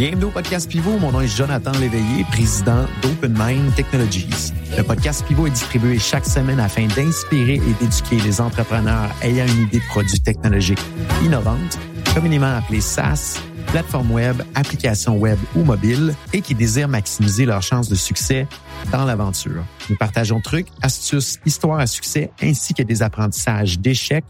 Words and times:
Bienvenue 0.00 0.24
au 0.24 0.30
podcast 0.30 0.66
Pivot. 0.66 0.96
Mon 0.98 1.12
nom 1.12 1.20
est 1.20 1.26
Jonathan 1.26 1.72
Léveillé, 1.72 2.24
président 2.32 2.86
d'Open 3.02 3.36
Mind 3.38 3.74
Technologies. 3.74 4.50
Le 4.74 4.82
podcast 4.82 5.22
Pivot 5.26 5.46
est 5.46 5.50
distribué 5.50 5.98
chaque 5.98 6.24
semaine 6.24 6.58
afin 6.58 6.86
d'inspirer 6.86 7.56
et 7.56 7.74
d'éduquer 7.78 8.16
les 8.16 8.40
entrepreneurs 8.40 9.10
ayant 9.20 9.44
une 9.44 9.64
idée 9.64 9.78
de 9.78 9.84
produit 9.90 10.18
technologique 10.18 10.80
innovante, 11.22 11.78
communément 12.14 12.56
appelée 12.56 12.80
SaaS, 12.80 13.42
plateforme 13.66 14.10
web, 14.12 14.40
application 14.54 15.18
web 15.18 15.38
ou 15.54 15.64
mobile, 15.64 16.14
et 16.32 16.40
qui 16.40 16.54
désirent 16.54 16.88
maximiser 16.88 17.44
leurs 17.44 17.62
chances 17.62 17.90
de 17.90 17.94
succès 17.94 18.46
dans 18.90 19.04
l'aventure. 19.04 19.66
Nous 19.90 19.96
partageons 19.96 20.40
trucs, 20.40 20.68
astuces, 20.80 21.38
histoires 21.44 21.78
à 21.78 21.86
succès, 21.86 22.30
ainsi 22.42 22.72
que 22.72 22.82
des 22.82 23.02
apprentissages 23.02 23.78
d'échecs 23.78 24.24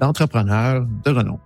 d'entrepreneurs 0.00 0.84
de 1.04 1.10
renom. 1.12 1.38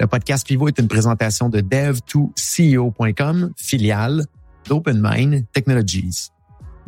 Le 0.00 0.08
podcast 0.08 0.44
Pivot 0.44 0.68
est 0.68 0.78
une 0.78 0.88
présentation 0.88 1.48
de 1.48 1.60
dev2ceo.com, 1.60 3.52
filiale 3.56 4.26
d'OpenMind 4.66 5.44
Technologies. 5.52 6.30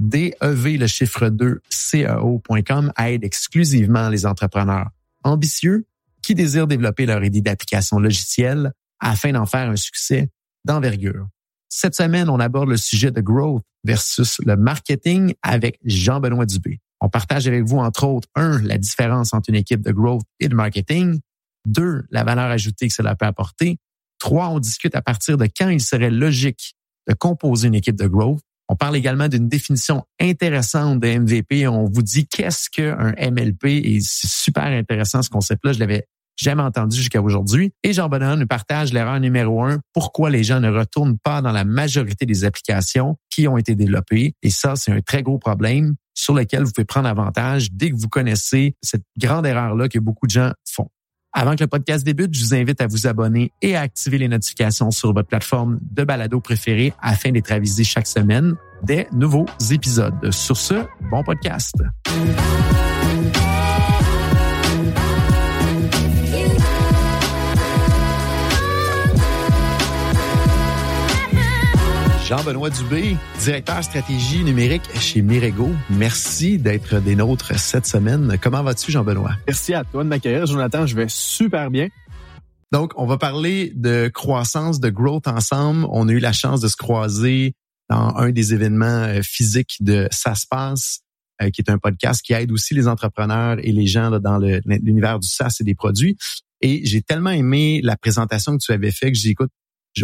DEV, 0.00 0.76
le 0.76 0.86
chiffre 0.88 1.28
2, 1.28 1.60
CEO.com 1.70 2.92
aide 2.98 3.24
exclusivement 3.24 4.08
les 4.08 4.26
entrepreneurs 4.26 4.90
ambitieux 5.22 5.86
qui 6.20 6.34
désirent 6.34 6.66
développer 6.66 7.06
leur 7.06 7.22
idée 7.22 7.40
d'application 7.40 8.00
logicielle 8.00 8.72
afin 8.98 9.32
d'en 9.32 9.46
faire 9.46 9.70
un 9.70 9.76
succès 9.76 10.30
d'envergure. 10.64 11.28
Cette 11.68 11.94
semaine, 11.94 12.28
on 12.28 12.40
aborde 12.40 12.70
le 12.70 12.76
sujet 12.76 13.12
de 13.12 13.20
growth 13.20 13.62
versus 13.84 14.40
le 14.44 14.56
marketing 14.56 15.34
avec 15.42 15.78
Jean-Benoît 15.84 16.46
Dubé. 16.46 16.80
On 17.00 17.08
partage 17.08 17.46
avec 17.46 17.62
vous, 17.64 17.78
entre 17.78 18.04
autres, 18.04 18.28
un, 18.34 18.60
la 18.62 18.78
différence 18.78 19.32
entre 19.32 19.50
une 19.50 19.56
équipe 19.56 19.82
de 19.82 19.92
growth 19.92 20.24
et 20.40 20.48
de 20.48 20.54
marketing, 20.54 21.20
deux, 21.66 22.04
la 22.10 22.24
valeur 22.24 22.46
ajoutée 22.46 22.88
que 22.88 22.94
cela 22.94 23.14
peut 23.14 23.26
apporter. 23.26 23.78
Trois, 24.18 24.48
on 24.48 24.58
discute 24.58 24.94
à 24.94 25.02
partir 25.02 25.36
de 25.36 25.46
quand 25.46 25.68
il 25.68 25.80
serait 25.80 26.10
logique 26.10 26.74
de 27.08 27.14
composer 27.14 27.68
une 27.68 27.74
équipe 27.74 27.96
de 27.96 28.06
growth. 28.06 28.40
On 28.68 28.74
parle 28.74 28.96
également 28.96 29.28
d'une 29.28 29.48
définition 29.48 30.04
intéressante 30.20 30.98
de 31.00 31.18
MVP. 31.18 31.68
On 31.68 31.84
vous 31.84 32.02
dit 32.02 32.26
qu'est-ce 32.26 32.68
qu'un 32.68 33.12
MLP 33.12 33.64
et 33.64 33.98
c'est 34.00 34.26
super 34.26 34.64
intéressant 34.64 35.22
ce 35.22 35.30
concept-là. 35.30 35.72
Je 35.72 35.78
l'avais 35.78 36.06
jamais 36.36 36.62
entendu 36.62 36.96
jusqu'à 36.96 37.22
aujourd'hui. 37.22 37.72
Et 37.82 37.92
Jean 37.92 38.08
Benoît 38.08 38.36
nous 38.36 38.46
partage 38.46 38.92
l'erreur 38.92 39.20
numéro 39.20 39.62
un, 39.62 39.80
pourquoi 39.92 40.30
les 40.30 40.44
gens 40.44 40.60
ne 40.60 40.70
retournent 40.70 41.18
pas 41.18 41.40
dans 41.42 41.52
la 41.52 41.64
majorité 41.64 42.26
des 42.26 42.44
applications 42.44 43.16
qui 43.30 43.48
ont 43.48 43.56
été 43.56 43.74
développées. 43.74 44.34
Et 44.42 44.50
ça, 44.50 44.76
c'est 44.76 44.92
un 44.92 45.00
très 45.00 45.22
gros 45.22 45.38
problème 45.38 45.94
sur 46.14 46.34
lequel 46.34 46.64
vous 46.64 46.72
pouvez 46.72 46.84
prendre 46.84 47.08
avantage 47.08 47.70
dès 47.72 47.90
que 47.90 47.96
vous 47.96 48.08
connaissez 48.08 48.74
cette 48.82 49.04
grande 49.18 49.46
erreur-là 49.46 49.88
que 49.88 49.98
beaucoup 49.98 50.26
de 50.26 50.32
gens 50.32 50.52
font. 50.68 50.88
Avant 51.38 51.54
que 51.54 51.62
le 51.62 51.66
podcast 51.66 52.02
débute, 52.02 52.32
je 52.32 52.42
vous 52.42 52.54
invite 52.54 52.80
à 52.80 52.86
vous 52.86 53.06
abonner 53.06 53.52
et 53.60 53.76
à 53.76 53.82
activer 53.82 54.16
les 54.16 54.26
notifications 54.26 54.90
sur 54.90 55.12
votre 55.12 55.28
plateforme 55.28 55.78
de 55.82 56.02
balado 56.02 56.40
préférée 56.40 56.94
afin 57.02 57.30
d'être 57.30 57.52
avisé 57.52 57.84
chaque 57.84 58.06
semaine 58.06 58.54
des 58.82 59.06
nouveaux 59.12 59.44
épisodes. 59.70 60.32
Sur 60.32 60.56
ce, 60.56 60.86
bon 61.10 61.22
podcast. 61.22 61.74
Jean-Benoît 72.26 72.70
Dubé, 72.70 73.16
directeur 73.38 73.84
stratégie 73.84 74.42
numérique 74.42 74.82
chez 74.98 75.22
Mirego. 75.22 75.70
Merci 75.88 76.58
d'être 76.58 76.98
des 76.98 77.14
nôtres 77.14 77.56
cette 77.56 77.86
semaine. 77.86 78.36
Comment 78.42 78.64
vas-tu, 78.64 78.90
Jean-Benoît? 78.90 79.36
Merci 79.46 79.74
à 79.74 79.84
toi 79.84 80.02
de 80.02 80.08
m'accueillir, 80.08 80.44
Jonathan. 80.44 80.86
Je 80.86 80.96
vais 80.96 81.06
super 81.08 81.70
bien. 81.70 81.86
Donc, 82.72 82.94
on 82.96 83.06
va 83.06 83.16
parler 83.16 83.72
de 83.76 84.10
croissance, 84.12 84.80
de 84.80 84.90
growth 84.90 85.28
ensemble. 85.28 85.86
On 85.92 86.08
a 86.08 86.12
eu 86.12 86.18
la 86.18 86.32
chance 86.32 86.60
de 86.60 86.66
se 86.66 86.74
croiser 86.74 87.54
dans 87.88 88.16
un 88.16 88.30
des 88.30 88.52
événements 88.52 89.04
euh, 89.04 89.20
physiques 89.22 89.76
de 89.78 90.08
Ça 90.10 90.34
se 90.34 90.48
passe, 90.50 91.02
euh, 91.40 91.50
qui 91.50 91.60
est 91.60 91.70
un 91.70 91.78
podcast 91.78 92.22
qui 92.22 92.32
aide 92.32 92.50
aussi 92.50 92.74
les 92.74 92.88
entrepreneurs 92.88 93.58
et 93.62 93.70
les 93.70 93.86
gens 93.86 94.10
dans 94.18 94.38
l'univers 94.38 95.20
du 95.20 95.28
SaaS 95.28 95.58
et 95.60 95.64
des 95.64 95.76
produits. 95.76 96.16
Et 96.60 96.84
j'ai 96.86 97.02
tellement 97.02 97.30
aimé 97.30 97.80
la 97.84 97.96
présentation 97.96 98.58
que 98.58 98.64
tu 98.64 98.72
avais 98.72 98.90
fait 98.90 99.12
que 99.12 99.16
j'ai 99.16 99.28
écoute, 99.28 99.52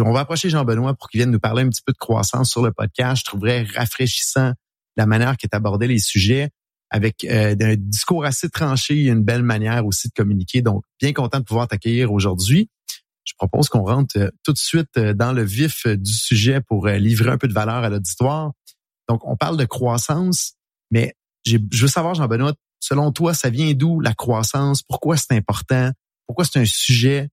on 0.01 0.11
va 0.11 0.21
approcher 0.21 0.49
Jean-Benoît 0.49 0.93
pour 0.95 1.09
qu'il 1.09 1.19
vienne 1.19 1.31
nous 1.31 1.39
parler 1.39 1.63
un 1.63 1.69
petit 1.69 1.81
peu 1.85 1.93
de 1.93 1.97
croissance 1.97 2.49
sur 2.49 2.63
le 2.63 2.71
podcast. 2.71 3.19
Je 3.19 3.25
trouverais 3.25 3.63
rafraîchissant 3.75 4.53
la 4.97 5.05
manière 5.05 5.37
qu'il 5.37 5.49
abordé 5.51 5.87
les 5.87 5.99
sujets 5.99 6.49
avec 6.93 7.23
euh, 7.23 7.55
un 7.59 7.75
discours 7.75 8.23
assez 8.23 8.49
tranché 8.49 8.95
et 8.95 9.07
une 9.07 9.23
belle 9.23 9.41
manière 9.41 9.85
aussi 9.85 10.09
de 10.09 10.13
communiquer. 10.13 10.61
Donc, 10.61 10.83
bien 11.01 11.11
content 11.11 11.39
de 11.39 11.43
pouvoir 11.43 11.67
t'accueillir 11.67 12.13
aujourd'hui. 12.13 12.69
Je 13.25 13.33
propose 13.35 13.67
qu'on 13.67 13.83
rentre 13.83 14.17
euh, 14.17 14.29
tout 14.43 14.53
de 14.53 14.59
suite 14.59 14.95
euh, 14.97 15.15
dans 15.15 15.33
le 15.33 15.43
vif 15.43 15.87
du 15.87 16.13
sujet 16.13 16.61
pour 16.61 16.87
livrer 16.87 17.31
un 17.31 17.37
peu 17.39 17.47
de 17.47 17.53
valeur 17.53 17.83
à 17.83 17.89
l'auditoire. 17.89 18.51
Donc, 19.09 19.27
on 19.27 19.35
parle 19.35 19.57
de 19.57 19.65
croissance, 19.65 20.53
mais 20.91 21.15
je 21.45 21.57
veux 21.57 21.87
savoir, 21.87 22.13
Jean-Benoît, 22.13 22.53
selon 22.79 23.11
toi, 23.11 23.33
ça 23.33 23.49
vient 23.49 23.73
d'où 23.73 23.99
la 23.99 24.13
croissance? 24.13 24.83
Pourquoi 24.83 25.17
c'est 25.17 25.33
important? 25.33 25.91
Pourquoi 26.27 26.45
c'est 26.45 26.59
un 26.59 26.65
sujet 26.65 27.29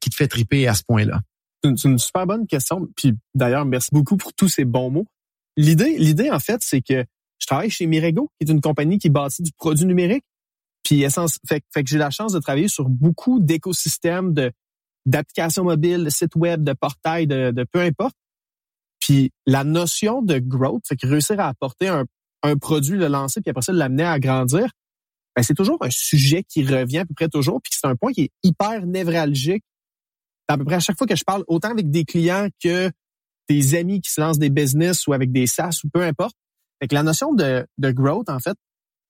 qui 0.00 0.08
te 0.08 0.14
fait 0.14 0.28
triper 0.28 0.66
à 0.66 0.72
ce 0.72 0.82
point-là? 0.86 1.20
C'est 1.62 1.84
une, 1.84 1.98
super 1.98 2.26
bonne 2.26 2.46
question. 2.46 2.88
Puis 2.96 3.14
d'ailleurs, 3.34 3.64
merci 3.64 3.90
beaucoup 3.92 4.16
pour 4.16 4.32
tous 4.32 4.48
ces 4.48 4.64
bons 4.64 4.90
mots. 4.90 5.06
L'idée, 5.56 5.98
l'idée 5.98 6.30
en 6.30 6.38
fait, 6.38 6.60
c'est 6.62 6.80
que 6.80 7.04
je 7.38 7.46
travaille 7.46 7.70
chez 7.70 7.86
Mirego, 7.86 8.30
qui 8.38 8.46
est 8.46 8.52
une 8.52 8.60
compagnie 8.60 8.98
qui 8.98 9.10
bâtit 9.10 9.42
du 9.42 9.52
produit 9.52 9.86
numérique. 9.86 10.24
Puis 10.82 11.02
essence, 11.02 11.38
fait, 11.46 11.62
fait 11.72 11.84
que 11.84 11.90
j'ai 11.90 11.98
la 11.98 12.10
chance 12.10 12.32
de 12.32 12.38
travailler 12.38 12.68
sur 12.68 12.88
beaucoup 12.88 13.40
d'écosystèmes 13.40 14.32
de 14.32 14.52
d'applications 15.06 15.64
mobiles, 15.64 16.04
de 16.04 16.10
sites 16.10 16.36
web, 16.36 16.62
de 16.62 16.74
portails, 16.74 17.26
de, 17.26 17.50
de 17.50 17.64
peu 17.64 17.80
importe. 17.80 18.14
Puis 19.00 19.30
la 19.46 19.64
notion 19.64 20.20
de 20.22 20.38
growth, 20.38 20.82
fait 20.86 20.96
que 20.96 21.06
réussir 21.06 21.40
à 21.40 21.48
apporter 21.48 21.88
un, 21.88 22.04
un 22.42 22.56
produit, 22.56 22.98
le 22.98 23.08
lancer, 23.08 23.40
puis 23.40 23.50
après 23.50 23.62
ça 23.62 23.72
l'amener 23.72 24.04
à 24.04 24.18
grandir, 24.18 24.70
ben 25.34 25.42
c'est 25.42 25.54
toujours 25.54 25.78
un 25.80 25.90
sujet 25.90 26.42
qui 26.42 26.64
revient 26.64 26.98
à 26.98 27.06
peu 27.06 27.14
près 27.14 27.28
toujours, 27.28 27.60
puis 27.62 27.72
c'est 27.74 27.86
un 27.86 27.96
point 27.96 28.12
qui 28.12 28.22
est 28.22 28.30
hyper 28.42 28.86
névralgique 28.86 29.64
à 30.52 30.58
peu 30.58 30.64
près 30.64 30.76
à 30.76 30.80
chaque 30.80 30.98
fois 30.98 31.06
que 31.06 31.16
je 31.16 31.24
parle, 31.24 31.44
autant 31.48 31.70
avec 31.70 31.90
des 31.90 32.04
clients 32.04 32.48
que 32.62 32.90
des 33.48 33.74
amis 33.74 34.00
qui 34.00 34.10
se 34.10 34.20
lancent 34.20 34.38
des 34.38 34.50
business 34.50 35.06
ou 35.06 35.12
avec 35.12 35.32
des 35.32 35.46
SaaS 35.46 35.80
ou 35.84 35.88
peu 35.88 36.02
importe. 36.02 36.36
Fait 36.80 36.88
que 36.88 36.94
la 36.94 37.02
notion 37.02 37.34
de, 37.34 37.66
de 37.78 37.90
growth, 37.90 38.28
en 38.28 38.38
fait, 38.38 38.56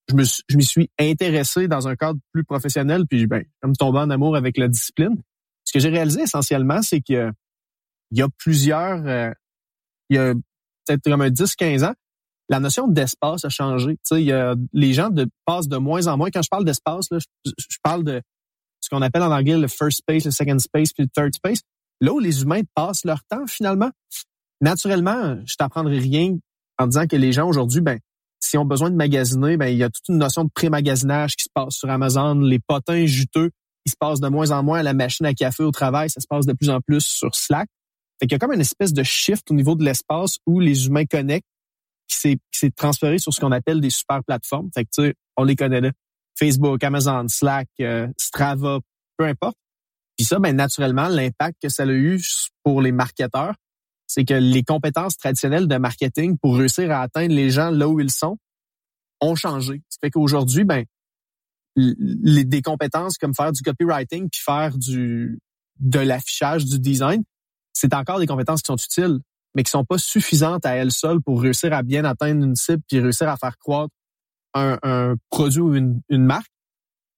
je 0.08 0.14
me 0.14 0.56
m'y 0.56 0.64
suis 0.64 0.90
intéressé 0.98 1.68
dans 1.68 1.86
un 1.88 1.94
cadre 1.94 2.18
plus 2.32 2.44
professionnel, 2.44 3.04
puis 3.08 3.26
ben, 3.26 3.44
je 3.62 3.68
me 3.68 3.74
tombé 3.74 3.98
en 3.98 4.10
amour 4.10 4.36
avec 4.36 4.56
la 4.56 4.68
discipline. 4.68 5.16
Ce 5.64 5.72
que 5.72 5.78
j'ai 5.78 5.88
réalisé 5.88 6.22
essentiellement, 6.22 6.82
c'est 6.82 7.00
que 7.00 7.30
il 8.10 8.18
y 8.18 8.22
a 8.22 8.28
plusieurs, 8.38 9.06
euh, 9.06 9.30
il 10.08 10.16
y 10.16 10.18
a 10.18 10.34
peut-être 10.86 11.02
comme 11.04 11.20
un 11.20 11.28
10-15 11.28 11.84
ans, 11.84 11.94
la 12.48 12.58
notion 12.58 12.88
d'espace 12.88 13.44
a 13.44 13.48
changé. 13.48 13.92
Tu 13.92 14.00
sais, 14.02 14.22
il 14.22 14.26
y 14.26 14.32
a, 14.32 14.56
les 14.72 14.92
gens 14.92 15.10
de, 15.10 15.28
passent 15.44 15.68
de 15.68 15.76
moins 15.76 16.08
en 16.08 16.16
moins. 16.16 16.30
Quand 16.30 16.42
je 16.42 16.48
parle 16.50 16.64
d'espace, 16.64 17.06
je, 17.12 17.18
je, 17.44 17.76
parle 17.82 18.02
de 18.02 18.20
qu'on 18.90 19.02
appelle 19.02 19.22
en 19.22 19.32
anglais 19.32 19.56
le 19.56 19.68
first 19.68 19.98
space, 19.98 20.24
le 20.24 20.30
second 20.30 20.58
space, 20.58 20.92
puis 20.92 21.04
le 21.04 21.08
third 21.08 21.34
space. 21.34 21.60
Là 22.00 22.12
où 22.12 22.18
les 22.18 22.42
humains 22.42 22.62
passent 22.74 23.04
leur 23.04 23.22
temps 23.24 23.46
finalement. 23.46 23.90
Naturellement, 24.60 25.38
je 25.46 25.54
t'apprendrai 25.56 25.98
rien 25.98 26.36
en 26.78 26.86
disant 26.86 27.06
que 27.06 27.16
les 27.16 27.32
gens 27.32 27.48
aujourd'hui, 27.48 27.80
ben, 27.80 27.98
s'ils 28.40 28.58
ont 28.58 28.64
besoin 28.64 28.90
de 28.90 28.96
magasiner, 28.96 29.56
ben, 29.56 29.66
il 29.66 29.76
y 29.76 29.82
a 29.82 29.90
toute 29.90 30.08
une 30.08 30.18
notion 30.18 30.44
de 30.44 30.50
pré-magasinage 30.54 31.36
qui 31.36 31.44
se 31.44 31.50
passe 31.52 31.74
sur 31.74 31.90
Amazon. 31.90 32.34
Les 32.40 32.58
potins 32.58 33.06
juteux, 33.06 33.50
ils 33.84 33.90
se 33.90 33.96
passent 33.98 34.20
de 34.20 34.28
moins 34.28 34.50
en 34.50 34.62
moins 34.62 34.80
à 34.80 34.82
la 34.82 34.94
machine 34.94 35.26
à 35.26 35.34
café 35.34 35.62
au 35.62 35.70
travail. 35.70 36.10
Ça 36.10 36.20
se 36.20 36.26
passe 36.26 36.46
de 36.46 36.52
plus 36.52 36.70
en 36.70 36.80
plus 36.80 37.04
sur 37.04 37.34
Slack. 37.34 37.68
Fait 38.18 38.26
qu'il 38.26 38.32
y 38.32 38.36
a 38.36 38.38
comme 38.38 38.52
une 38.52 38.60
espèce 38.60 38.92
de 38.92 39.02
shift 39.02 39.50
au 39.50 39.54
niveau 39.54 39.74
de 39.74 39.84
l'espace 39.84 40.38
où 40.46 40.60
les 40.60 40.86
humains 40.86 41.06
connectent 41.06 41.46
qui 42.08 42.38
s'est 42.52 42.70
transféré 42.72 43.18
sur 43.18 43.32
ce 43.32 43.40
qu'on 43.40 43.52
appelle 43.52 43.80
des 43.80 43.90
super 43.90 44.22
plateformes. 44.24 44.68
Fait 44.74 44.84
que, 44.84 44.90
tu 44.92 45.02
sais, 45.02 45.14
on 45.36 45.44
les 45.44 45.56
connaît 45.56 45.80
là. 45.80 45.92
Facebook, 46.40 46.82
Amazon, 46.82 47.28
Slack, 47.28 47.68
euh, 47.80 48.08
Strava, 48.18 48.80
peu 49.18 49.26
importe. 49.26 49.56
Puis 50.16 50.26
ça, 50.26 50.38
ben, 50.38 50.56
naturellement, 50.56 51.08
l'impact 51.08 51.58
que 51.62 51.68
ça 51.68 51.82
a 51.82 51.86
eu 51.86 52.20
pour 52.64 52.80
les 52.80 52.92
marketeurs, 52.92 53.54
c'est 54.06 54.24
que 54.24 54.34
les 54.34 54.64
compétences 54.64 55.16
traditionnelles 55.16 55.68
de 55.68 55.76
marketing 55.76 56.36
pour 56.38 56.56
réussir 56.56 56.90
à 56.90 57.02
atteindre 57.02 57.34
les 57.34 57.50
gens 57.50 57.70
là 57.70 57.88
où 57.88 58.00
ils 58.00 58.10
sont 58.10 58.38
ont 59.20 59.34
changé. 59.34 59.82
Ça 59.88 59.98
fait 60.00 60.10
qu'aujourd'hui, 60.10 60.64
ben, 60.64 60.84
des 61.76 62.62
compétences 62.62 63.18
comme 63.18 63.34
faire 63.34 63.52
du 63.52 63.62
copywriting 63.62 64.28
puis 64.30 64.40
faire 64.44 64.76
du 64.76 65.38
de 65.78 65.98
l'affichage, 65.98 66.64
du 66.64 66.78
design, 66.78 67.22
c'est 67.72 67.94
encore 67.94 68.18
des 68.18 68.26
compétences 68.26 68.62
qui 68.62 68.66
sont 68.66 68.76
utiles, 68.76 69.20
mais 69.54 69.62
qui 69.62 69.70
sont 69.70 69.84
pas 69.84 69.98
suffisantes 69.98 70.66
à 70.66 70.74
elles 70.74 70.92
seules 70.92 71.22
pour 71.22 71.40
réussir 71.40 71.72
à 71.72 71.82
bien 71.82 72.04
atteindre 72.04 72.44
une 72.44 72.56
cible 72.56 72.82
puis 72.88 73.00
réussir 73.00 73.28
à 73.28 73.36
faire 73.36 73.56
croître 73.58 73.94
un, 74.54 75.16
produit 75.30 75.60
ou 75.60 75.74
une, 75.74 76.02
marque. 76.10 76.50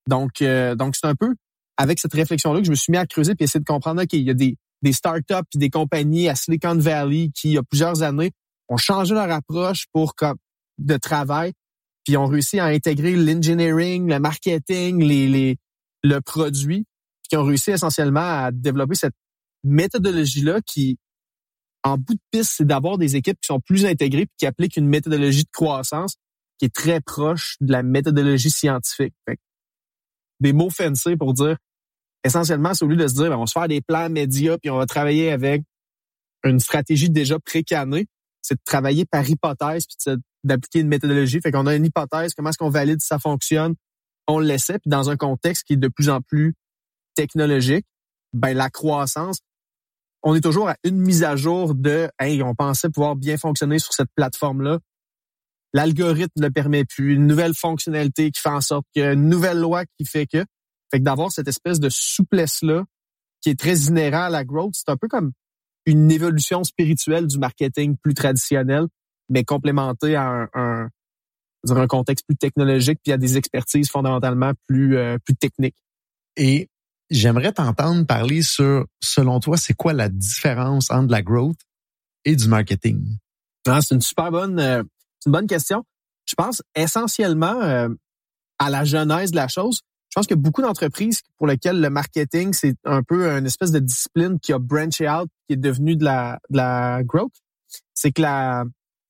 Donc, 0.07 0.41
euh, 0.41 0.75
donc 0.75 0.95
c'est 0.95 1.07
un 1.07 1.15
peu 1.15 1.33
avec 1.77 1.99
cette 1.99 2.13
réflexion-là 2.13 2.59
que 2.59 2.65
je 2.65 2.71
me 2.71 2.75
suis 2.75 2.91
mis 2.91 2.97
à 2.97 3.05
creuser 3.05 3.35
puis 3.35 3.45
essayer 3.45 3.59
de 3.59 3.65
comprendre, 3.65 4.03
qu'il 4.05 4.21
y 4.21 4.29
a 4.29 4.33
des, 4.33 4.57
des 4.81 4.91
startups 4.91 5.47
et 5.55 5.57
des 5.57 5.69
compagnies 5.69 6.29
à 6.29 6.35
Silicon 6.35 6.75
Valley 6.75 7.31
qui, 7.33 7.49
il 7.49 7.53
y 7.53 7.57
a 7.57 7.63
plusieurs 7.63 8.03
années, 8.03 8.31
ont 8.69 8.77
changé 8.77 9.13
leur 9.13 9.31
approche 9.31 9.85
pour 9.91 10.13
de 10.77 10.97
travail, 10.97 11.53
puis 12.03 12.17
ont 12.17 12.25
réussi 12.25 12.59
à 12.59 12.65
intégrer 12.65 13.15
l'engineering, 13.15 14.09
le 14.09 14.19
marketing, 14.19 15.01
les, 15.01 15.27
les, 15.27 15.57
le 16.03 16.19
produit, 16.19 16.85
qui 17.29 17.37
ont 17.37 17.43
réussi 17.43 17.71
essentiellement 17.71 18.43
à 18.45 18.51
développer 18.51 18.95
cette 18.95 19.15
méthodologie-là 19.63 20.61
qui 20.61 20.97
en 21.83 21.97
bout 21.97 22.13
de 22.13 22.19
piste, 22.31 22.53
c'est 22.57 22.65
d'avoir 22.65 22.97
des 22.97 23.15
équipes 23.15 23.39
qui 23.41 23.47
sont 23.47 23.59
plus 23.59 23.85
intégrées 23.85 24.25
puis 24.25 24.35
qui 24.37 24.45
appliquent 24.45 24.77
une 24.77 24.87
méthodologie 24.87 25.43
de 25.43 25.49
croissance 25.51 26.15
qui 26.57 26.65
est 26.65 26.73
très 26.73 27.01
proche 27.01 27.57
de 27.61 27.71
la 27.71 27.83
méthodologie 27.83 28.51
scientifique. 28.51 29.13
des 30.39 30.53
mots 30.53 30.69
fancy 30.69 31.15
pour 31.15 31.33
dire 31.33 31.57
essentiellement, 32.23 32.73
c'est 32.73 32.85
au 32.85 32.87
lieu 32.87 32.95
de 32.95 33.07
se 33.07 33.15
dire 33.15 33.29
ben, 33.29 33.37
on 33.37 33.41
va 33.41 33.47
se 33.47 33.53
faire 33.53 33.67
des 33.67 33.81
plans 33.81 34.09
médias 34.09 34.57
puis 34.57 34.69
on 34.69 34.77
va 34.77 34.85
travailler 34.85 35.31
avec 35.31 35.63
une 36.43 36.59
stratégie 36.59 37.09
déjà 37.09 37.39
précanée, 37.39 38.07
c'est 38.41 38.55
de 38.55 38.61
travailler 38.65 39.05
par 39.05 39.27
hypothèse 39.27 39.85
puis 39.85 40.15
d'appliquer 40.43 40.79
une 40.79 40.89
méthodologie. 40.89 41.39
Fait 41.41 41.51
qu'on 41.51 41.67
a 41.67 41.75
une 41.75 41.85
hypothèse, 41.85 42.33
comment 42.33 42.49
est-ce 42.49 42.57
qu'on 42.57 42.69
valide 42.69 43.01
si 43.01 43.07
ça 43.07 43.19
fonctionne, 43.19 43.75
on 44.27 44.39
l'essaie, 44.39 44.79
puis 44.79 44.89
dans 44.89 45.09
un 45.09 45.17
contexte 45.17 45.63
qui 45.63 45.73
est 45.73 45.77
de 45.77 45.87
plus 45.87 46.09
en 46.09 46.21
plus 46.21 46.53
technologique, 47.15 47.85
ben 48.33 48.53
la 48.53 48.69
croissance, 48.69 49.39
on 50.23 50.35
est 50.35 50.41
toujours 50.41 50.69
à 50.69 50.75
une 50.83 50.97
mise 50.97 51.23
à 51.23 51.35
jour 51.35 51.75
de 51.75 52.09
hey, 52.19 52.41
on 52.43 52.55
pensait 52.55 52.89
pouvoir 52.89 53.15
bien 53.15 53.37
fonctionner 53.37 53.79
sur 53.79 53.93
cette 53.93 54.09
plateforme-là. 54.15 54.79
L'algorithme 55.73 56.39
ne 56.39 56.45
le 56.45 56.51
permet 56.51 56.85
plus, 56.85 57.15
une 57.15 57.25
nouvelle 57.25 57.55
fonctionnalité 57.55 58.31
qui 58.31 58.39
fait 58.39 58.49
en 58.49 58.61
sorte 58.61 58.85
a 58.95 59.13
une 59.13 59.27
nouvelle 59.27 59.59
loi 59.59 59.85
qui 59.97 60.05
fait 60.05 60.27
que. 60.27 60.45
Fait 60.91 60.99
que 60.99 61.03
d'avoir 61.03 61.31
cette 61.31 61.47
espèce 61.47 61.79
de 61.79 61.89
souplesse-là 61.89 62.83
qui 63.41 63.49
est 63.49 63.59
très 63.59 63.75
inhérent 63.75 64.25
à 64.25 64.29
la 64.29 64.45
growth, 64.45 64.73
c'est 64.75 64.89
un 64.89 64.97
peu 64.97 65.07
comme 65.07 65.31
une 65.85 66.11
évolution 66.11 66.63
spirituelle 66.63 67.27
du 67.27 67.39
marketing 67.39 67.97
plus 68.01 68.13
traditionnel, 68.13 68.85
mais 69.29 69.43
complémentée 69.43 70.15
à 70.15 70.47
un, 70.53 70.89
un 71.67 71.87
contexte 71.87 72.25
plus 72.27 72.37
technologique 72.37 72.99
puis 73.03 73.11
à 73.11 73.17
des 73.17 73.37
expertises 73.37 73.89
fondamentalement 73.89 74.51
plus 74.67 74.95
euh, 74.97 75.17
plus 75.25 75.35
techniques. 75.35 75.75
Et 76.37 76.69
j'aimerais 77.09 77.51
t'entendre 77.51 78.05
parler 78.05 78.43
sur 78.43 78.85
selon 79.01 79.39
toi, 79.39 79.57
c'est 79.57 79.73
quoi 79.73 79.93
la 79.93 80.09
différence 80.09 80.91
entre 80.91 81.11
la 81.11 81.21
growth 81.21 81.59
et 82.25 82.35
du 82.35 82.47
marketing? 82.47 83.17
Ah, 83.67 83.81
c'est 83.81 83.95
une 83.95 84.01
super 84.01 84.31
bonne 84.31 84.59
euh, 84.59 84.83
une 85.25 85.31
bonne 85.31 85.47
question. 85.47 85.83
Je 86.25 86.35
pense 86.35 86.61
essentiellement 86.75 87.61
euh, 87.61 87.89
à 88.59 88.69
la 88.69 88.85
genèse 88.85 89.31
de 89.31 89.35
la 89.35 89.47
chose. 89.47 89.81
Je 90.09 90.15
pense 90.15 90.27
que 90.27 90.35
beaucoup 90.35 90.61
d'entreprises 90.61 91.21
pour 91.37 91.47
lesquelles 91.47 91.81
le 91.81 91.89
marketing 91.89 92.53
c'est 92.53 92.75
un 92.85 93.01
peu 93.01 93.27
une 93.27 93.45
espèce 93.45 93.71
de 93.71 93.79
discipline 93.79 94.39
qui 94.39 94.53
a 94.53 94.59
branché 94.59 95.09
out, 95.09 95.27
qui 95.47 95.55
est 95.55 95.57
devenue 95.57 95.95
de 95.95 96.05
la 96.05 96.39
de 96.49 96.57
la 96.57 97.01
growth. 97.03 97.33
C'est 97.93 98.11
que 98.11 98.21
la 98.21 98.65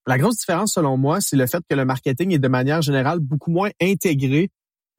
la 0.07 0.17
grosse 0.17 0.37
différence, 0.37 0.73
selon 0.73 0.97
moi, 0.97 1.21
c'est 1.21 1.37
le 1.37 1.47
fait 1.47 1.63
que 1.69 1.75
le 1.75 1.85
marketing 1.85 2.33
est 2.33 2.39
de 2.39 2.47
manière 2.47 2.81
générale 2.81 3.19
beaucoup 3.19 3.51
moins 3.51 3.69
intégré 3.81 4.49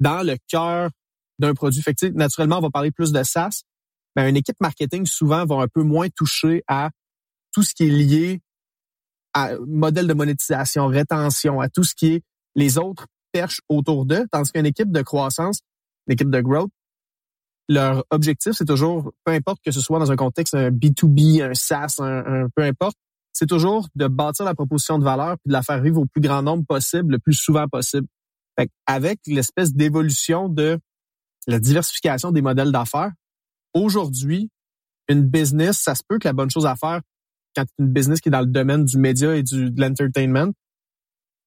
dans 0.00 0.22
le 0.22 0.36
cœur 0.48 0.90
d'un 1.38 1.54
produit. 1.54 1.82
Fait 1.82 2.00
naturellement, 2.14 2.58
on 2.58 2.62
va 2.62 2.70
parler 2.70 2.90
plus 2.90 3.12
de 3.12 3.22
SaaS, 3.22 3.62
mais 4.16 4.28
une 4.28 4.36
équipe 4.36 4.56
marketing 4.60 5.04
souvent 5.06 5.44
va 5.44 5.56
un 5.56 5.68
peu 5.68 5.82
moins 5.82 6.08
toucher 6.08 6.62
à 6.68 6.90
tout 7.52 7.62
ce 7.62 7.74
qui 7.74 7.84
est 7.84 7.90
lié 7.90 8.40
à 9.34 9.56
modèle 9.66 10.06
de 10.06 10.14
monétisation, 10.14 10.86
rétention, 10.86 11.60
à 11.60 11.68
tout 11.68 11.84
ce 11.84 11.94
qui 11.94 12.14
est 12.14 12.22
les 12.54 12.78
autres 12.78 13.06
perches 13.32 13.60
autour 13.68 14.06
d'eux, 14.06 14.26
tandis 14.30 14.52
qu'une 14.52 14.66
équipe 14.66 14.92
de 14.92 15.02
croissance, 15.02 15.60
une 16.06 16.14
équipe 16.14 16.30
de 16.30 16.40
growth, 16.40 16.70
leur 17.68 18.04
objectif, 18.10 18.52
c'est 18.52 18.66
toujours, 18.66 19.12
peu 19.24 19.32
importe 19.32 19.58
que 19.64 19.72
ce 19.72 19.80
soit 19.80 19.98
dans 19.98 20.12
un 20.12 20.16
contexte 20.16 20.54
un 20.54 20.70
B2B, 20.70 21.42
un 21.42 21.54
SaaS, 21.54 21.96
un 21.98 22.48
peu 22.54 22.62
importe, 22.62 22.96
c'est 23.32 23.46
toujours 23.46 23.88
de 23.96 24.06
bâtir 24.06 24.44
la 24.44 24.54
proposition 24.54 24.98
de 24.98 25.04
valeur 25.04 25.36
puis 25.38 25.48
de 25.48 25.52
la 25.52 25.62
faire 25.62 25.80
vivre 25.80 26.00
au 26.00 26.06
plus 26.06 26.20
grand 26.20 26.42
nombre 26.42 26.64
possible, 26.64 27.14
le 27.14 27.18
plus 27.18 27.34
souvent 27.34 27.66
possible. 27.66 28.06
Fait 28.56 28.70
avec 28.86 29.18
l'espèce 29.26 29.72
d'évolution 29.72 30.48
de 30.48 30.78
la 31.48 31.58
diversification 31.58 32.30
des 32.30 32.42
modèles 32.42 32.70
d'affaires, 32.70 33.12
aujourd'hui, 33.74 34.50
une 35.08 35.22
business, 35.22 35.78
ça 35.78 35.94
se 35.94 36.02
peut 36.06 36.18
que 36.18 36.28
la 36.28 36.32
bonne 36.32 36.50
chose 36.50 36.66
à 36.66 36.76
faire 36.76 37.00
quand 37.54 37.64
une 37.78 37.88
business 37.88 38.20
qui 38.20 38.28
est 38.28 38.32
dans 38.32 38.40
le 38.40 38.46
domaine 38.46 38.84
du 38.84 38.98
média 38.98 39.34
et 39.34 39.42
du, 39.42 39.70
de 39.70 39.80
l'entertainment, 39.80 40.52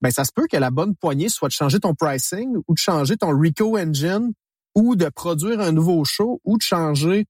ben 0.02 0.12
ça 0.12 0.24
se 0.24 0.32
peut 0.34 0.48
que 0.50 0.58
la 0.58 0.70
bonne 0.70 0.96
poignée 0.96 1.30
soit 1.30 1.48
de 1.48 1.54
changer 1.54 1.80
ton 1.80 1.96
pricing 1.96 2.56
ou 2.68 2.74
de 2.74 2.80
changer 2.80 3.18
ton 3.18 3.38
Rico 3.38 3.78
engine 3.78 4.32
ou 4.76 4.96
de 4.96 5.10
produire 5.10 5.60
un 5.60 5.72
nouveau 5.72 6.06
show 6.06 6.40
ou 6.44 6.58
de 6.58 6.62
changer 6.62 7.26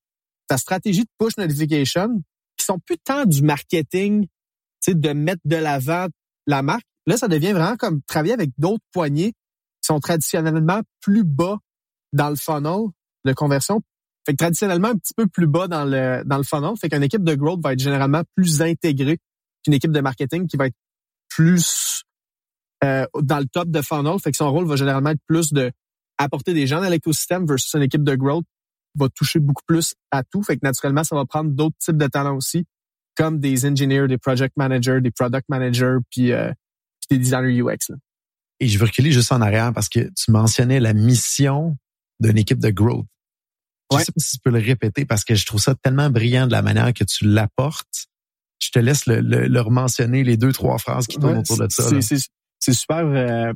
ta 0.48 0.58
stratégie 0.58 1.04
de 1.04 1.10
push 1.18 1.38
notification 1.38 2.22
qui 2.58 2.66
sont 2.66 2.80
plus 2.80 2.98
tant 2.98 3.26
du 3.26 3.42
marketing 3.42 4.28
de 4.88 5.14
mettre 5.14 5.42
de 5.46 5.56
l'avant 5.56 6.08
la 6.46 6.62
marque. 6.62 6.86
Là, 7.06 7.18
ça 7.18 7.28
devient 7.28 7.52
vraiment 7.52 7.78
comme 7.78 8.02
travailler 8.04 8.34
avec 8.34 8.52
d'autres 8.58 8.84
poignées 8.92 9.32
qui 9.32 9.88
sont 9.88 10.00
traditionnellement 10.00 10.82
plus 11.02 11.24
bas 11.24 11.58
dans 12.14 12.30
le 12.30 12.36
funnel 12.36 12.88
de 13.26 13.34
conversion. 13.34 13.82
Fait 14.28 14.34
que 14.34 14.38
traditionnellement 14.40 14.90
un 14.90 14.98
petit 14.98 15.14
peu 15.16 15.26
plus 15.26 15.48
bas 15.48 15.70
dans 15.70 15.86
le 15.86 16.22
dans 16.26 16.36
le 16.36 16.44
funnel. 16.44 16.72
Fait 16.80 16.90
qu'une 16.90 17.04
équipe 17.04 17.24
de 17.24 17.34
growth 17.34 17.62
va 17.64 17.72
être 17.72 17.80
généralement 17.80 18.24
plus 18.36 18.62
intégrée 18.62 19.20
qu'une 19.64 19.74
équipe 19.74 19.94
de 19.94 20.02
marketing 20.02 20.48
qui 20.48 20.58
va 20.58 20.68
être 20.68 20.76
plus 21.30 22.04
euh, 22.84 23.06
dans 23.22 23.40
le 23.40 23.46
top 23.46 23.70
de 23.70 23.82
funnel. 23.82 24.20
Fait 24.20 24.32
que 24.32 24.38
son 24.38 24.52
rôle 24.52 24.68
va 24.68 24.76
généralement 24.76 25.12
être 25.12 25.22
plus 25.28 25.54
de 25.54 25.72
apporter 26.18 26.54
des 26.54 26.68
gens 26.68 26.82
dans 26.82 26.90
l'écosystème 26.90 27.46
versus 27.46 27.74
une 27.74 27.84
équipe 27.84 28.04
de 28.04 28.16
growth 28.16 28.44
va 28.96 29.08
toucher 29.08 29.40
beaucoup 29.40 29.64
plus 29.66 29.96
à 30.12 30.24
tout. 30.24 30.44
Fait 30.44 30.58
que 30.58 30.66
naturellement, 30.66 31.06
ça 31.06 31.16
va 31.16 31.26
prendre 31.26 31.52
d'autres 31.52 31.78
types 31.80 31.98
de 31.98 32.08
talents 32.08 32.36
aussi 32.36 32.66
comme 33.16 33.40
des 33.40 33.66
engineers, 33.66 34.08
des 34.10 34.18
project 34.18 34.58
managers, 34.58 35.00
des 35.02 35.12
product 35.12 35.46
managers, 35.50 35.98
puis, 36.12 36.34
euh, 36.34 36.52
des 37.10 37.18
designers 37.18 37.62
UX. 37.62 37.96
Et 38.60 38.68
je 38.68 38.78
veux 38.78 38.86
reculer 38.86 39.12
juste 39.12 39.32
en 39.32 39.42
arrière 39.42 39.74
parce 39.74 39.88
que 39.88 40.12
tu 40.16 40.32
mentionnais 40.32 40.80
la 40.80 40.94
mission 40.94 41.78
d'une 42.20 42.38
équipe 42.38 42.60
de 42.60 42.70
growth. 42.70 43.06
Je 43.92 43.98
sais 44.00 44.12
pas 44.12 44.20
si 44.20 44.38
tu 44.38 44.40
peux 44.44 44.50
le 44.50 44.60
répéter 44.60 45.06
parce 45.06 45.24
que 45.24 45.36
je 45.36 45.46
trouve 45.46 45.62
ça 45.62 45.76
tellement 45.76 46.10
brillant 46.10 46.46
de 46.48 46.52
la 46.52 46.62
manière 46.62 46.94
que 46.94 47.04
tu 47.04 47.26
l'apportes. 47.26 48.08
Je 48.60 48.70
te 48.70 48.80
laisse 48.80 49.06
le, 49.06 49.22
le, 49.22 49.64
mentionner 49.64 50.24
les 50.24 50.36
deux 50.36 50.52
trois 50.52 50.78
phrases 50.78 51.08
qui 51.08 51.18
tournent 51.18 51.38
autour 51.38 51.58
de 51.58 51.68
ça. 51.70 51.90
C'est 52.60 52.74
super, 52.74 53.06
euh, 53.06 53.54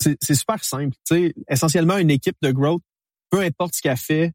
c'est 0.00 0.34
super 0.34 0.62
simple. 0.62 0.94
sais, 1.04 1.34
essentiellement, 1.48 1.96
une 1.96 2.10
équipe 2.10 2.36
de 2.42 2.52
growth, 2.52 2.82
peu 3.30 3.40
importe 3.40 3.74
ce 3.74 3.80
qu'elle 3.80 3.96
fait, 3.96 4.32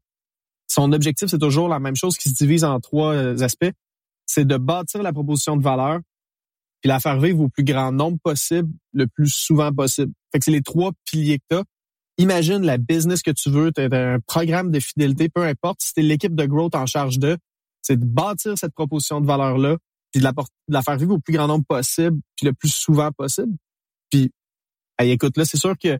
son 0.66 0.92
objectif 0.92 1.28
c'est 1.28 1.38
toujours 1.38 1.68
la 1.68 1.78
même 1.78 1.96
chose 1.96 2.16
qui 2.16 2.28
se 2.28 2.34
divise 2.34 2.64
en 2.64 2.78
trois 2.80 3.14
euh, 3.14 3.38
aspects 3.40 3.72
c'est 4.30 4.44
de 4.44 4.56
bâtir 4.56 5.02
la 5.02 5.12
proposition 5.12 5.56
de 5.56 5.62
valeur 5.62 6.00
puis 6.80 6.88
la 6.88 7.00
faire 7.00 7.18
vivre 7.20 7.40
au 7.40 7.48
plus 7.48 7.64
grand 7.64 7.92
nombre 7.92 8.18
possible, 8.22 8.72
le 8.94 9.06
plus 9.06 9.28
souvent 9.28 9.70
possible. 9.70 10.12
Fait 10.32 10.38
que 10.38 10.44
c'est 10.46 10.50
les 10.50 10.62
trois 10.62 10.92
piliers 11.04 11.38
que 11.50 11.58
tu. 11.58 11.64
Imagine 12.20 12.66
la 12.66 12.76
business 12.76 13.22
que 13.22 13.30
tu 13.30 13.48
veux, 13.48 13.72
tu 13.72 13.80
un 13.80 14.20
programme 14.20 14.70
de 14.70 14.78
fidélité, 14.78 15.30
peu 15.30 15.42
importe, 15.42 15.80
si 15.80 15.94
tu 15.94 16.02
l'équipe 16.02 16.34
de 16.34 16.44
growth 16.44 16.74
en 16.74 16.84
charge 16.84 17.18
de, 17.18 17.38
c'est 17.80 17.98
de 17.98 18.04
bâtir 18.04 18.58
cette 18.58 18.74
proposition 18.74 19.22
de 19.22 19.26
valeur-là, 19.26 19.78
puis 20.12 20.20
de 20.20 20.24
la, 20.24 20.32
de 20.32 20.44
la 20.68 20.82
faire 20.82 20.98
vivre 20.98 21.14
au 21.14 21.18
plus 21.18 21.32
grand 21.32 21.46
nombre 21.46 21.64
possible, 21.66 22.18
puis 22.36 22.44
le 22.44 22.52
plus 22.52 22.68
souvent 22.68 23.10
possible. 23.10 23.54
Puis, 24.10 24.30
écoute, 24.98 25.38
là, 25.38 25.46
c'est 25.46 25.56
sûr 25.56 25.78
que 25.78 25.98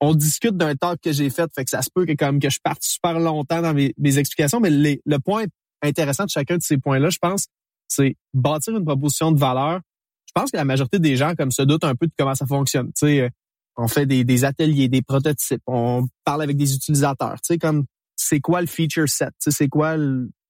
on 0.00 0.14
discute 0.14 0.56
d'un 0.56 0.76
talk 0.76 1.00
que 1.02 1.10
j'ai 1.10 1.28
fait, 1.28 1.50
fait 1.52 1.64
que 1.64 1.70
ça 1.70 1.82
se 1.82 1.88
peut 1.92 2.06
que 2.06 2.12
comme 2.12 2.38
que 2.38 2.48
je 2.48 2.60
parte 2.62 2.84
super 2.84 3.18
longtemps 3.18 3.62
dans 3.62 3.74
mes, 3.74 3.94
mes 3.98 4.18
explications, 4.18 4.60
mais 4.60 4.70
le 4.70 5.18
point 5.18 5.46
intéressant 5.82 6.24
de 6.24 6.30
chacun 6.30 6.56
de 6.56 6.62
ces 6.62 6.78
points-là, 6.78 7.10
je 7.10 7.18
pense, 7.20 7.48
c'est 7.88 8.14
bâtir 8.32 8.76
une 8.76 8.84
proposition 8.84 9.32
de 9.32 9.40
valeur. 9.40 9.80
Je 10.26 10.32
pense 10.40 10.52
que 10.52 10.56
la 10.56 10.64
majorité 10.64 11.00
des 11.00 11.16
gens 11.16 11.34
comme 11.34 11.50
se 11.50 11.62
doutent 11.62 11.82
un 11.82 11.96
peu 11.96 12.06
de 12.06 12.12
comment 12.16 12.36
ça 12.36 12.46
fonctionne. 12.46 12.92
Tu 12.92 13.06
sais, 13.06 13.20
euh, 13.22 13.28
on 13.76 13.88
fait 13.88 14.06
des, 14.06 14.44
ateliers, 14.44 14.88
des 14.88 15.02
prototypes, 15.02 15.62
on 15.66 16.06
parle 16.24 16.42
avec 16.42 16.56
des 16.56 16.74
utilisateurs. 16.74 17.36
Tu 17.36 17.54
sais, 17.54 17.58
comme 17.58 17.84
c'est 18.16 18.40
quoi 18.40 18.60
le 18.60 18.66
feature 18.66 19.08
set, 19.08 19.32
c'est 19.38 19.68
quoi, 19.68 19.96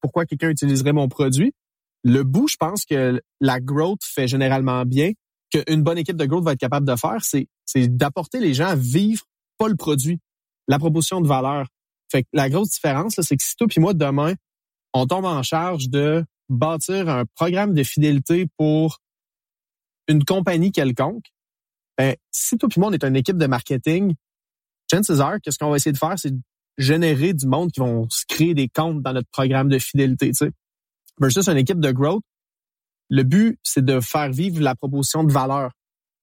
pourquoi 0.01 0.25
quelqu'un 0.25 0.49
utiliserait 0.49 0.93
mon 0.93 1.07
produit? 1.07 1.53
Le 2.03 2.23
bout, 2.23 2.49
je 2.49 2.57
pense 2.57 2.85
que 2.85 3.21
la 3.39 3.59
growth 3.61 4.01
fait 4.03 4.27
généralement 4.27 4.85
bien. 4.85 5.11
Qu'une 5.51 5.83
bonne 5.83 5.97
équipe 5.97 6.17
de 6.17 6.25
growth 6.25 6.43
va 6.43 6.53
être 6.53 6.59
capable 6.59 6.87
de 6.87 6.95
faire, 6.95 7.23
c'est 7.23 7.47
c'est 7.65 7.87
d'apporter 7.87 8.39
les 8.39 8.53
gens 8.53 8.67
à 8.67 8.75
vivre 8.75 9.23
pas 9.57 9.67
le 9.67 9.75
produit, 9.75 10.19
la 10.67 10.79
proposition 10.79 11.21
de 11.21 11.27
valeur. 11.27 11.67
Fait 12.11 12.23
que 12.23 12.29
la 12.33 12.49
grosse 12.49 12.71
différence, 12.71 13.15
c'est 13.19 13.37
que 13.37 13.43
si 13.43 13.55
toi 13.55 13.67
puis 13.67 13.79
moi 13.79 13.93
demain, 13.93 14.33
on 14.93 15.07
tombe 15.07 15.25
en 15.25 15.41
charge 15.43 15.89
de 15.89 16.23
bâtir 16.49 17.09
un 17.09 17.23
programme 17.35 17.73
de 17.73 17.83
fidélité 17.83 18.47
pour 18.57 18.99
une 20.07 20.23
compagnie 20.23 20.71
quelconque, 20.71 21.25
ben, 21.97 22.15
si 22.31 22.57
toi 22.57 22.69
et 22.75 22.79
moi, 22.79 22.89
on 22.89 22.93
est 22.93 23.03
une 23.03 23.15
équipe 23.15 23.37
de 23.37 23.45
marketing, 23.45 24.15
chances 24.91 25.19
are 25.19 25.37
que 25.43 25.51
ce 25.51 25.57
qu'on 25.57 25.69
va 25.69 25.77
essayer 25.77 25.91
de 25.91 25.97
faire, 25.97 26.17
c'est 26.17 26.31
de 26.31 26.41
générer 26.77 27.33
du 27.33 27.45
monde 27.47 27.71
qui 27.71 27.79
vont 27.79 28.07
se 28.09 28.23
créer 28.27 28.53
des 28.53 28.67
comptes 28.67 29.01
dans 29.01 29.13
notre 29.13 29.29
programme 29.31 29.69
de 29.69 29.79
fidélité, 29.79 30.29
tu 30.29 30.45
sais. 30.45 30.51
Versus 31.19 31.47
une 31.47 31.57
équipe 31.57 31.79
de 31.79 31.91
growth, 31.91 32.23
le 33.09 33.23
but, 33.23 33.59
c'est 33.61 33.85
de 33.85 33.99
faire 33.99 34.31
vivre 34.31 34.61
la 34.61 34.75
proposition 34.75 35.23
de 35.23 35.31
valeur. 35.31 35.71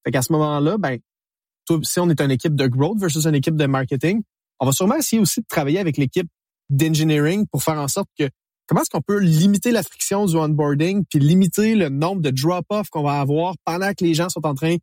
Fait 0.05 0.11
qu'à 0.11 0.23
ce 0.23 0.33
moment-là, 0.33 0.79
ben, 0.79 0.99
si 1.83 2.01
on 2.01 2.11
est 2.11 2.21
une 2.21 2.33
équipe 2.33 2.57
de 2.57 2.67
growth 2.67 2.99
versus 2.99 3.27
une 3.27 3.35
équipe 3.37 3.57
de 3.57 3.67
marketing, 3.67 4.23
on 4.59 4.67
va 4.67 4.73
sûrement 4.73 4.97
essayer 4.97 5.21
aussi 5.21 5.41
de 5.41 5.47
travailler 5.47 5.79
avec 5.79 5.97
l'équipe 5.97 6.29
d'engineering 6.69 7.47
pour 7.47 7.63
faire 7.63 7.79
en 7.79 7.89
sorte 7.89 8.09
que 8.19 8.29
comment 8.67 8.83
est-ce 8.83 8.91
qu'on 8.91 9.03
peut 9.03 9.19
limiter 9.19 9.71
la 9.71 9.83
friction 9.83 10.27
du 10.27 10.37
onboarding 10.37 11.05
puis 11.09 11.21
limiter 11.21 11.75
le 11.75 11.89
nombre 11.89 12.23
de 12.23 12.31
drop-off 12.31 12.89
qu'on 12.91 13.03
va 13.03 13.21
avoir 13.21 13.55
pendant 13.65 13.93
que 13.93 14.05
les 14.05 14.15
gens 14.15 14.29
sont 14.29 14.47
en 14.47 14.55
train 14.55 14.77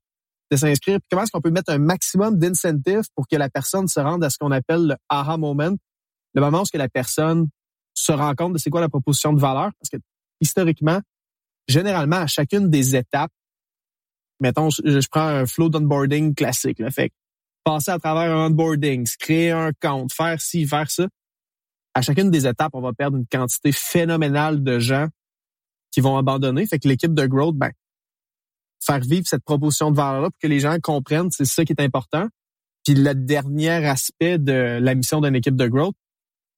de 0.51 0.57
s'inscrire? 0.57 0.99
Comment 1.09 1.23
est-ce 1.23 1.31
qu'on 1.31 1.41
peut 1.41 1.51
mettre 1.51 1.71
un 1.71 1.77
maximum 1.77 2.37
d'incentives 2.37 3.05
pour 3.15 3.27
que 3.27 3.35
la 3.35 3.49
personne 3.49 3.87
se 3.87 3.99
rende 3.99 4.23
à 4.23 4.29
ce 4.29 4.37
qu'on 4.37 4.51
appelle 4.51 4.87
le 4.87 4.95
aha 5.09 5.37
moment, 5.37 5.75
le 6.33 6.41
moment 6.41 6.61
où 6.61 6.65
que 6.71 6.77
la 6.77 6.89
personne 6.89 7.49
se 7.93 8.11
rend 8.11 8.33
compte 8.35 8.53
de 8.53 8.57
c'est 8.57 8.69
quoi 8.69 8.81
la 8.81 8.89
proposition 8.89 9.33
de 9.33 9.39
valeur? 9.39 9.71
Parce 9.79 9.89
que 9.91 9.97
historiquement, 10.39 11.01
généralement, 11.67 12.17
à 12.17 12.27
chacune 12.27 12.69
des 12.69 12.95
étapes, 12.95 13.31
mettons, 14.39 14.69
je, 14.69 15.07
prends 15.09 15.27
un 15.27 15.45
flow 15.45 15.69
d'onboarding 15.69 16.35
classique. 16.35 16.79
Là, 16.79 16.91
fait 16.91 17.11
passer 17.63 17.91
à 17.91 17.99
travers 17.99 18.35
un 18.35 18.47
onboarding, 18.47 19.05
créer 19.19 19.51
un 19.51 19.71
compte, 19.73 20.13
faire 20.13 20.39
ci, 20.39 20.65
faire 20.65 20.89
ça. 20.89 21.07
À 21.93 22.01
chacune 22.01 22.29
des 22.29 22.47
étapes, 22.47 22.71
on 22.73 22.81
va 22.81 22.93
perdre 22.93 23.17
une 23.17 23.27
quantité 23.27 23.71
phénoménale 23.71 24.63
de 24.63 24.79
gens 24.79 25.07
qui 25.91 25.99
vont 25.99 26.17
abandonner. 26.17 26.65
Fait 26.67 26.79
que 26.79 26.87
l'équipe 26.87 27.13
de 27.13 27.25
growth, 27.25 27.57
ben, 27.57 27.71
faire 28.87 29.01
vivre 29.01 29.27
cette 29.27 29.43
proposition 29.43 29.91
de 29.91 29.97
valeur-là 29.97 30.29
pour 30.29 30.39
que 30.41 30.47
les 30.47 30.59
gens 30.59 30.77
comprennent, 30.81 31.29
c'est 31.31 31.45
ça 31.45 31.65
qui 31.65 31.73
est 31.73 31.81
important. 31.81 32.27
Puis 32.83 32.95
le 32.95 33.13
dernier 33.13 33.85
aspect 33.85 34.37
de 34.37 34.79
la 34.81 34.95
mission 34.95 35.21
d'une 35.21 35.35
équipe 35.35 35.55
de 35.55 35.67
growth, 35.67 35.95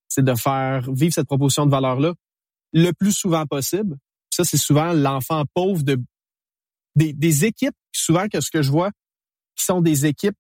c'est 0.08 0.24
de 0.24 0.36
faire 0.36 0.90
vivre 0.92 1.14
cette 1.14 1.28
proposition 1.28 1.66
de 1.66 1.72
valeur-là 1.72 2.14
le 2.74 2.92
plus 2.92 3.14
souvent 3.14 3.46
possible. 3.46 3.98
Ça, 4.30 4.44
c'est 4.44 4.58
souvent 4.58 4.94
l'enfant 4.94 5.44
pauvre 5.54 5.84
de 5.84 5.98
des, 6.96 7.14
des, 7.14 7.46
équipes, 7.46 7.76
souvent 7.92 8.28
que 8.28 8.42
ce 8.42 8.52
que 8.52 8.62
je 8.62 8.72
vois, 8.72 8.92
qui 9.56 9.64
sont 9.64 9.82
des 9.82 10.06
équipes 10.06 10.36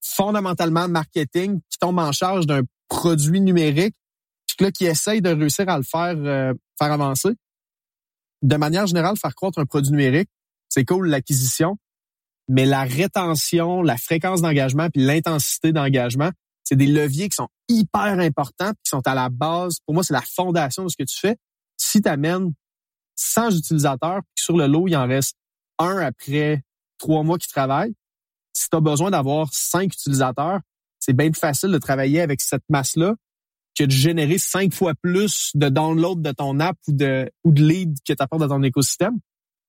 fondamentalement 0.00 0.88
marketing, 0.88 1.60
qui 1.68 1.78
tombent 1.78 1.98
en 1.98 2.12
charge 2.12 2.46
d'un 2.46 2.62
produit 2.88 3.40
numérique, 3.40 3.94
puis 4.56 4.64
là, 4.64 4.70
qui 4.70 4.86
essayent 4.86 5.22
de 5.22 5.30
réussir 5.30 5.68
à 5.68 5.76
le 5.76 5.84
faire, 5.84 6.14
euh, 6.16 6.54
faire 6.78 6.92
avancer. 6.92 7.30
De 8.42 8.56
manière 8.56 8.86
générale, 8.86 9.16
faire 9.16 9.34
croître 9.34 9.58
un 9.58 9.66
produit 9.66 9.90
numérique, 9.90 10.28
c'est 10.68 10.84
cool 10.84 11.08
l'acquisition, 11.08 11.76
mais 12.48 12.64
la 12.64 12.84
rétention, 12.84 13.82
la 13.82 13.96
fréquence 13.96 14.42
d'engagement 14.42 14.88
puis 14.90 15.02
l'intensité 15.04 15.72
d'engagement, 15.72 16.30
c'est 16.64 16.76
des 16.76 16.86
leviers 16.86 17.28
qui 17.28 17.36
sont 17.36 17.48
hyper 17.68 18.18
importants, 18.18 18.72
qui 18.72 18.90
sont 18.90 19.06
à 19.06 19.14
la 19.14 19.28
base. 19.28 19.78
Pour 19.84 19.94
moi, 19.94 20.02
c'est 20.02 20.14
la 20.14 20.22
fondation 20.22 20.84
de 20.84 20.88
ce 20.88 20.96
que 20.96 21.04
tu 21.04 21.18
fais. 21.18 21.36
Si 21.76 22.00
tu 22.00 22.08
amènes 22.08 22.52
100 23.16 23.50
utilisateurs, 23.56 24.20
puis 24.34 24.44
sur 24.44 24.56
le 24.56 24.66
lot, 24.66 24.88
il 24.88 24.96
en 24.96 25.06
reste 25.06 25.36
un 25.78 25.98
après 25.98 26.62
trois 26.98 27.22
mois 27.22 27.38
qui 27.38 27.48
travaillent, 27.48 27.94
si 28.52 28.68
tu 28.68 28.76
as 28.76 28.80
besoin 28.80 29.10
d'avoir 29.10 29.48
cinq 29.52 29.92
utilisateurs, 29.92 30.60
c'est 30.98 31.12
bien 31.12 31.30
plus 31.30 31.38
facile 31.38 31.70
de 31.70 31.78
travailler 31.78 32.20
avec 32.20 32.40
cette 32.40 32.64
masse-là 32.68 33.14
que 33.78 33.84
de 33.84 33.90
générer 33.90 34.38
cinq 34.38 34.72
fois 34.72 34.94
plus 35.00 35.50
de 35.54 35.68
download 35.68 36.22
de 36.22 36.32
ton 36.32 36.58
app 36.60 36.76
ou 36.88 36.92
de, 36.92 37.30
ou 37.44 37.52
de 37.52 37.62
lead 37.62 37.96
que 38.06 38.14
tu 38.14 38.22
apportes 38.22 38.40
dans 38.40 38.48
ton 38.48 38.62
écosystème. 38.62 39.18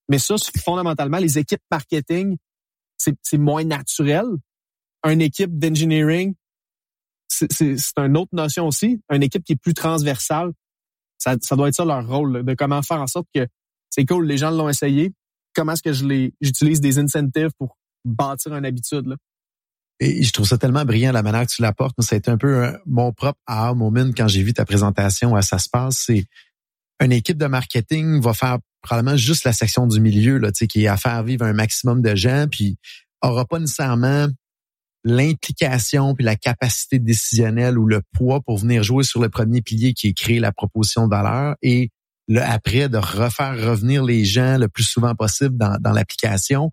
Mais 0.09 0.19
ça, 0.19 0.35
fondamentalement, 0.63 1.17
les 1.17 1.37
équipes 1.37 1.61
marketing, 1.71 2.37
c'est 2.97 3.37
moins 3.37 3.63
naturel. 3.63 4.25
Une 5.05 5.21
équipe 5.21 5.57
d'engineering, 5.57 6.33
c'est 7.27 7.77
une 7.97 8.17
autre 8.17 8.33
notion 8.33 8.67
aussi. 8.67 9.01
Une 9.11 9.23
équipe 9.23 9.43
qui 9.43 9.53
est 9.53 9.61
plus 9.61 9.73
transversale, 9.73 10.51
ça, 11.17 11.35
ça 11.41 11.55
doit 11.55 11.69
être 11.69 11.75
ça 11.75 11.85
leur 11.85 12.07
rôle, 12.07 12.43
de 12.43 12.53
comment 12.53 12.81
faire 12.81 13.01
en 13.01 13.07
sorte 13.07 13.27
que 13.33 13.47
c'est 13.89 14.05
cool, 14.05 14.27
les 14.27 14.37
gens 14.37 14.51
l'ont 14.51 14.69
essayé. 14.69 15.13
Comment 15.55 15.73
est-ce 15.73 15.83
que 15.83 15.93
je 15.93 16.05
les 16.05 16.33
j'utilise 16.41 16.81
des 16.81 16.99
incentives 16.99 17.49
pour 17.57 17.77
bâtir 18.05 18.53
une 18.55 18.65
habitude 18.65 19.07
là? 19.07 19.15
Et 19.99 20.21
je 20.21 20.31
trouve 20.31 20.45
ça 20.45 20.59
tellement 20.59 20.85
brillant 20.85 21.11
la 21.11 21.23
manière 21.23 21.47
que 21.47 21.51
tu 21.51 21.63
l'apportes. 21.63 21.95
Ça 21.99 22.15
a 22.15 22.17
été 22.19 22.29
un 22.29 22.37
peu 22.37 22.71
mon 22.85 23.11
propre 23.11 23.39
aha 23.47 23.73
moment 23.73 24.11
quand 24.15 24.27
j'ai 24.27 24.43
vu 24.43 24.53
ta 24.53 24.65
présentation 24.65 25.35
à 25.35 25.41
ça 25.41 25.57
se 25.57 25.69
passe. 25.69 26.03
C'est 26.05 26.25
une 27.01 27.11
équipe 27.11 27.37
de 27.37 27.47
marketing 27.47 28.21
va 28.21 28.33
faire 28.33 28.59
probablement 28.81 29.17
juste 29.17 29.43
la 29.43 29.53
section 29.53 29.87
du 29.87 29.99
milieu 29.99 30.37
là, 30.37 30.51
qui 30.51 30.83
est 30.83 30.87
à 30.87 30.97
faire 30.97 31.23
vivre 31.23 31.45
un 31.45 31.53
maximum 31.53 32.01
de 32.01 32.15
gens, 32.15 32.47
puis 32.49 32.77
aura 33.21 33.45
pas 33.45 33.59
nécessairement 33.59 34.27
l'implication 35.03 36.13
puis 36.15 36.25
la 36.25 36.35
capacité 36.35 36.99
décisionnelle 36.99 37.77
ou 37.77 37.87
le 37.87 38.01
poids 38.13 38.41
pour 38.41 38.57
venir 38.57 38.83
jouer 38.83 39.03
sur 39.03 39.21
le 39.21 39.29
premier 39.29 39.61
pilier 39.61 39.93
qui 39.93 40.07
est 40.07 40.13
créer 40.13 40.39
la 40.39 40.51
proposition 40.51 41.07
de 41.07 41.11
valeur 41.11 41.55
et 41.61 41.89
le 42.27 42.41
après 42.41 42.89
de 42.89 42.97
refaire 42.97 43.57
revenir 43.57 44.03
les 44.03 44.25
gens 44.25 44.57
le 44.57 44.67
plus 44.67 44.83
souvent 44.83 45.15
possible 45.15 45.57
dans, 45.57 45.91
l'application. 45.93 46.71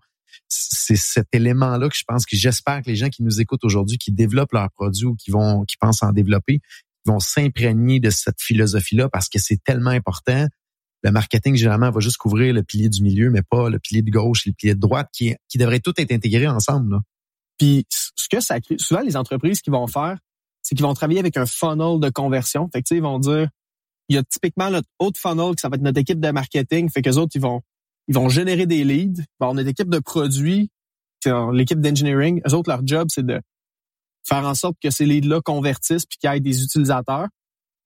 C'est 0.49 0.97
cet 0.97 1.27
élément-là 1.31 1.87
que 1.87 1.95
je 1.95 2.03
pense 2.05 2.25
que 2.25 2.35
j'espère 2.35 2.81
que 2.81 2.89
les 2.89 2.97
gens 2.97 3.09
qui 3.09 3.23
nous 3.23 3.39
écoutent 3.39 3.63
aujourd'hui, 3.63 3.97
qui 3.97 4.11
développent 4.11 4.51
leurs 4.51 4.69
produits 4.71 5.05
ou 5.05 5.15
qui 5.15 5.31
vont, 5.31 5.63
qui 5.63 5.77
pensent 5.77 6.03
en 6.03 6.11
développer, 6.11 6.59
vont 7.05 7.19
s'imprégner 7.19 7.99
de 7.99 8.09
cette 8.09 8.41
philosophie-là 8.41 9.07
parce 9.09 9.29
que 9.29 9.39
c'est 9.39 9.63
tellement 9.63 9.91
important. 9.91 10.47
Le 11.05 11.11
marketing, 11.11 11.55
généralement, 11.55 11.91
va 11.91 11.99
juste 11.99 12.17
couvrir 12.17 12.51
le 12.51 12.63
pilier 12.63 12.89
du 12.89 13.03
milieu, 13.03 13.29
mais 13.29 13.43
pas 13.43 13.69
le 13.69 13.77
pilier 13.77 14.01
de 14.01 14.09
gauche 14.09 14.47
et 14.47 14.49
le 14.49 14.55
pilier 14.55 14.73
de 14.73 14.79
droite 14.79 15.07
qui, 15.13 15.35
qui 15.47 15.59
devraient 15.59 15.79
tout 15.79 15.93
être 15.97 16.11
intégrés 16.11 16.47
ensemble. 16.47 16.99
Puis 17.59 17.85
ce 17.91 18.27
que 18.27 18.39
ça 18.39 18.59
crée, 18.59 18.77
souvent 18.79 19.01
les 19.01 19.15
entreprises 19.15 19.61
qui 19.61 19.69
vont 19.69 19.85
faire, 19.85 20.17
c'est 20.63 20.73
qu'ils 20.73 20.83
vont 20.83 20.95
travailler 20.95 21.19
avec 21.19 21.37
un 21.37 21.45
funnel 21.45 21.99
de 21.99 22.09
conversion. 22.09 22.67
Fait 22.73 22.81
que 22.81 22.95
ils 22.95 23.03
vont 23.03 23.19
dire, 23.19 23.49
il 24.09 24.15
y 24.15 24.17
a 24.17 24.23
typiquement 24.23 24.71
notre 24.71 24.87
autre 24.97 25.19
funnel 25.19 25.53
qui 25.53 25.61
ça 25.61 25.69
va 25.69 25.75
être 25.75 25.83
notre 25.83 25.99
équipe 25.99 26.19
de 26.19 26.31
marketing. 26.31 26.89
Fait 26.89 27.03
que 27.03 27.09
les 27.11 27.19
autres, 27.19 27.33
ils 27.35 27.41
vont, 27.41 27.61
ils 28.07 28.15
vont 28.15 28.27
générer 28.27 28.65
des 28.65 28.83
leads. 28.83 29.21
Bon, 29.39 29.53
notre 29.53 29.69
équipe 29.69 29.89
de 29.89 29.99
produits, 29.99 30.71
l'équipe 31.53 31.79
d'engineering, 31.79 32.41
eux 32.49 32.55
autres, 32.55 32.71
leur 32.71 32.81
job, 32.83 33.09
c'est 33.11 33.27
de 33.27 33.39
faire 34.27 34.43
en 34.43 34.55
sorte 34.55 34.77
que 34.81 34.89
ces 34.89 35.05
leads-là 35.05 35.39
convertissent 35.41 36.07
puis 36.07 36.17
qu'il 36.17 36.31
y 36.31 36.35
ait 36.35 36.39
des 36.39 36.63
utilisateurs. 36.63 37.27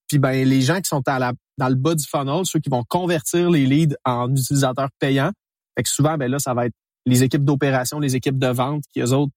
Puis 0.09 0.19
ben 0.19 0.45
les 0.45 0.61
gens 0.61 0.81
qui 0.81 0.89
sont 0.89 1.07
à 1.07 1.19
la, 1.19 1.33
dans 1.57 1.69
le 1.69 1.75
bas 1.75 1.95
du 1.95 2.05
funnel, 2.05 2.41
ceux 2.43 2.59
qui 2.59 2.69
vont 2.69 2.83
convertir 2.83 3.49
les 3.49 3.65
leads 3.65 3.95
en 4.03 4.29
utilisateurs 4.31 4.89
payants. 4.99 5.31
Fait 5.77 5.83
que 5.83 5.89
souvent, 5.89 6.17
ben 6.17 6.29
là, 6.29 6.39
ça 6.39 6.53
va 6.53 6.65
être 6.65 6.73
les 7.05 7.23
équipes 7.23 7.45
d'opération, 7.45 7.99
les 7.99 8.15
équipes 8.15 8.37
de 8.37 8.47
vente 8.47 8.83
qui, 8.91 8.99
eux 8.99 9.13
autres, 9.13 9.31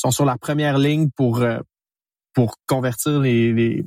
sont 0.00 0.10
sur 0.10 0.24
la 0.24 0.36
première 0.36 0.78
ligne 0.78 1.08
pour 1.16 1.38
euh, 1.38 1.58
pour 2.34 2.56
convertir 2.66 3.18
les, 3.20 3.52
les, 3.52 3.84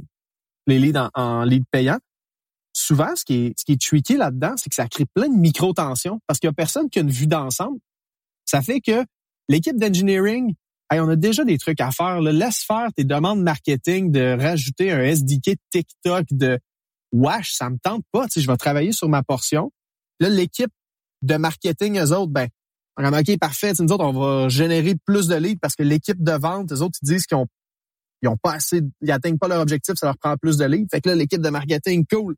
les 0.68 0.80
leads 0.80 1.00
en, 1.00 1.10
en 1.14 1.44
leads 1.44 1.66
payants. 1.72 2.00
Souvent, 2.74 3.16
ce 3.16 3.24
qui 3.24 3.36
est, 3.36 3.60
ce 3.60 3.64
qui 3.64 3.74
est 3.74 3.82
tricky 3.82 4.18
là-dedans, 4.18 4.54
c'est 4.58 4.70
que 4.70 4.76
ça 4.76 4.88
crée 4.88 5.06
plein 5.14 5.30
de 5.30 5.38
micro-tensions 5.38 6.20
parce 6.26 6.40
qu'il 6.40 6.48
y 6.48 6.50
a 6.50 6.54
personne 6.54 6.90
qui 6.90 7.00
a 7.00 7.02
une 7.04 7.12
vue 7.12 7.28
d'ensemble. 7.28 7.80
Ça 8.46 8.62
fait 8.62 8.82
que 8.82 9.06
l'équipe 9.48 9.78
d'engineering, 9.78 10.56
on 11.00 11.10
a 11.10 11.16
déjà 11.16 11.46
des 11.46 11.58
trucs 11.58 11.80
à 11.80 11.92
faire. 11.92 12.20
Laisse 12.22 12.64
faire 12.64 12.90
tes 12.96 13.04
demandes 13.04 13.42
marketing 13.42 14.12
de 14.12 14.38
rajouter 14.40 14.92
un 14.92 15.02
SDK 15.02 15.58
TikTok 15.72 16.26
de 16.32 16.60
Wash, 17.12 17.54
ça 17.54 17.70
me 17.70 17.78
tente 17.78 18.04
pas. 18.12 18.26
Tu 18.26 18.34
sais, 18.34 18.42
je 18.42 18.48
vais 18.48 18.58
travailler 18.58 18.92
sur 18.92 19.10
ma 19.10 19.24
portion. 19.24 19.72
Là, 20.20 20.30
l'équipe 20.30 20.72
de 21.22 21.36
marketing, 21.36 22.00
eux 22.00 22.12
autres, 22.12 22.32
ben, 22.32 22.48
OK, 22.98 23.40
parfait. 23.40 23.74
Nous 23.80 23.92
autres, 23.92 24.04
on 24.04 24.14
va 24.14 24.50
générer 24.50 24.96
plus 25.06 25.28
de 25.28 25.36
leads 25.36 25.60
parce 25.60 25.76
que 25.76 25.84
l'équipe 25.84 26.22
de 26.22 26.34
vente, 26.34 26.72
eux 26.72 26.82
autres, 26.82 27.00
ils 27.02 27.08
disent 27.08 27.26
qu'ils 27.26 27.38
ont, 27.38 27.48
ils 28.22 28.30
ont 28.30 28.38
pas 28.38 28.54
assez, 28.54 28.82
ils 29.02 29.12
atteignent 29.12 29.38
pas 29.38 29.48
leur 29.48 29.62
objectif, 29.62 29.96
ça 29.96 30.08
leur 30.08 30.18
prend 30.18 30.36
plus 30.38 30.58
de 30.58 30.66
leads. 30.66 30.88
Fait 30.92 31.02
que 31.02 31.10
là, 31.10 31.16
l'équipe 31.16 31.42
de 31.42 31.50
marketing, 31.50 32.06
cool. 32.12 32.36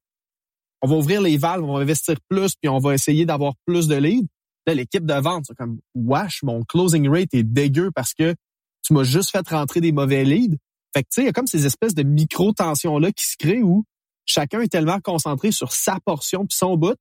On 0.81 0.87
va 0.87 0.95
ouvrir 0.95 1.21
les 1.21 1.37
valves, 1.37 1.63
on 1.63 1.75
va 1.75 1.81
investir 1.81 2.15
plus, 2.29 2.55
puis 2.55 2.69
on 2.69 2.79
va 2.79 2.93
essayer 2.93 3.25
d'avoir 3.25 3.53
plus 3.65 3.87
de 3.87 3.95
leads. 3.95 4.27
Là, 4.65 4.73
l'équipe 4.73 5.05
de 5.05 5.13
vente, 5.13 5.45
c'est 5.47 5.55
comme, 5.55 5.79
wesh, 5.95 6.43
mon 6.43 6.63
closing 6.63 7.09
rate 7.09 7.33
est 7.33 7.43
dégueu 7.43 7.91
parce 7.91 8.13
que 8.13 8.33
tu 8.83 8.93
m'as 8.93 9.03
juste 9.03 9.31
fait 9.31 9.47
rentrer 9.47 9.81
des 9.81 9.91
mauvais 9.91 10.23
leads. 10.23 10.57
Fait 10.93 11.03
que, 11.03 11.09
tu 11.09 11.15
sais, 11.15 11.21
il 11.23 11.25
y 11.25 11.29
a 11.29 11.33
comme 11.33 11.47
ces 11.47 11.65
espèces 11.65 11.95
de 11.95 12.03
micro-tensions-là 12.03 13.11
qui 13.11 13.25
se 13.25 13.35
créent 13.37 13.63
où 13.63 13.83
chacun 14.25 14.61
est 14.61 14.69
tellement 14.69 14.99
concentré 14.99 15.51
sur 15.51 15.73
sa 15.73 15.99
portion 16.05 16.45
puis 16.45 16.57
son 16.57 16.77
bout 16.77 16.97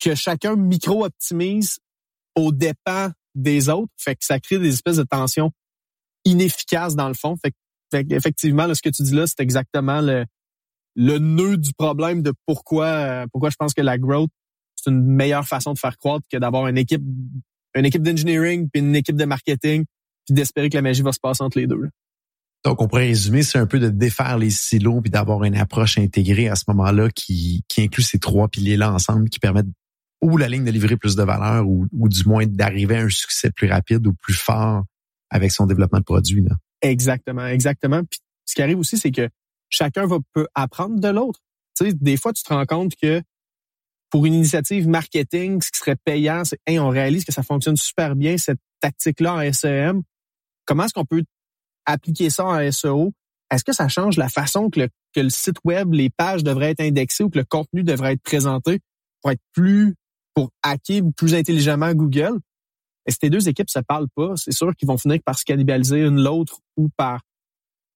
que 0.00 0.14
chacun 0.14 0.56
micro-optimise 0.56 1.78
aux 2.36 2.52
dépens 2.52 3.10
des 3.34 3.68
autres. 3.68 3.92
Fait 3.96 4.14
que 4.14 4.24
ça 4.24 4.40
crée 4.40 4.58
des 4.58 4.72
espèces 4.72 4.96
de 4.96 5.04
tensions 5.04 5.50
inefficaces 6.24 6.94
dans 6.94 7.08
le 7.08 7.14
fond. 7.14 7.36
Fait, 7.36 7.54
fait 7.90 8.10
effectivement, 8.12 8.72
ce 8.72 8.82
que 8.82 8.90
tu 8.90 9.02
dis 9.02 9.14
là, 9.14 9.26
c'est 9.26 9.40
exactement 9.40 10.00
le, 10.00 10.24
le 10.94 11.18
nœud 11.18 11.56
du 11.56 11.72
problème 11.72 12.22
de 12.22 12.32
pourquoi, 12.46 12.86
euh, 12.86 13.26
pourquoi 13.32 13.50
je 13.50 13.56
pense 13.56 13.74
que 13.74 13.82
la 13.82 13.98
growth, 13.98 14.30
c'est 14.84 14.90
une 14.90 15.04
meilleure 15.04 15.46
façon 15.46 15.72
de 15.72 15.78
faire 15.78 15.96
croître 15.96 16.26
que 16.30 16.36
d'avoir 16.36 16.68
une 16.68 16.78
équipe, 16.78 17.02
une 17.74 17.84
équipe 17.84 18.02
d'engineering 18.02 18.68
puis 18.70 18.80
une 18.80 18.94
équipe 18.94 19.16
de 19.16 19.24
marketing 19.24 19.84
puis 20.26 20.34
d'espérer 20.34 20.68
que 20.68 20.76
la 20.76 20.82
magie 20.82 21.02
va 21.02 21.12
se 21.12 21.20
passer 21.20 21.42
entre 21.42 21.58
les 21.58 21.66
deux. 21.66 21.88
Donc, 22.64 22.80
on 22.80 22.88
pourrait 22.88 23.08
résumer, 23.08 23.42
c'est 23.42 23.58
un 23.58 23.66
peu 23.66 23.78
de 23.78 23.90
défaire 23.90 24.38
les 24.38 24.50
silos 24.50 25.02
puis 25.02 25.10
d'avoir 25.10 25.44
une 25.44 25.56
approche 25.56 25.98
intégrée 25.98 26.48
à 26.48 26.54
ce 26.54 26.64
moment-là 26.68 27.10
qui, 27.10 27.62
qui 27.68 27.82
inclut 27.82 28.02
ces 28.02 28.18
trois 28.18 28.48
piliers-là 28.48 28.90
ensemble 28.90 29.28
qui 29.28 29.38
permettent 29.38 29.66
ou 30.22 30.38
la 30.38 30.48
ligne 30.48 30.64
de 30.64 30.70
livrer 30.70 30.96
plus 30.96 31.16
de 31.16 31.22
valeur 31.22 31.68
ou, 31.68 31.86
ou 31.92 32.08
du 32.08 32.24
moins 32.24 32.46
d'arriver 32.46 32.96
à 32.96 33.02
un 33.02 33.10
succès 33.10 33.50
plus 33.50 33.68
rapide 33.68 34.06
ou 34.06 34.14
plus 34.14 34.32
fort 34.32 34.84
avec 35.28 35.50
son 35.50 35.66
développement 35.66 35.98
de 35.98 36.04
produit. 36.04 36.42
Là. 36.42 36.56
Exactement, 36.80 37.46
exactement. 37.46 38.02
Puis 38.04 38.20
ce 38.46 38.54
qui 38.54 38.62
arrive 38.62 38.78
aussi, 38.78 38.96
c'est 38.96 39.10
que 39.10 39.28
chacun 39.68 40.06
va 40.06 40.18
peut 40.32 40.46
apprendre 40.54 40.98
de 40.98 41.08
l'autre. 41.08 41.40
Tu 41.76 41.86
sais, 41.86 41.92
des 41.92 42.16
fois, 42.16 42.32
tu 42.32 42.42
te 42.42 42.54
rends 42.54 42.64
compte 42.64 42.94
que 42.96 43.20
pour 44.14 44.26
une 44.26 44.34
initiative 44.34 44.86
marketing, 44.86 45.60
ce 45.60 45.72
qui 45.72 45.78
serait 45.80 45.96
payant, 45.96 46.44
c'est 46.44 46.60
hey, 46.68 46.78
on 46.78 46.88
réalise 46.88 47.24
que 47.24 47.32
ça 47.32 47.42
fonctionne 47.42 47.76
super 47.76 48.14
bien, 48.14 48.38
cette 48.38 48.60
tactique-là 48.78 49.34
en 49.34 49.52
SEM. 49.52 50.04
Comment 50.66 50.84
est-ce 50.84 50.94
qu'on 50.94 51.04
peut 51.04 51.24
appliquer 51.84 52.30
ça 52.30 52.44
en 52.44 52.70
SEO? 52.70 53.12
Est-ce 53.50 53.64
que 53.64 53.72
ça 53.72 53.88
change 53.88 54.16
la 54.16 54.28
façon 54.28 54.70
que 54.70 54.78
le, 54.78 54.88
que 55.12 55.20
le 55.20 55.30
site 55.30 55.56
web, 55.64 55.92
les 55.92 56.10
pages 56.10 56.44
devraient 56.44 56.70
être 56.70 56.80
indexées 56.80 57.24
ou 57.24 57.28
que 57.28 57.38
le 57.38 57.44
contenu 57.44 57.82
devrait 57.82 58.12
être 58.12 58.22
présenté 58.22 58.78
pour 59.20 59.32
être 59.32 59.42
plus 59.52 59.96
pour 60.32 60.52
hacker 60.62 61.02
plus 61.16 61.34
intelligemment 61.34 61.92
Google? 61.92 62.38
Et 63.08 63.10
ces 63.10 63.30
deux 63.30 63.48
équipes 63.48 63.68
se 63.68 63.80
parlent 63.80 64.06
pas, 64.14 64.36
c'est 64.36 64.52
sûr 64.52 64.76
qu'ils 64.76 64.86
vont 64.86 64.96
finir 64.96 65.18
par 65.26 65.36
se 65.36 65.44
cannibaliser 65.44 65.98
une 65.98 66.22
l'autre 66.22 66.60
ou 66.76 66.88
par 66.96 67.20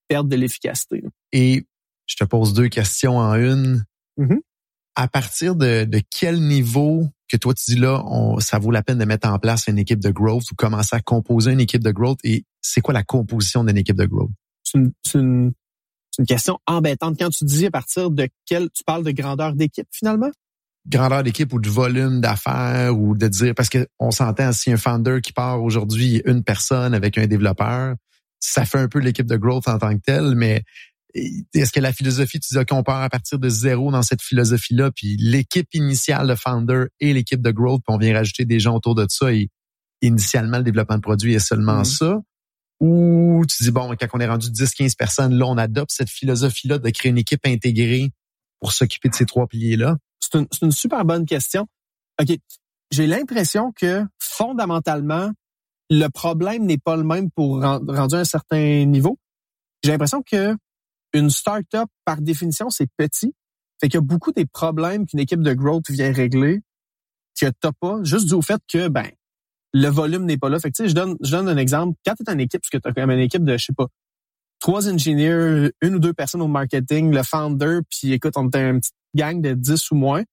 perdre 0.09 0.29
de 0.29 0.35
l'efficacité. 0.35 1.05
Et 1.31 1.65
je 2.07 2.17
te 2.17 2.25
pose 2.25 2.55
deux 2.55 2.69
questions 2.69 3.19
en 3.19 3.35
une. 3.37 3.85
Mm-hmm. 4.19 4.41
À 4.99 5.07
partir 5.07 5.55
de, 5.55 5.85
de 5.85 6.03
quel 6.11 6.41
niveau 6.41 7.07
que 7.29 7.37
toi 7.37 7.55
tu 7.55 7.73
dis 7.73 7.81
là, 7.81 8.03
on, 8.07 8.41
ça 8.41 8.59
vaut 8.59 8.73
la 8.73 8.83
peine 8.83 8.99
de 8.99 9.05
mettre 9.05 9.29
en 9.29 9.39
place 9.39 9.69
une 9.69 9.79
équipe 9.79 10.01
de 10.01 10.11
growth 10.11 10.51
ou 10.51 10.55
commencer 10.57 10.97
à 10.97 11.01
composer 11.01 11.53
une 11.53 11.61
équipe 11.61 11.85
de 11.85 11.93
growth 11.93 12.19
et 12.25 12.45
c'est 12.61 12.81
quoi 12.81 12.95
la 12.95 13.05
composition 13.05 13.63
d'une 13.63 13.77
équipe 13.77 13.97
de 13.97 14.07
growth? 14.07 14.31
C'est 14.65 14.79
une, 14.79 15.53
une, 16.19 16.27
question 16.27 16.59
embêtante. 16.67 17.17
Quand 17.17 17.31
tu 17.31 17.45
dis 17.45 17.67
à 17.67 17.71
partir 17.71 18.11
de 18.11 18.29
quel, 18.45 18.71
tu 18.75 18.83
parles 18.83 19.05
de 19.05 19.13
grandeur 19.13 19.55
d'équipe 19.55 19.87
finalement? 19.93 20.31
grandeur 20.89 21.23
d'équipe 21.23 21.53
ou 21.53 21.61
de 21.61 21.69
volume 21.69 22.21
d'affaires 22.21 22.99
ou 22.99 23.15
de 23.15 23.29
dire 23.29 23.55
parce 23.55 23.69
que 23.69 23.87
on 23.99 24.11
s'entend 24.11 24.53
si 24.53 24.73
un 24.73 24.77
founder 24.77 25.21
qui 25.23 25.33
part 25.33 25.63
aujourd'hui 25.63 26.23
une 26.25 26.43
personne 26.43 26.95
avec 26.95 27.19
un 27.19 27.27
développeur, 27.27 27.95
ça 28.41 28.65
fait 28.65 28.79
un 28.79 28.89
peu 28.89 28.99
l'équipe 28.99 29.27
de 29.27 29.37
growth 29.37 29.69
en 29.69 29.79
tant 29.79 29.95
que 29.95 30.03
telle, 30.03 30.35
mais 30.35 30.63
est-ce 31.15 31.73
que 31.73 31.81
la 31.81 31.93
philosophie, 31.93 32.39
tu 32.39 32.57
dis 32.57 32.65
qu'on 32.67 32.83
part 32.83 33.03
à 33.03 33.09
partir 33.09 33.39
de 33.39 33.49
zéro 33.49 33.91
dans 33.91 34.03
cette 34.03 34.23
philosophie-là, 34.23 34.91
puis 34.91 35.17
l'équipe 35.19 35.69
initiale, 35.75 36.29
de 36.29 36.35
founder 36.35 36.85
et 37.01 37.13
l'équipe 37.13 37.41
de 37.41 37.51
growth, 37.51 37.83
puis 37.87 37.95
on 37.95 37.99
vient 37.99 38.15
rajouter 38.15 38.45
des 38.45 38.61
gens 38.61 38.75
autour 38.75 38.95
de 38.95 39.07
ça 39.09 39.33
et 39.33 39.51
initialement, 40.03 40.59
le 40.59 40.65
développement 40.65 40.97
de 40.97 41.03
produit 41.03 41.35
est 41.35 41.39
seulement 41.39 41.81
mm. 41.81 41.85
ça? 41.85 42.21
Ou 42.81 43.43
tu 43.49 43.65
dis, 43.65 43.71
bon, 43.71 43.95
quand 43.99 44.07
on 44.13 44.21
est 44.21 44.29
rendu 44.29 44.49
10-15 44.49 44.97
personnes, 44.97 45.35
là, 45.35 45.47
on 45.47 45.59
adopte 45.59 45.91
cette 45.91 46.11
philosophie-là 46.11 46.79
de 46.79 46.91
créer 46.91 47.11
une 47.11 47.19
équipe 47.19 47.45
intégrée 47.45 48.13
pour 48.61 48.73
s'occuper 48.73 49.09
de 49.09 49.15
ces 49.15 49.27
trois 49.27 49.49
piliers-là? 49.49 49.97
C'est 50.21 50.39
une, 50.39 50.47
une 50.63 50.73
super 50.73 51.05
bonne 51.05 51.27
question. 51.27 51.67
OK. 52.21 52.37
J'ai 52.93 53.07
l'impression 53.07 53.73
que 53.73 54.05
fondamentalement, 54.19 55.33
le 55.91 56.09
problème 56.09 56.65
n'est 56.67 56.79
pas 56.79 56.97
le 56.97 57.03
même 57.03 57.31
pour 57.31 57.63
rendre 57.63 58.15
un 58.15 58.25
certain 58.25 58.85
niveau. 58.85 59.19
J'ai 59.83 59.91
l'impression 59.91 60.23
que 60.23 60.57
une 61.13 61.31
startup, 61.31 61.89
par 62.05 62.21
définition, 62.21 62.71
c'est 62.71 62.89
petit. 62.97 63.35
Fait 63.81 63.89
qu'il 63.89 63.95
y 63.95 63.99
a 63.99 64.03
beaucoup 64.03 64.33
des 64.33 64.47
problèmes 64.47 65.07
qu'une 65.07 65.21
équipe 65.21 65.43
de 65.43 65.55
growth 65.55 65.91
vient 65.91 66.13
régler 66.13 66.61
que 67.41 67.47
t'as 67.61 67.73
pas, 67.81 68.03
juste 68.03 68.33
du 68.33 68.43
fait 68.43 68.61
que, 68.69 68.89
ben, 68.89 69.09
le 69.73 69.89
volume 69.89 70.25
n'est 70.25 70.39
pas 70.39 70.49
là. 70.49 70.59
Fait 70.59 70.71
que, 70.71 70.77
tu 70.77 70.83
sais, 70.85 70.89
je 70.89 70.95
donne, 70.95 71.17
je 71.21 71.31
donne 71.31 71.49
un 71.49 71.57
exemple. 71.57 71.97
Quand 72.05 72.15
tu 72.15 72.25
es 72.27 72.33
une 72.33 72.41
équipe, 72.41 72.61
parce 72.61 72.71
que 72.71 72.79
tu 72.79 72.89
as 72.89 72.93
quand 72.93 73.07
même 73.07 73.17
une 73.17 73.25
équipe 73.25 73.45
de, 73.45 73.57
je 73.57 73.67
sais 73.67 73.73
pas, 73.73 73.87
trois 74.61 74.89
ingénieurs, 74.89 75.71
une 75.81 75.95
ou 75.95 75.99
deux 75.99 76.13
personnes 76.13 76.43
au 76.43 76.49
marketing, 76.49 77.15
le 77.15 77.23
founder, 77.23 77.81
puis 77.89 78.13
écoute, 78.13 78.35
on 78.37 78.49
est 78.51 78.57
une 78.57 78.81
petite 78.81 78.95
gang 79.15 79.41
de 79.41 79.55
dix 79.55 79.91
ou 79.91 79.95
moins, 79.95 80.25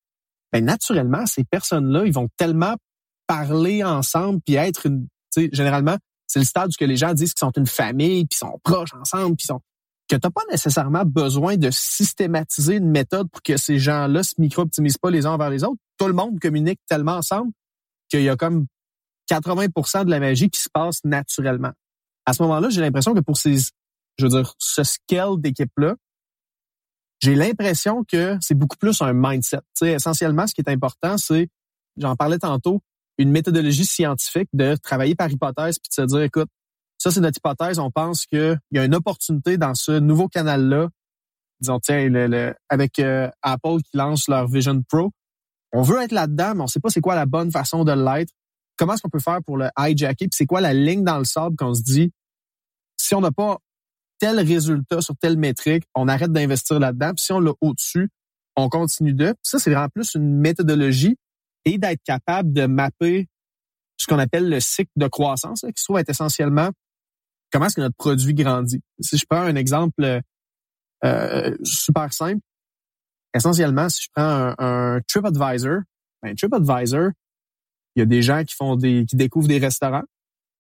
ben, 0.52 0.66
naturellement, 0.66 1.26
ces 1.26 1.44
personnes-là, 1.44 2.06
ils 2.06 2.14
vont 2.14 2.30
tellement 2.38 2.76
parler 3.28 3.84
ensemble 3.84 4.40
puis 4.46 4.56
être 4.56 4.86
une, 4.86 5.08
tu 5.34 5.44
sais, 5.44 5.50
généralement, 5.52 5.98
c'est 6.28 6.40
le 6.40 6.46
stade 6.46 6.70
où 6.70 6.74
que 6.78 6.86
les 6.86 6.98
gens 6.98 7.14
disent 7.14 7.34
qu'ils 7.34 7.46
sont 7.46 7.52
une 7.56 7.68
famille, 7.68 8.26
puis 8.26 8.38
sont 8.38 8.60
proches 8.64 8.94
ensemble, 8.94 9.36
puis 9.36 9.46
sont 9.46 9.62
que 10.08 10.16
tu 10.16 10.22
n'as 10.24 10.32
pas 10.32 10.44
nécessairement 10.52 11.04
besoin 11.04 11.58
de 11.58 11.70
systématiser 11.72 12.76
une 12.76 12.90
méthode 12.90 13.30
pour 13.30 13.42
que 13.42 13.58
ces 13.58 13.80
gens-là 13.80 14.24
se 14.24 14.34
micro-optimisent 14.38 14.98
pas 14.98 15.10
les 15.10 15.26
uns 15.26 15.32
envers 15.32 15.50
les 15.50 15.64
autres. 15.64 15.80
Tout 15.98 16.08
le 16.08 16.14
monde 16.14 16.40
communique 16.40 16.80
tellement 16.88 17.16
ensemble 17.16 17.52
qu'il 18.10 18.22
y 18.22 18.30
a 18.30 18.36
comme 18.36 18.68
80% 19.30 20.06
de 20.06 20.10
la 20.12 20.20
magie 20.20 20.50
qui 20.50 20.62
se 20.62 20.70
passe 20.72 21.00
naturellement. 21.04 21.72
À 22.26 22.34
ce 22.34 22.44
moment-là, 22.44 22.70
j'ai 22.70 22.82
l'impression 22.82 23.14
que 23.14 23.20
pour 23.20 23.38
ces, 23.38 23.56
je 24.18 24.26
veux 24.26 24.30
dire, 24.30 24.54
ce 24.60 24.84
scale 24.84 25.40
d'équipe-là, 25.40 25.96
j'ai 27.22 27.36
l'impression 27.36 28.04
que 28.04 28.38
c'est 28.42 28.56
beaucoup 28.56 28.78
plus 28.78 29.02
un 29.02 29.14
mindset. 29.14 29.60
essentiellement, 29.82 30.46
ce 30.46 30.54
qui 30.54 30.62
est 30.62 30.70
important, 30.70 31.18
c'est, 31.18 31.50
j'en 31.98 32.16
parlais 32.16 32.38
tantôt, 32.38 32.82
une 33.18 33.32
méthodologie 33.32 33.86
scientifique 33.86 34.50
de 34.54 34.76
travailler 34.76 35.16
par 35.16 35.32
hypothèse 35.32 35.80
puis 35.80 35.90
de 35.90 35.94
se 35.94 36.02
dire, 36.02 36.22
écoute, 36.22 36.50
ça, 37.06 37.12
c'est 37.12 37.22
notre 37.22 37.38
hypothèse. 37.38 37.78
On 37.78 37.92
pense 37.92 38.26
qu'il 38.26 38.60
y 38.72 38.80
a 38.80 38.84
une 38.84 38.96
opportunité 38.96 39.60
dans 39.60 39.76
ce 39.76 39.92
nouveau 39.92 40.28
canal-là. 40.28 40.90
Disons, 41.60 41.80
tiens, 41.80 42.10
le, 42.10 42.56
avec 42.68 42.98
euh, 42.98 43.30
Apple 43.44 43.78
qui 43.84 43.96
lance 43.96 44.28
leur 44.28 44.48
Vision 44.48 44.82
Pro, 44.82 45.12
on 45.72 45.84
veut 45.84 46.02
être 46.02 46.14
là-dedans, 46.14 46.56
mais 46.56 46.62
on 46.64 46.68
sait 46.68 46.80
pas 46.80 46.90
c'est 46.90 47.02
quoi 47.02 47.14
la 47.14 47.28
bonne 47.28 47.52
façon 47.52 47.84
de 47.84 47.92
l'être. 47.92 48.34
Comment 48.76 48.94
est-ce 48.94 49.04
qu'on 49.04 49.10
peut 49.10 49.20
faire 49.20 49.38
pour 49.46 49.56
le 49.56 49.70
hijacker? 49.78 50.26
Puis 50.26 50.36
c'est 50.36 50.48
quoi 50.48 50.62
la 50.62 50.74
ligne 50.74 51.04
dans 51.04 51.20
le 51.20 51.26
sable 51.26 51.56
qu'on 51.56 51.76
se 51.76 51.84
dit, 51.84 52.12
si 52.98 53.14
on 53.14 53.22
n'a 53.22 53.32
pas 53.32 53.60
tel 54.18 54.40
résultat 54.40 55.00
sur 55.02 55.16
telle 55.16 55.38
métrique, 55.38 55.84
on 55.94 56.08
arrête 56.08 56.32
d'investir 56.32 56.80
là-dedans. 56.80 57.14
Puis 57.14 57.26
si 57.26 57.32
on 57.34 57.40
l'a 57.40 57.52
au-dessus, 57.62 58.10
on 58.56 58.68
continue 58.68 59.14
de. 59.14 59.36
ça, 59.44 59.60
c'est 59.60 59.70
vraiment 59.70 59.90
plus 59.90 60.16
une 60.16 60.40
méthodologie 60.40 61.18
et 61.66 61.78
d'être 61.78 62.02
capable 62.04 62.52
de 62.52 62.66
mapper 62.66 63.28
ce 63.98 64.08
qu'on 64.08 64.18
appelle 64.18 64.50
le 64.50 64.60
cycle 64.60 64.92
de 64.96 65.08
croissance, 65.08 65.62
qui 65.62 65.84
se 65.84 66.00
être 66.00 66.10
essentiellement 66.10 66.72
comment 67.52 67.66
est-ce 67.66 67.76
que 67.76 67.82
notre 67.82 67.96
produit 67.96 68.34
grandit? 68.34 68.82
Si 69.00 69.18
je 69.18 69.26
prends 69.30 69.42
un 69.42 69.56
exemple 69.56 70.22
euh, 71.04 71.58
super 71.64 72.12
simple, 72.14 72.42
essentiellement, 73.34 73.90
si 73.90 74.04
je 74.04 74.08
prends 74.14 74.24
un, 74.24 74.56
un 74.58 75.02
TripAdvisor, 75.08 75.82
ben 76.24 76.36
TripAdvisor, 76.36 77.12
il 77.96 78.00
y 78.00 78.02
a 78.02 78.06
des 78.06 78.22
gens 78.22 78.44
qui 78.44 78.56
font 78.56 78.76
des, 78.76 79.06
qui 79.06 79.16
découvrent 79.16 79.48
des 79.48 79.60
restaurants, 79.60 80.04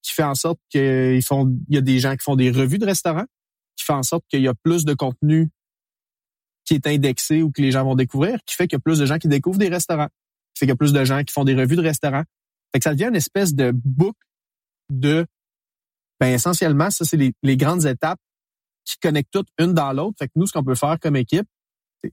qui 0.01 0.13
fait 0.13 0.23
en 0.23 0.35
sorte 0.35 0.59
qu'ils 0.69 1.23
font, 1.23 1.57
il 1.67 1.75
y 1.75 1.77
a 1.77 1.81
des 1.81 1.99
gens 1.99 2.15
qui 2.15 2.23
font 2.23 2.35
des 2.35 2.51
revues 2.51 2.77
de 2.77 2.85
restaurants, 2.85 3.25
qui 3.75 3.85
fait 3.85 3.93
en 3.93 4.03
sorte 4.03 4.23
qu'il 4.29 4.41
y 4.41 4.47
a 4.47 4.53
plus 4.53 4.85
de 4.85 4.93
contenu 4.93 5.49
qui 6.65 6.73
est 6.73 6.87
indexé 6.87 7.41
ou 7.41 7.51
que 7.51 7.61
les 7.61 7.71
gens 7.71 7.83
vont 7.83 7.95
découvrir, 7.95 8.39
qui 8.45 8.55
fait 8.55 8.67
qu'il 8.67 8.77
y 8.77 8.81
a 8.81 8.81
plus 8.81 8.99
de 8.99 9.05
gens 9.05 9.17
qui 9.17 9.27
découvrent 9.27 9.59
des 9.59 9.69
restaurants, 9.69 10.07
qui 10.53 10.59
fait 10.59 10.65
qu'il 10.65 10.69
y 10.69 10.71
a 10.71 10.77
plus 10.77 10.93
de 10.93 11.03
gens 11.03 11.23
qui 11.23 11.33
font 11.33 11.43
des 11.43 11.55
revues 11.55 11.75
de 11.75 11.81
restaurants. 11.81 12.23
Fait 12.73 12.79
que 12.79 12.83
ça 12.83 12.93
devient 12.93 13.09
une 13.09 13.15
espèce 13.15 13.53
de 13.53 13.71
boucle 13.71 14.19
de 14.89 15.25
ben 16.19 16.33
essentiellement, 16.33 16.89
ça, 16.89 17.05
c'est 17.05 17.17
les, 17.17 17.57
grandes 17.57 17.85
étapes 17.85 18.19
qui 18.85 18.97
connectent 19.01 19.31
toutes 19.31 19.49
une 19.59 19.73
dans 19.73 19.91
l'autre. 19.93 20.15
Fait 20.19 20.27
que 20.27 20.33
nous, 20.35 20.47
ce 20.47 20.53
qu'on 20.53 20.63
peut 20.63 20.75
faire 20.75 20.97
comme 20.99 21.15
équipe, 21.15 21.47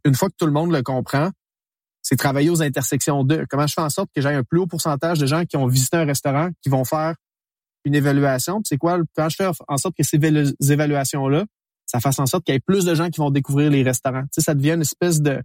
une 0.04 0.14
fois 0.14 0.28
que 0.28 0.34
tout 0.36 0.46
le 0.46 0.52
monde 0.52 0.72
le 0.72 0.82
comprend, 0.82 1.30
c'est 2.00 2.16
travailler 2.16 2.50
aux 2.50 2.62
intersections 2.62 3.24
de 3.24 3.46
comment 3.48 3.66
je 3.66 3.74
fais 3.74 3.82
en 3.82 3.90
sorte 3.90 4.10
que 4.14 4.20
j'ai 4.20 4.28
un 4.28 4.42
plus 4.42 4.58
haut 4.58 4.66
pourcentage 4.66 5.18
de 5.18 5.26
gens 5.26 5.44
qui 5.44 5.56
ont 5.56 5.66
visité 5.66 5.96
un 5.98 6.04
restaurant, 6.04 6.48
qui 6.62 6.68
vont 6.68 6.84
faire 6.84 7.14
une 7.84 7.94
évaluation. 7.94 8.60
C'est 8.64 8.78
quoi 8.78 8.98
quand 9.14 9.28
je 9.28 9.36
fais 9.36 9.46
en 9.68 9.76
sorte 9.76 9.94
que 9.96 10.02
ces 10.02 10.18
évaluations-là, 10.72 11.44
ça 11.86 12.00
fasse 12.00 12.18
en 12.18 12.26
sorte 12.26 12.44
qu'il 12.44 12.54
y 12.54 12.56
ait 12.56 12.60
plus 12.60 12.84
de 12.84 12.94
gens 12.94 13.10
qui 13.10 13.20
vont 13.20 13.30
découvrir 13.30 13.70
les 13.70 13.82
restaurants. 13.82 14.22
Tu 14.22 14.28
sais, 14.32 14.40
ça 14.40 14.54
devient 14.54 14.72
une 14.72 14.80
espèce 14.80 15.20
de 15.20 15.42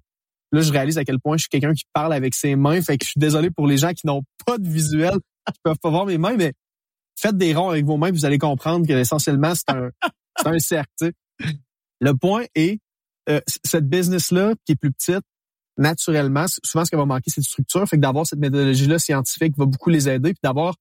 là, 0.52 0.62
je 0.62 0.72
réalise 0.72 0.98
à 0.98 1.04
quel 1.04 1.20
point 1.20 1.38
je 1.38 1.42
suis 1.42 1.50
quelqu'un 1.50 1.74
qui 1.74 1.84
parle 1.94 2.14
avec 2.14 2.34
ses 2.34 2.56
mains. 2.56 2.82
Fait 2.82 2.98
que 2.98 3.06
je 3.06 3.12
suis 3.12 3.20
désolé 3.20 3.52
pour 3.52 3.68
les 3.68 3.78
gens 3.78 3.92
qui 3.92 4.08
n'ont 4.08 4.24
pas 4.46 4.58
de 4.58 4.68
visuel, 4.68 5.14
qui 5.54 5.60
peuvent 5.64 5.80
pas 5.82 5.90
voir 5.90 6.06
mes 6.06 6.18
mains, 6.18 6.36
mais 6.38 6.54
faites 7.18 7.38
des 7.38 7.54
ronds 7.54 7.70
avec 7.70 7.86
vos 7.86 7.98
mains, 7.98 8.12
vous 8.12 8.26
allez 8.26 8.38
comprendre 8.38 8.88
que 8.88 8.94
essentiellement 8.94 9.54
c'est 9.56 9.70
un 9.70 9.90
c'est 10.38 10.48
un 10.48 10.60
cercle. 10.60 11.12
Le 12.00 12.14
point 12.14 12.46
est 12.56 12.80
euh, 13.30 13.42
cette 13.64 13.90
business 13.90 14.32
là 14.32 14.54
qui 14.66 14.74
est 14.74 14.76
plus 14.76 14.92
petite, 14.92 15.24
naturellement, 15.78 16.46
souvent 16.64 16.86
ce 16.86 16.92
qui 16.92 16.96
va 16.96 17.06
manquer 17.06 17.30
c'est 17.30 17.42
de 17.42 17.46
structure, 17.46 17.88
fait 17.88 17.98
que 17.98 18.02
d'avoir 18.02 18.26
cette 18.26 18.40
méthodologie 18.40 18.88
là 18.88 19.00
scientifique 19.00 19.58
va 19.58 19.66
beaucoup 19.66 19.90
les 19.90 20.08
aider, 20.08 20.34
puis 20.34 20.40
d'avoir 20.44 20.76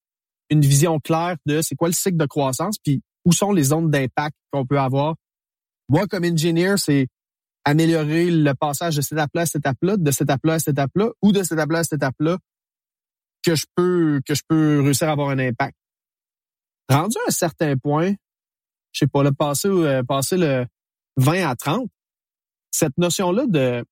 une 0.50 0.60
vision 0.60 1.00
claire 1.00 1.36
de 1.46 1.60
c'est 1.62 1.74
quoi 1.74 1.88
le 1.88 1.94
cycle 1.94 2.16
de 2.16 2.26
croissance, 2.26 2.76
puis 2.78 3.02
où 3.24 3.32
sont 3.32 3.52
les 3.52 3.64
zones 3.64 3.90
d'impact 3.90 4.36
qu'on 4.52 4.64
peut 4.64 4.78
avoir. 4.78 5.16
Moi 5.88 6.06
comme 6.06 6.24
ingénieur, 6.24 6.78
c'est 6.78 7.08
améliorer 7.64 8.30
le 8.30 8.54
passage 8.54 8.96
de 8.96 9.00
cette 9.00 9.12
étape-là 9.12 9.42
à 9.42 9.46
cette 9.46 9.60
étape-là, 9.60 9.96
de 9.96 10.10
cette 10.12 10.22
étape-là 10.22 10.54
à 10.54 10.58
cette 10.60 10.74
étape-là, 10.74 11.10
ou 11.22 11.32
de 11.32 11.42
cette 11.42 11.52
étape-là 11.52 11.78
à 11.80 11.84
cette 11.84 11.94
étape-là 11.94 12.38
que 13.44 13.54
je 13.54 13.64
peux 13.74 14.20
que 14.26 14.34
je 14.34 14.42
peux 14.48 14.80
réussir 14.82 15.08
à 15.08 15.12
avoir 15.12 15.30
un 15.30 15.38
impact 15.38 15.76
rendu 16.88 17.16
à 17.18 17.28
un 17.28 17.30
certain 17.30 17.76
point, 17.76 18.14
je 18.92 19.00
sais 19.00 19.06
pas, 19.06 19.22
le 19.22 19.32
passer, 19.32 19.68
euh, 19.68 20.02
passer 20.02 20.36
le 20.36 20.66
20 21.16 21.48
à 21.48 21.54
30, 21.56 21.88
cette 22.70 22.96
notion-là 22.98 23.46
de, 23.46 23.84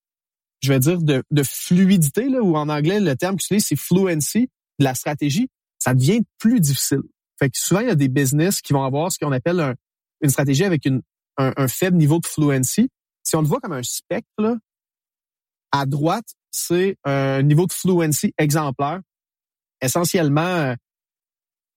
je 0.62 0.72
vais 0.72 0.78
dire, 0.78 0.98
de, 1.02 1.42
fluidité, 1.42 2.28
là, 2.28 2.40
ou 2.40 2.56
en 2.56 2.68
anglais, 2.68 3.00
le 3.00 3.16
terme 3.16 3.36
que 3.36 3.58
c'est 3.58 3.76
fluency 3.76 4.50
de 4.78 4.84
la 4.84 4.94
stratégie, 4.94 5.48
ça 5.78 5.94
devient 5.94 6.20
plus 6.38 6.60
difficile. 6.60 7.02
Fait 7.38 7.50
que 7.50 7.58
souvent, 7.58 7.80
il 7.80 7.88
y 7.88 7.90
a 7.90 7.94
des 7.94 8.08
business 8.08 8.60
qui 8.60 8.72
vont 8.72 8.84
avoir 8.84 9.10
ce 9.10 9.18
qu'on 9.18 9.32
appelle 9.32 9.74
une 10.20 10.30
stratégie 10.30 10.64
avec 10.64 10.86
un, 10.86 11.00
un, 11.36 11.68
faible 11.68 11.96
niveau 11.96 12.20
de 12.20 12.26
fluency. 12.26 12.88
Si 13.22 13.36
on 13.36 13.42
le 13.42 13.48
voit 13.48 13.60
comme 13.60 13.72
un 13.72 13.82
spectre, 13.82 14.30
là, 14.38 14.56
à 15.72 15.86
droite, 15.86 16.34
c'est 16.50 16.96
un 17.04 17.42
niveau 17.42 17.66
de 17.66 17.72
fluency 17.72 18.32
exemplaire. 18.38 19.00
Essentiellement, 19.80 20.40
euh, 20.40 20.74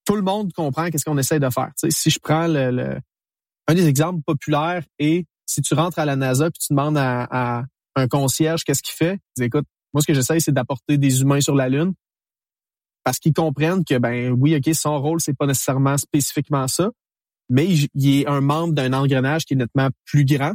tout 0.07 0.15
le 0.15 0.21
monde 0.21 0.53
comprend 0.53 0.89
qu'est-ce 0.89 1.03
qu'on 1.03 1.17
essaie 1.17 1.39
de 1.39 1.49
faire. 1.49 1.71
si 1.89 2.09
je 2.09 2.17
prends 2.17 2.47
le, 2.47 2.97
un 3.67 3.73
des 3.73 3.87
exemples 3.87 4.21
populaires 4.25 4.83
et 4.99 5.25
si 5.45 5.61
tu 5.61 5.73
rentres 5.73 5.99
à 5.99 6.05
la 6.05 6.15
NASA 6.15 6.49
puis 6.49 6.59
tu 6.65 6.73
demandes 6.73 6.97
à, 6.97 7.65
un 7.95 8.07
concierge 8.07 8.63
qu'est-ce 8.63 8.83
qu'il 8.83 8.93
fait, 8.93 9.19
dis 9.35 9.43
écoute, 9.43 9.65
moi 9.93 10.01
ce 10.01 10.07
que 10.07 10.13
j'essaie 10.13 10.39
c'est 10.39 10.53
d'apporter 10.53 10.97
des 10.97 11.21
humains 11.21 11.41
sur 11.41 11.55
la 11.55 11.67
lune 11.67 11.93
parce 13.03 13.19
qu'ils 13.19 13.33
comprennent 13.33 13.83
que 13.83 13.97
ben 13.97 14.31
oui, 14.31 14.55
OK, 14.55 14.73
son 14.73 14.97
rôle 15.01 15.19
c'est 15.19 15.35
pas 15.35 15.45
nécessairement 15.45 15.97
spécifiquement 15.97 16.69
ça, 16.69 16.89
mais 17.49 17.67
il, 17.67 18.19
est 18.21 18.27
un 18.27 18.39
membre 18.39 18.73
d'un 18.73 18.93
engrenage 18.93 19.43
qui 19.45 19.55
est 19.55 19.57
nettement 19.57 19.89
plus 20.05 20.23
grand. 20.23 20.53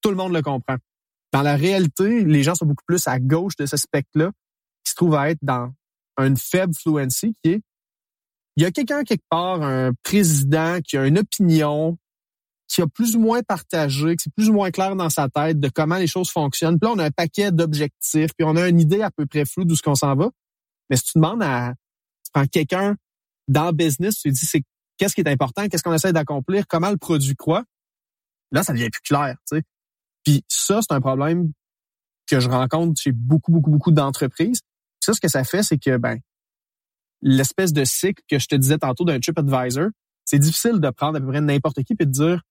Tout 0.00 0.10
le 0.10 0.16
monde 0.16 0.32
le 0.32 0.42
comprend. 0.42 0.76
Dans 1.32 1.42
la 1.42 1.56
réalité, 1.56 2.24
les 2.24 2.42
gens 2.42 2.54
sont 2.54 2.66
beaucoup 2.66 2.84
plus 2.86 3.06
à 3.08 3.18
gauche 3.18 3.56
de 3.56 3.66
ce 3.66 3.76
spectre-là, 3.76 4.30
qui 4.84 4.90
se 4.90 4.94
trouve 4.94 5.16
à 5.16 5.30
être 5.30 5.38
dans 5.42 5.72
une 6.18 6.36
faible 6.36 6.74
fluency, 6.74 7.34
qui 7.42 7.52
est 7.52 7.62
il 8.56 8.62
y 8.62 8.66
a 8.66 8.70
quelqu'un 8.70 9.02
quelque 9.02 9.24
part, 9.28 9.62
un 9.62 9.92
président 10.02 10.80
qui 10.80 10.96
a 10.96 11.06
une 11.06 11.18
opinion, 11.18 11.98
qui 12.68 12.82
a 12.82 12.86
plus 12.86 13.16
ou 13.16 13.20
moins 13.20 13.42
partagé, 13.42 14.16
qui 14.16 14.24
c'est 14.24 14.34
plus 14.34 14.48
ou 14.48 14.52
moins 14.52 14.70
clair 14.70 14.96
dans 14.96 15.10
sa 15.10 15.28
tête 15.28 15.60
de 15.60 15.68
comment 15.68 15.96
les 15.96 16.06
choses 16.06 16.30
fonctionnent. 16.30 16.78
Puis 16.78 16.88
là, 16.88 16.94
on 16.94 16.98
a 16.98 17.04
un 17.04 17.10
paquet 17.10 17.52
d'objectifs, 17.52 18.30
puis 18.36 18.46
on 18.46 18.56
a 18.56 18.68
une 18.68 18.80
idée 18.80 19.02
à 19.02 19.10
peu 19.10 19.26
près 19.26 19.44
floue 19.44 19.64
d'où 19.64 19.76
ce 19.76 19.82
qu'on 19.82 19.94
s'en 19.94 20.14
va. 20.14 20.30
Mais 20.90 20.96
si 20.96 21.04
tu 21.04 21.12
demandes 21.18 21.42
à, 21.42 21.74
tu 22.24 22.30
prends 22.32 22.46
quelqu'un 22.46 22.96
dans 23.48 23.66
le 23.66 23.72
business, 23.72 24.20
tu 24.20 24.28
lui 24.28 24.34
dis 24.34 24.46
c'est 24.46 24.62
qu'est-ce 24.98 25.14
qui 25.14 25.20
est 25.20 25.28
important, 25.28 25.68
qu'est-ce 25.68 25.82
qu'on 25.82 25.92
essaie 25.92 26.12
d'accomplir, 26.12 26.66
comment 26.66 26.90
le 26.90 26.96
produit 26.96 27.34
croit, 27.34 27.64
là, 28.52 28.62
ça 28.62 28.72
devient 28.72 28.90
plus 28.90 29.02
clair, 29.02 29.36
tu 29.48 29.56
sais. 29.56 29.62
Puis 30.24 30.44
ça, 30.48 30.80
c'est 30.80 30.94
un 30.94 31.00
problème 31.00 31.52
que 32.26 32.40
je 32.40 32.48
rencontre 32.48 33.00
chez 33.00 33.12
beaucoup, 33.12 33.52
beaucoup, 33.52 33.70
beaucoup 33.70 33.90
d'entreprises. 33.90 34.60
Ça, 35.00 35.12
ce 35.12 35.20
que 35.20 35.28
ça 35.28 35.44
fait, 35.44 35.62
c'est 35.62 35.76
que, 35.76 35.98
ben, 35.98 36.18
l'espèce 37.24 37.72
de 37.72 37.84
cycle 37.84 38.22
que 38.30 38.38
je 38.38 38.46
te 38.46 38.54
disais 38.54 38.78
tantôt 38.78 39.04
d'un 39.04 39.18
TripAdvisor, 39.18 39.88
c'est 40.24 40.38
difficile 40.38 40.78
de 40.78 40.90
prendre 40.90 41.16
à 41.16 41.20
peu 41.20 41.26
près 41.26 41.40
n'importe 41.40 41.82
qui 41.82 41.94
et 41.98 42.06
de 42.06 42.10
dire 42.10 42.42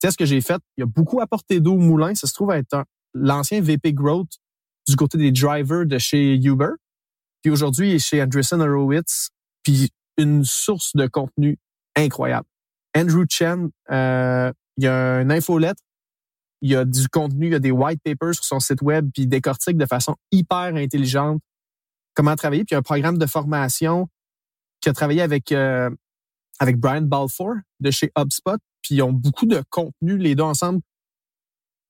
tests 0.00 0.18
que 0.18 0.26
j'ai 0.26 0.40
faits, 0.40 0.60
il 0.76 0.80
y 0.80 0.82
a 0.82 0.86
beaucoup 0.86 1.20
apporté 1.20 1.60
d'eau 1.60 1.74
au 1.74 1.78
moulin. 1.78 2.14
Ça 2.14 2.26
se 2.26 2.34
trouve 2.34 2.52
être 2.52 2.84
l'ancien 3.14 3.60
VP 3.60 3.92
Growth 3.92 4.38
du 4.88 4.96
côté 4.96 5.18
des 5.18 5.32
drivers 5.32 5.86
de 5.86 5.98
chez 5.98 6.34
Uber. 6.34 6.70
Puis 7.42 7.50
aujourd'hui, 7.50 7.90
il 7.90 7.94
est 7.94 7.98
chez 7.98 8.22
Andreessen 8.22 8.60
Horowitz, 8.60 9.30
puis 9.62 9.90
une 10.16 10.44
source 10.44 10.92
de 10.94 11.06
contenu 11.06 11.58
incroyable. 11.96 12.46
Andrew 12.96 13.24
Chen, 13.28 13.70
euh, 13.90 14.52
il 14.76 14.84
y 14.84 14.86
a 14.86 15.20
une 15.20 15.32
infolettre, 15.32 15.82
il 16.62 16.70
y 16.70 16.76
a 16.76 16.84
du 16.84 17.08
contenu, 17.08 17.46
il 17.46 17.52
y 17.52 17.56
a 17.56 17.58
des 17.58 17.70
white 17.70 18.00
papers 18.02 18.34
sur 18.34 18.44
son 18.44 18.60
site 18.60 18.80
web, 18.82 19.10
puis 19.12 19.24
il 19.24 19.28
décortique 19.28 19.76
de 19.76 19.86
façon 19.86 20.16
hyper 20.32 20.74
intelligente 20.76 21.40
comment 22.14 22.34
travailler. 22.36 22.64
Puis 22.64 22.72
il 22.72 22.74
y 22.74 22.76
a 22.76 22.78
un 22.78 22.82
programme 22.82 23.18
de 23.18 23.26
formation 23.26 24.08
qui 24.80 24.88
a 24.88 24.92
travaillé 24.92 25.20
avec 25.20 25.52
euh, 25.52 25.90
avec 26.58 26.78
Brian 26.78 27.02
Balfour 27.02 27.54
de 27.80 27.90
chez 27.90 28.10
HubSpot, 28.16 28.58
puis 28.82 28.96
ils 28.96 29.02
ont 29.02 29.12
beaucoup 29.12 29.46
de 29.46 29.62
contenu 29.70 30.16
les 30.18 30.34
deux 30.34 30.44
ensemble 30.44 30.80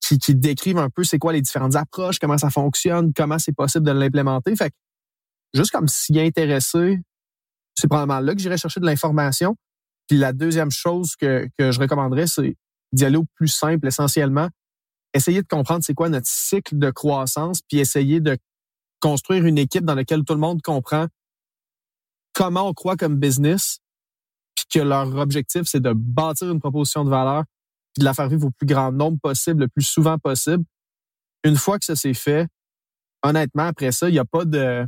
qui, 0.01 0.17
qui 0.17 0.35
décrivent 0.35 0.77
un 0.77 0.89
peu 0.89 1.03
c'est 1.03 1.19
quoi 1.19 1.33
les 1.33 1.41
différentes 1.41 1.75
approches, 1.75 2.19
comment 2.19 2.37
ça 2.37 2.49
fonctionne, 2.49 3.13
comment 3.13 3.39
c'est 3.39 3.55
possible 3.55 3.85
de 3.85 3.91
l'implémenter. 3.91 4.55
Fait 4.55 4.69
que 4.69 4.75
juste 5.53 5.71
comme 5.71 5.87
s'y 5.87 6.19
intéresser, 6.19 6.99
c'est 7.75 7.87
probablement 7.87 8.19
là 8.19 8.33
que 8.33 8.39
j'irai 8.41 8.57
chercher 8.57 8.79
de 8.79 8.85
l'information. 8.85 9.55
Puis 10.07 10.17
la 10.17 10.33
deuxième 10.33 10.71
chose 10.71 11.15
que, 11.15 11.47
que 11.57 11.71
je 11.71 11.79
recommanderais, 11.79 12.27
c'est 12.27 12.55
d'y 12.91 13.05
aller 13.05 13.17
au 13.17 13.25
plus 13.35 13.47
simple 13.47 13.87
essentiellement. 13.87 14.49
Essayer 15.13 15.41
de 15.41 15.47
comprendre 15.47 15.83
c'est 15.83 15.93
quoi 15.93 16.09
notre 16.09 16.27
cycle 16.27 16.77
de 16.77 16.91
croissance, 16.91 17.61
puis 17.67 17.79
essayer 17.79 18.19
de 18.19 18.37
construire 18.99 19.45
une 19.45 19.57
équipe 19.57 19.85
dans 19.85 19.95
laquelle 19.95 20.23
tout 20.23 20.33
le 20.33 20.39
monde 20.39 20.61
comprend 20.61 21.07
comment 22.33 22.67
on 22.67 22.73
croit 22.73 22.97
comme 22.97 23.15
business, 23.15 23.79
puis 24.55 24.65
que 24.69 24.79
leur 24.79 25.15
objectif, 25.15 25.63
c'est 25.65 25.81
de 25.81 25.93
bâtir 25.93 26.51
une 26.51 26.59
proposition 26.59 27.03
de 27.03 27.09
valeur, 27.09 27.43
puis 27.93 28.01
de 28.01 28.05
la 28.05 28.13
faire 28.13 28.29
vivre 28.29 28.47
au 28.47 28.51
plus 28.51 28.65
grand 28.65 28.91
nombre 28.91 29.19
possible, 29.21 29.61
le 29.61 29.67
plus 29.67 29.83
souvent 29.83 30.17
possible. 30.17 30.63
Une 31.43 31.55
fois 31.55 31.77
que 31.77 31.85
ça 31.85 31.95
s'est 31.95 32.13
fait, 32.13 32.47
honnêtement, 33.23 33.63
après 33.63 33.91
ça, 33.91 34.09
il 34.09 34.13
n'y 34.13 34.19
a 34.19 34.25
pas 34.25 34.45
de, 34.45 34.85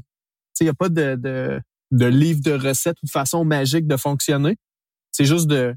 il 0.60 0.66
y 0.66 0.70
a 0.70 0.74
pas 0.74 0.90
de, 0.90 1.16
de, 1.16 1.62
de 1.92 2.06
livre 2.06 2.42
de 2.42 2.52
recettes 2.52 2.98
ou 3.04 3.06
de 3.06 3.12
façon 3.12 3.46
magique 3.46 3.88
de 3.88 3.98
fonctionner. 3.98 4.58
C'est 5.12 5.26
juste 5.26 5.48
de, 5.48 5.76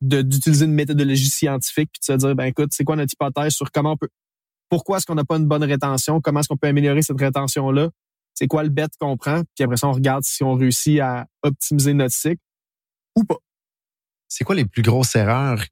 d'utiliser 0.00 0.66
une 0.66 0.72
méthodologie 0.72 1.28
scientifique 1.28 1.90
puis 1.92 2.00
de 2.00 2.04
se 2.04 2.26
dire 2.26 2.34
ben 2.34 2.44
écoute 2.44 2.70
c'est 2.72 2.84
quoi 2.84 2.96
notre 2.96 3.12
hypothèse 3.12 3.54
sur 3.54 3.70
comment 3.72 3.92
on 3.92 3.96
peut 3.96 4.08
pourquoi 4.68 4.98
est-ce 4.98 5.06
qu'on 5.06 5.14
n'a 5.14 5.24
pas 5.24 5.36
une 5.36 5.46
bonne 5.46 5.64
rétention 5.64 6.20
comment 6.20 6.40
est-ce 6.40 6.48
qu'on 6.48 6.56
peut 6.56 6.66
améliorer 6.66 7.00
cette 7.00 7.18
rétention 7.18 7.70
là 7.70 7.88
c'est 8.34 8.46
quoi 8.46 8.64
le 8.64 8.68
bet 8.68 8.86
qu'on 9.00 9.16
prend 9.16 9.42
puis 9.54 9.64
après 9.64 9.76
ça 9.76 9.88
on 9.88 9.92
regarde 9.92 10.24
si 10.24 10.44
on 10.44 10.54
réussit 10.54 11.00
à 11.00 11.26
optimiser 11.42 11.94
notre 11.94 12.14
cycle 12.14 12.42
ou 13.16 13.24
pas. 13.24 13.38
C'est 14.28 14.44
quoi 14.44 14.54
les 14.54 14.64
plus 14.64 14.82
grosses 14.82 15.14
erreurs 15.16 15.64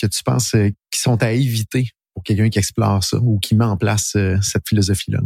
que 0.00 0.06
tu 0.06 0.22
penses 0.22 0.54
euh, 0.54 0.70
qui 0.90 1.00
sont 1.00 1.22
à 1.22 1.32
éviter 1.32 1.90
pour 2.14 2.22
quelqu'un 2.22 2.48
qui 2.48 2.58
explore 2.58 3.02
ça 3.02 3.18
ou 3.18 3.38
qui 3.38 3.54
met 3.54 3.64
en 3.64 3.76
place 3.76 4.14
euh, 4.16 4.38
cette 4.40 4.68
philosophie-là? 4.68 5.20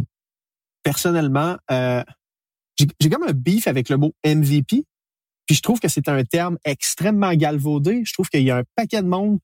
Personnellement, 0.83 1.59
euh, 1.71 2.03
j'ai 2.79 3.11
comme 3.11 3.25
un 3.25 3.33
beef 3.33 3.67
avec 3.67 3.89
le 3.89 3.97
mot 3.97 4.15
MVP. 4.25 4.85
Puis 5.47 5.57
je 5.57 5.63
trouve 5.63 5.81
que 5.81 5.89
c'est 5.89 6.09
un 6.09 6.23
terme 6.25 6.59
extrêmement 6.65 7.33
galvaudé. 7.35 8.03
Je 8.05 8.13
trouve 8.13 8.29
qu'il 8.29 8.43
y 8.43 8.51
a 8.51 8.59
un 8.59 8.65
paquet 8.77 9.03
de 9.03 9.09
monde 9.09 9.39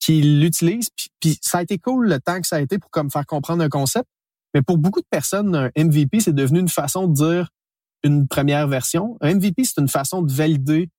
qui 0.00 0.20
l'utilise. 0.20 0.88
Puis, 1.20 1.38
ça 1.40 1.58
a 1.58 1.62
été 1.62 1.78
cool 1.78 2.08
le 2.08 2.20
temps 2.20 2.40
que 2.40 2.46
ça 2.46 2.56
a 2.56 2.60
été 2.60 2.78
pour 2.78 2.90
comme 2.90 3.10
faire 3.10 3.24
comprendre 3.24 3.62
un 3.62 3.68
concept. 3.68 4.06
Mais 4.52 4.62
pour 4.62 4.78
beaucoup 4.78 5.00
de 5.00 5.06
personnes, 5.10 5.54
un 5.54 5.70
MVP, 5.76 6.20
c'est 6.20 6.34
devenu 6.34 6.60
une 6.60 6.68
façon 6.68 7.08
de 7.08 7.14
dire 7.14 7.48
une 8.02 8.28
première 8.28 8.68
version. 8.68 9.16
Un 9.20 9.34
MVP, 9.34 9.64
c'est 9.64 9.80
une 9.80 9.88
façon 9.88 10.22
de 10.22 10.32
valider 10.32 10.90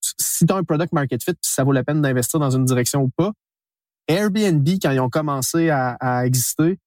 si 0.00 0.46
tu 0.46 0.52
as 0.52 0.56
un 0.56 0.64
product 0.64 0.92
market 0.92 1.22
fit, 1.22 1.34
ça 1.42 1.64
vaut 1.64 1.72
la 1.72 1.84
peine 1.84 2.02
d'investir 2.02 2.40
dans 2.40 2.50
une 2.50 2.64
direction 2.64 3.02
ou 3.02 3.10
pas. 3.16 3.32
Airbnb, 4.08 4.66
quand 4.80 4.90
ils 4.90 5.00
ont 5.00 5.10
commencé 5.10 5.70
à, 5.70 6.24
exister, 6.24 6.78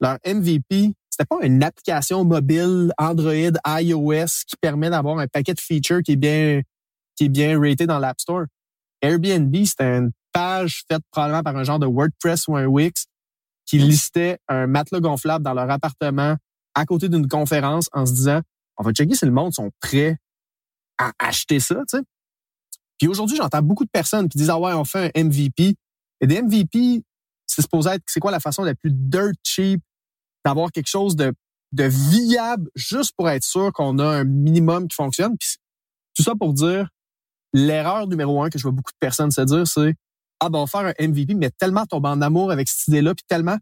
leur 0.00 0.18
MVP, 0.26 0.94
c'était 1.10 1.26
pas 1.28 1.44
une 1.44 1.62
application 1.62 2.24
mobile 2.24 2.92
Android, 2.98 3.52
iOS 3.66 4.44
qui 4.46 4.56
permet 4.60 4.90
d'avoir 4.90 5.18
un 5.18 5.26
paquet 5.26 5.54
de 5.54 5.60
features 5.60 6.02
qui 6.02 6.12
est 6.12 6.16
bien, 6.16 6.62
qui 7.16 7.24
est 7.24 7.28
bien 7.28 7.60
raté 7.60 7.86
dans 7.86 7.98
l'App 7.98 8.20
Store. 8.20 8.44
Airbnb, 9.00 9.54
c'était 9.64 9.98
une 9.98 10.12
page 10.32 10.84
faite 10.88 11.02
probablement 11.10 11.42
par 11.42 11.56
un 11.56 11.64
genre 11.64 11.78
de 11.78 11.86
WordPress 11.86 12.46
ou 12.48 12.56
un 12.56 12.66
Wix 12.66 13.06
qui 13.66 13.78
listait 13.78 14.38
un 14.48 14.66
matelas 14.66 15.00
gonflable 15.00 15.44
dans 15.44 15.54
leur 15.54 15.70
appartement 15.70 16.36
à 16.74 16.84
côté 16.86 17.08
d'une 17.08 17.28
conférence 17.28 17.88
en 17.92 18.06
se 18.06 18.12
disant, 18.12 18.40
on 18.76 18.82
va 18.82 18.92
checker 18.92 19.14
si 19.14 19.24
le 19.24 19.32
monde 19.32 19.52
sont 19.52 19.70
prêts 19.80 20.16
à 20.98 21.12
acheter 21.18 21.60
ça, 21.60 21.76
tu 21.88 21.98
sais. 21.98 22.02
Puis 23.02 23.08
aujourd'hui, 23.08 23.36
j'entends 23.36 23.62
beaucoup 23.62 23.84
de 23.84 23.90
personnes 23.90 24.28
qui 24.28 24.38
disent 24.38 24.50
Ah 24.50 24.60
ouais, 24.60 24.72
on 24.74 24.84
fait 24.84 25.10
un 25.16 25.24
MVP. 25.24 25.74
Et 26.20 26.26
des 26.28 26.40
MVP, 26.40 27.02
c'est 27.48 27.60
supposé 27.60 27.90
être 27.90 28.04
c'est 28.06 28.20
quoi 28.20 28.30
la 28.30 28.38
façon 28.38 28.62
la 28.62 28.76
plus 28.76 28.92
dirt 28.92 29.32
cheap 29.42 29.82
d'avoir 30.44 30.70
quelque 30.70 30.86
chose 30.86 31.16
de, 31.16 31.32
de 31.72 31.82
viable 31.82 32.70
juste 32.76 33.12
pour 33.16 33.28
être 33.28 33.42
sûr 33.42 33.72
qu'on 33.72 33.98
a 33.98 34.06
un 34.06 34.22
minimum 34.22 34.86
qui 34.86 34.94
fonctionne? 34.94 35.36
Tout 36.14 36.22
ça 36.22 36.34
pour 36.36 36.52
dire 36.52 36.90
l'erreur 37.52 38.06
numéro 38.06 38.40
un 38.40 38.50
que 38.50 38.58
je 38.60 38.62
vois 38.62 38.70
beaucoup 38.70 38.92
de 38.92 38.98
personnes 39.00 39.32
se 39.32 39.40
dire, 39.40 39.66
c'est 39.66 39.96
Ah 40.38 40.48
ben 40.48 40.60
on 40.60 40.64
va 40.64 40.68
faire 40.68 40.94
un 40.96 41.08
MVP, 41.08 41.34
mais 41.34 41.50
tellement 41.50 41.86
tomber 41.86 42.08
en 42.08 42.22
amour 42.22 42.52
avec 42.52 42.68
cette 42.68 42.86
idée-là, 42.86 43.16
puis 43.16 43.24
tellement 43.26 43.58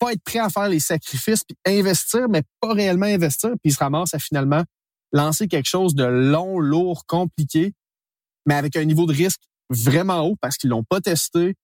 pas 0.00 0.14
être 0.14 0.24
prêt 0.24 0.40
à 0.40 0.48
faire 0.48 0.68
les 0.68 0.80
sacrifices, 0.80 1.44
puis 1.44 1.56
investir, 1.64 2.28
mais 2.28 2.42
pas 2.58 2.72
réellement 2.72 3.06
investir, 3.06 3.50
puis 3.50 3.70
il 3.70 3.72
se 3.72 3.78
ramasse 3.78 4.14
à 4.14 4.18
finalement 4.18 4.64
lancer 5.12 5.46
quelque 5.46 5.68
chose 5.68 5.94
de 5.94 6.02
long, 6.02 6.58
lourd, 6.58 7.06
compliqué, 7.06 7.72
mais 8.46 8.54
avec 8.54 8.76
un 8.76 8.84
niveau 8.84 9.06
de 9.06 9.12
risque 9.12 9.40
vraiment 9.70 10.20
haut 10.26 10.36
parce 10.40 10.56
qu'ils 10.56 10.70
l'ont 10.70 10.84
pas 10.84 11.00
testé, 11.00 11.54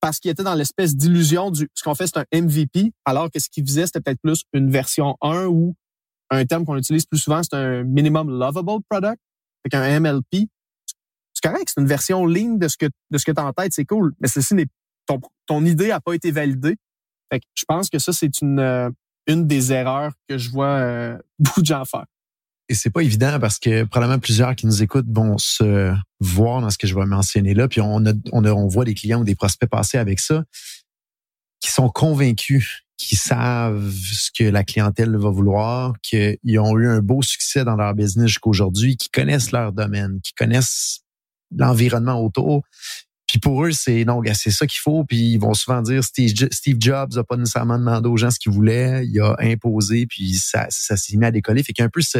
parce 0.00 0.18
qu'ils 0.18 0.30
étaient 0.30 0.42
dans 0.42 0.54
l'espèce 0.54 0.96
d'illusion 0.96 1.50
du 1.50 1.68
ce 1.74 1.82
qu'on 1.82 1.94
fait 1.94 2.06
c'est 2.06 2.18
un 2.18 2.40
MVP, 2.42 2.92
alors 3.04 3.30
que 3.30 3.38
ce 3.38 3.48
qu'ils 3.48 3.66
faisaient 3.66 3.86
c'était 3.86 4.00
peut-être 4.00 4.20
plus 4.22 4.44
une 4.52 4.70
version 4.70 5.16
1 5.22 5.46
ou 5.46 5.74
un 6.30 6.44
terme 6.46 6.64
qu'on 6.64 6.76
utilise 6.76 7.06
plus 7.06 7.18
souvent 7.18 7.42
c'est 7.42 7.54
un 7.54 7.84
minimum 7.84 8.30
lovable 8.30 8.82
product, 8.88 9.20
avec 9.64 9.74
un 9.74 10.00
MLP. 10.00 10.48
C'est 11.34 11.48
correct, 11.48 11.72
c'est 11.74 11.80
une 11.80 11.86
version 11.86 12.26
lean 12.26 12.56
de 12.56 12.68
ce 12.68 12.76
que 12.76 12.86
de 13.10 13.18
ce 13.18 13.24
que 13.24 13.32
tu 13.32 13.40
as 13.40 13.46
en 13.46 13.52
tête, 13.52 13.72
c'est 13.72 13.84
cool, 13.84 14.14
mais 14.20 14.28
ceci 14.28 14.54
n'est 14.54 14.66
ton, 15.06 15.20
ton 15.46 15.64
idée 15.64 15.90
a 15.90 16.00
pas 16.00 16.14
été 16.14 16.30
validée. 16.30 16.76
Fait 17.32 17.40
que 17.40 17.46
je 17.54 17.64
pense 17.66 17.88
que 17.88 17.98
ça 17.98 18.12
c'est 18.12 18.40
une 18.40 18.58
euh, 18.58 18.90
une 19.26 19.46
des 19.46 19.72
erreurs 19.72 20.12
que 20.28 20.38
je 20.38 20.50
vois 20.50 20.66
euh, 20.66 21.18
beaucoup 21.38 21.60
de 21.60 21.66
gens 21.66 21.84
faire. 21.84 22.06
Et 22.70 22.74
c'est 22.74 22.90
pas 22.90 23.02
évident 23.02 23.40
parce 23.40 23.58
que 23.58 23.82
probablement 23.82 24.20
plusieurs 24.20 24.54
qui 24.54 24.64
nous 24.64 24.80
écoutent 24.80 25.08
vont 25.08 25.36
se 25.38 25.92
voir 26.20 26.60
dans 26.60 26.70
ce 26.70 26.78
que 26.78 26.86
je 26.86 26.94
vais 26.94 27.04
mentionner 27.04 27.52
là. 27.52 27.66
Puis 27.66 27.80
on, 27.80 28.06
a, 28.06 28.12
on, 28.30 28.44
on 28.44 28.68
voit 28.68 28.84
des 28.84 28.94
clients 28.94 29.22
ou 29.22 29.24
des 29.24 29.34
prospects 29.34 29.68
passer 29.68 29.98
avec 29.98 30.20
ça 30.20 30.44
qui 31.58 31.72
sont 31.72 31.88
convaincus, 31.88 32.84
qui 32.96 33.16
savent 33.16 33.92
ce 33.92 34.30
que 34.30 34.44
la 34.44 34.62
clientèle 34.62 35.16
va 35.16 35.30
vouloir, 35.30 35.94
qu'ils 36.00 36.60
ont 36.60 36.78
eu 36.78 36.86
un 36.86 37.00
beau 37.00 37.22
succès 37.22 37.64
dans 37.64 37.74
leur 37.74 37.92
business 37.92 38.28
jusqu'aujourd'hui, 38.28 38.96
qui 38.96 39.10
connaissent 39.10 39.50
leur 39.50 39.72
domaine, 39.72 40.20
qui 40.22 40.32
connaissent 40.34 41.00
l'environnement 41.50 42.24
autour. 42.24 42.62
Puis 43.26 43.40
pour 43.40 43.64
eux, 43.64 43.72
c'est 43.72 44.04
non, 44.04 44.22
c'est 44.34 44.52
ça 44.52 44.68
qu'il 44.68 44.78
faut. 44.78 45.04
Puis 45.04 45.32
ils 45.32 45.38
vont 45.38 45.54
souvent 45.54 45.82
dire 45.82 46.04
Steve, 46.04 46.76
Jobs 46.78 47.18
a 47.18 47.24
pas 47.24 47.36
nécessairement 47.36 47.78
demandé 47.78 48.08
aux 48.08 48.16
gens 48.16 48.30
ce 48.30 48.38
qu'ils 48.38 48.52
voulaient, 48.52 49.04
il 49.04 49.20
a 49.20 49.34
imposé, 49.40 50.06
puis 50.06 50.34
ça, 50.34 50.66
ça 50.70 50.96
s'est 50.96 51.16
mis 51.16 51.26
à 51.26 51.32
décoller. 51.32 51.64
Fait 51.64 51.72
qu'il 51.72 51.82
y 51.82 51.84
a 51.84 51.86
un 51.86 51.90
peu 51.90 52.00
ce, 52.00 52.18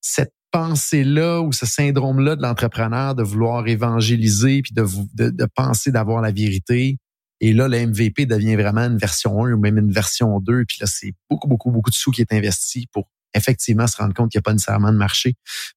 cette 0.00 0.32
pensée-là 0.50 1.40
ou 1.40 1.52
ce 1.52 1.66
syndrome-là 1.66 2.36
de 2.36 2.42
l'entrepreneur 2.42 3.14
de 3.14 3.22
vouloir 3.22 3.66
évangéliser 3.68 4.62
puis 4.62 4.72
de, 4.74 4.84
de, 5.30 5.46
penser 5.54 5.92
d'avoir 5.92 6.20
la 6.20 6.32
vérité. 6.32 6.98
Et 7.40 7.52
là, 7.52 7.68
le 7.68 7.86
MVP 7.86 8.26
devient 8.26 8.56
vraiment 8.56 8.82
une 8.82 8.98
version 8.98 9.44
1 9.44 9.52
ou 9.52 9.58
même 9.58 9.78
une 9.78 9.92
version 9.92 10.40
2. 10.40 10.64
Puis 10.66 10.78
là, 10.80 10.86
c'est 10.86 11.12
beaucoup, 11.30 11.48
beaucoup, 11.48 11.70
beaucoup 11.70 11.90
de 11.90 11.94
sous 11.94 12.10
qui 12.10 12.20
est 12.20 12.32
investi 12.32 12.86
pour 12.92 13.08
effectivement 13.32 13.86
se 13.86 13.96
rendre 13.96 14.12
compte 14.12 14.30
qu'il 14.30 14.38
n'y 14.38 14.42
a 14.42 14.42
pas 14.42 14.52
nécessairement 14.52 14.92
de 14.92 14.98
marché. 14.98 15.34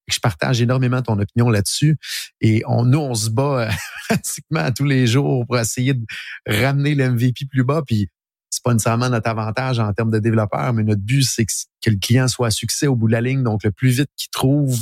Je 0.08 0.20
partage 0.20 0.62
énormément 0.62 1.02
ton 1.02 1.20
opinion 1.20 1.50
là-dessus. 1.50 1.98
Et 2.42 2.64
on, 2.68 2.84
nous, 2.84 3.00
on 3.00 3.14
se 3.14 3.30
bat 3.30 3.70
pratiquement 4.10 4.62
à 4.62 4.72
tous 4.72 4.86
les 4.86 5.06
jours 5.08 5.46
pour 5.46 5.58
essayer 5.60 5.94
de 5.94 6.04
ramener 6.48 6.96
le 6.96 7.12
MVP 7.12 7.46
plus 7.46 7.64
bas. 7.64 7.84
Puis 7.86 8.10
c'est 8.54 8.64
pas 8.64 8.74
nécessairement 8.74 9.10
notre 9.10 9.28
avantage 9.28 9.80
en 9.80 9.92
termes 9.94 10.12
de 10.12 10.20
développeur, 10.20 10.74
mais 10.74 10.84
notre 10.84 11.02
but, 11.02 11.24
c'est 11.24 11.44
que, 11.44 11.90
le 11.90 11.98
client 11.98 12.28
soit 12.28 12.48
à 12.48 12.52
succès 12.52 12.86
au 12.86 12.96
bout 12.96 13.08
de 13.08 13.14
la 13.14 13.22
ligne. 13.22 13.42
Donc, 13.42 13.64
le 13.64 13.72
plus 13.72 13.90
vite 13.90 14.10
qu'il 14.16 14.30
trouve 14.30 14.80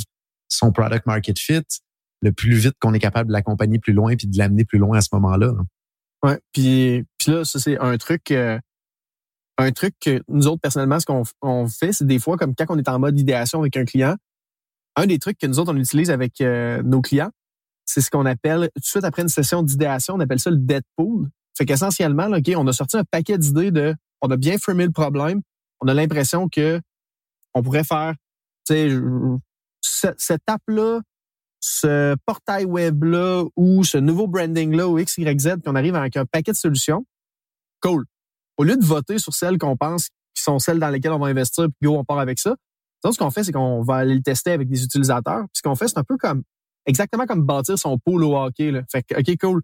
son 0.48 0.72
product 0.72 1.06
market 1.06 1.38
fit, 1.38 1.62
le 2.20 2.32
plus 2.32 2.52
vite 2.52 2.74
qu'on 2.78 2.92
est 2.92 2.98
capable 2.98 3.28
de 3.28 3.32
l'accompagner 3.32 3.78
plus 3.78 3.94
loin 3.94 4.14
puis 4.14 4.26
de 4.26 4.36
l'amener 4.36 4.66
plus 4.66 4.78
loin 4.78 4.98
à 4.98 5.00
ce 5.00 5.08
moment-là. 5.14 5.54
Ouais, 6.22 6.38
puis, 6.52 7.02
là, 7.26 7.46
ça, 7.46 7.58
c'est 7.58 7.78
un 7.78 7.96
truc... 7.96 8.30
Euh, 8.30 8.58
un 9.58 9.70
truc 9.70 9.94
que 10.00 10.22
nous 10.28 10.48
autres, 10.48 10.60
personnellement, 10.60 10.98
ce 10.98 11.06
qu'on 11.06 11.68
fait, 11.68 11.92
c'est 11.92 12.06
des 12.06 12.18
fois, 12.18 12.36
comme 12.36 12.54
quand 12.54 12.66
on 12.68 12.78
est 12.78 12.88
en 12.88 12.98
mode 12.98 13.18
idéation 13.18 13.60
avec 13.60 13.76
un 13.76 13.84
client, 13.84 14.16
un 14.96 15.06
des 15.06 15.18
trucs 15.18 15.38
que 15.38 15.46
nous 15.46 15.58
autres, 15.58 15.72
on 15.72 15.76
utilise 15.76 16.10
avec 16.10 16.40
euh, 16.40 16.82
nos 16.82 17.00
clients, 17.00 17.30
c'est 17.84 18.00
ce 18.00 18.10
qu'on 18.10 18.26
appelle, 18.26 18.70
tout 18.74 18.80
de 18.80 18.84
suite 18.84 19.04
après 19.04 19.22
une 19.22 19.28
session 19.28 19.62
d'idéation, 19.62 20.14
on 20.14 20.20
appelle 20.20 20.40
ça 20.40 20.50
le 20.50 20.56
dead 20.56 20.82
pool. 20.96 21.28
Fait 21.56 21.66
qu'essentiellement, 21.66 22.26
OK, 22.26 22.50
on 22.56 22.66
a 22.66 22.72
sorti 22.72 22.96
un 22.96 23.04
paquet 23.04 23.38
d'idées 23.38 23.70
de, 23.70 23.94
on 24.20 24.30
a 24.30 24.36
bien 24.36 24.58
fermé 24.58 24.86
le 24.86 24.92
problème. 24.92 25.42
On 25.80 25.88
a 25.88 25.94
l'impression 25.94 26.48
que 26.48 26.80
on 27.54 27.62
pourrait 27.62 27.84
faire, 27.84 28.14
tu 28.66 28.74
sais, 29.82 30.14
cette 30.16 30.42
app-là, 30.46 31.00
ce 31.60 32.16
portail 32.24 32.64
web-là 32.64 33.44
ou 33.56 33.84
ce 33.84 33.98
nouveau 33.98 34.26
branding-là 34.26 34.88
ou 34.88 34.98
X, 34.98 35.18
Y, 35.18 35.40
Z, 35.40 35.56
puis 35.62 35.76
arrive 35.76 35.94
avec 35.94 36.16
un 36.16 36.24
paquet 36.24 36.52
de 36.52 36.56
solutions. 36.56 37.04
Cool. 37.80 38.06
Au 38.56 38.64
lieu 38.64 38.76
de 38.76 38.84
voter 38.84 39.18
sur 39.18 39.34
celles 39.34 39.58
qu'on 39.58 39.76
pense 39.76 40.08
qui 40.34 40.42
sont 40.42 40.58
celles 40.58 40.78
dans 40.78 40.88
lesquelles 40.88 41.12
on 41.12 41.18
va 41.18 41.26
investir, 41.26 41.66
puis 41.66 41.88
go, 41.88 41.98
on 41.98 42.04
part 42.04 42.18
avec 42.18 42.38
ça. 42.38 42.56
Donc, 43.04 43.14
ce 43.14 43.18
qu'on 43.18 43.30
fait, 43.30 43.44
c'est 43.44 43.52
qu'on 43.52 43.82
va 43.82 43.96
aller 43.96 44.14
le 44.14 44.22
tester 44.22 44.52
avec 44.52 44.68
des 44.68 44.82
utilisateurs. 44.82 45.40
Puis 45.40 45.58
ce 45.58 45.62
qu'on 45.62 45.74
fait, 45.74 45.88
c'est 45.88 45.98
un 45.98 46.04
peu 46.04 46.16
comme, 46.16 46.42
exactement 46.86 47.26
comme 47.26 47.42
bâtir 47.42 47.78
son 47.78 47.98
pool 47.98 48.24
au 48.24 48.36
hockey. 48.36 48.70
Là. 48.70 48.82
Fait 48.90 49.02
que, 49.02 49.18
OK, 49.18 49.36
cool 49.38 49.62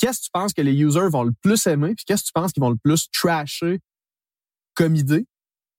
qu'est-ce 0.00 0.20
que 0.20 0.24
tu 0.24 0.30
penses 0.32 0.52
que 0.52 0.62
les 0.62 0.74
users 0.74 1.08
vont 1.10 1.22
le 1.22 1.32
plus 1.42 1.66
aimer, 1.66 1.94
puis 1.94 2.04
qu'est-ce 2.04 2.22
que 2.22 2.28
tu 2.28 2.32
penses 2.32 2.52
qu'ils 2.52 2.62
vont 2.62 2.70
le 2.70 2.78
plus 2.82 3.08
trasher 3.12 3.80
comme 4.74 4.96
idée? 4.96 5.26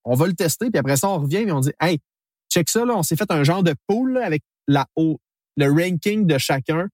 On 0.03 0.15
va 0.15 0.27
le 0.27 0.33
tester, 0.33 0.69
puis 0.69 0.79
après 0.79 0.97
ça, 0.97 1.09
on 1.09 1.19
revient 1.19 1.37
et 1.47 1.51
on 1.51 1.59
dit 1.59 1.73
Hey, 1.79 1.99
check 2.51 2.69
ça, 2.69 2.85
là, 2.85 2.95
on 2.95 3.03
s'est 3.03 3.15
fait 3.15 3.29
un 3.31 3.43
genre 3.43 3.63
de 3.63 3.75
pool 3.87 4.17
avec 4.17 4.43
la 4.67 4.87
haut, 4.95 5.19
le 5.57 5.69
ranking 5.69 6.25
de 6.25 6.37
chacun, 6.37 6.87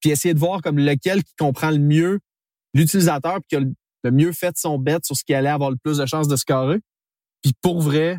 puis 0.00 0.10
essayer 0.10 0.34
de 0.34 0.38
voir 0.38 0.62
comme 0.62 0.78
lequel 0.78 1.22
qui 1.22 1.34
comprend 1.36 1.70
le 1.70 1.78
mieux 1.78 2.20
l'utilisateur, 2.74 3.40
puis 3.40 3.48
qui 3.48 3.56
a 3.56 3.60
le 4.04 4.10
mieux 4.10 4.32
fait 4.32 4.56
son 4.56 4.78
bet 4.78 4.98
sur 5.02 5.16
ce 5.16 5.24
qui 5.24 5.34
allait 5.34 5.48
avoir 5.48 5.70
le 5.70 5.76
plus 5.76 5.98
de 5.98 6.06
chances 6.06 6.28
de 6.28 6.36
scorer. 6.36 6.80
Puis 7.42 7.52
pour 7.62 7.80
vrai, 7.80 8.18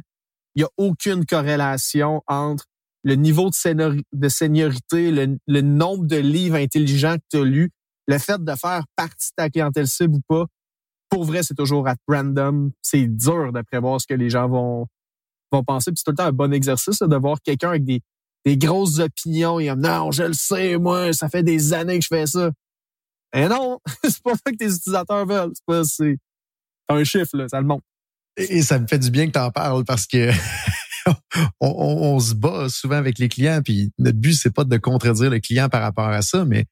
il 0.55 0.59
n'y 0.59 0.63
a 0.63 0.69
aucune 0.77 1.25
corrélation 1.25 2.21
entre 2.27 2.65
le 3.03 3.15
niveau 3.15 3.49
de, 3.49 4.03
de 4.11 4.29
seniorité, 4.29 5.11
le, 5.11 5.37
le, 5.47 5.61
nombre 5.61 6.05
de 6.05 6.17
livres 6.17 6.57
intelligents 6.57 7.15
que 7.15 7.23
tu 7.31 7.37
as 7.37 7.45
lus, 7.45 7.71
le 8.09 8.17
fait 8.17 8.43
de 8.43 8.55
faire 8.55 8.83
partie 8.95 9.29
de 9.29 9.35
ta 9.35 9.49
clientèle 9.51 9.87
cible 9.87 10.15
ou 10.15 10.21
pas, 10.27 10.45
pour 11.09 11.25
vrai, 11.25 11.43
c'est 11.43 11.53
toujours 11.53 11.87
à 11.87 11.93
random. 12.07 12.71
C'est 12.81 13.05
dur 13.05 13.53
de 13.53 13.61
prévoir 13.61 14.01
ce 14.01 14.07
que 14.07 14.15
les 14.15 14.31
gens 14.31 14.49
vont, 14.49 14.87
vont 15.51 15.63
penser. 15.63 15.91
Puis 15.91 15.99
c'est 15.99 16.05
tout 16.05 16.11
le 16.11 16.17
temps 16.17 16.25
un 16.25 16.31
bon 16.31 16.51
exercice 16.51 16.99
de 16.99 17.15
voir 17.15 17.37
quelqu'un 17.43 17.69
avec 17.69 17.85
des, 17.85 18.01
des 18.45 18.57
grosses 18.57 18.97
opinions 18.97 19.59
et 19.59 19.73
non, 19.75 20.11
je 20.11 20.23
le 20.23 20.33
sais, 20.33 20.77
moi, 20.77 21.13
ça 21.13 21.29
fait 21.29 21.43
des 21.43 21.71
années 21.71 21.99
que 21.99 22.03
je 22.03 22.07
fais 22.07 22.25
ça. 22.25 22.49
Et 23.33 23.47
non, 23.47 23.79
c'est 24.03 24.23
pas 24.23 24.33
ça 24.33 24.51
que 24.51 24.57
tes 24.57 24.73
utilisateurs 24.73 25.27
veulent. 25.27 25.51
C'est 25.53 25.65
pas, 25.67 25.83
c'est 25.83 26.17
un 26.87 27.03
chiffre, 27.03 27.37
là, 27.37 27.47
ça 27.47 27.61
le 27.61 27.67
montre. 27.67 27.83
Et 28.37 28.63
ça 28.63 28.79
me 28.79 28.87
fait 28.87 28.99
du 28.99 29.11
bien 29.11 29.27
que 29.27 29.33
tu 29.33 29.39
en 29.39 29.51
parles 29.51 29.85
parce 29.85 30.07
que 30.07 30.31
on, 31.59 31.69
on, 31.69 32.19
se 32.19 32.33
bat 32.33 32.69
souvent 32.69 32.95
avec 32.95 33.19
les 33.19 33.29
clients, 33.29 33.61
puis 33.63 33.91
notre 33.99 34.17
but, 34.17 34.33
c'est 34.33 34.53
pas 34.53 34.63
de 34.63 34.77
contredire 34.77 35.29
le 35.29 35.39
client 35.39 35.69
par 35.69 35.81
rapport 35.83 36.07
à 36.07 36.23
ça, 36.23 36.45
mais 36.45 36.65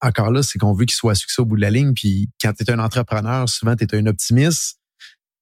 encore 0.00 0.30
là, 0.30 0.42
c'est 0.42 0.58
qu'on 0.58 0.72
veut 0.72 0.84
qu'il 0.84 0.96
soit 0.96 1.14
succès 1.14 1.42
au 1.42 1.44
bout 1.44 1.56
de 1.56 1.60
la 1.60 1.70
ligne. 1.70 1.92
Puis 1.94 2.30
quand 2.40 2.52
tu 2.52 2.64
es 2.64 2.70
un 2.70 2.78
entrepreneur, 2.78 3.48
souvent 3.48 3.76
tu 3.76 3.84
es 3.84 3.94
un 3.94 4.06
optimiste, 4.06 4.80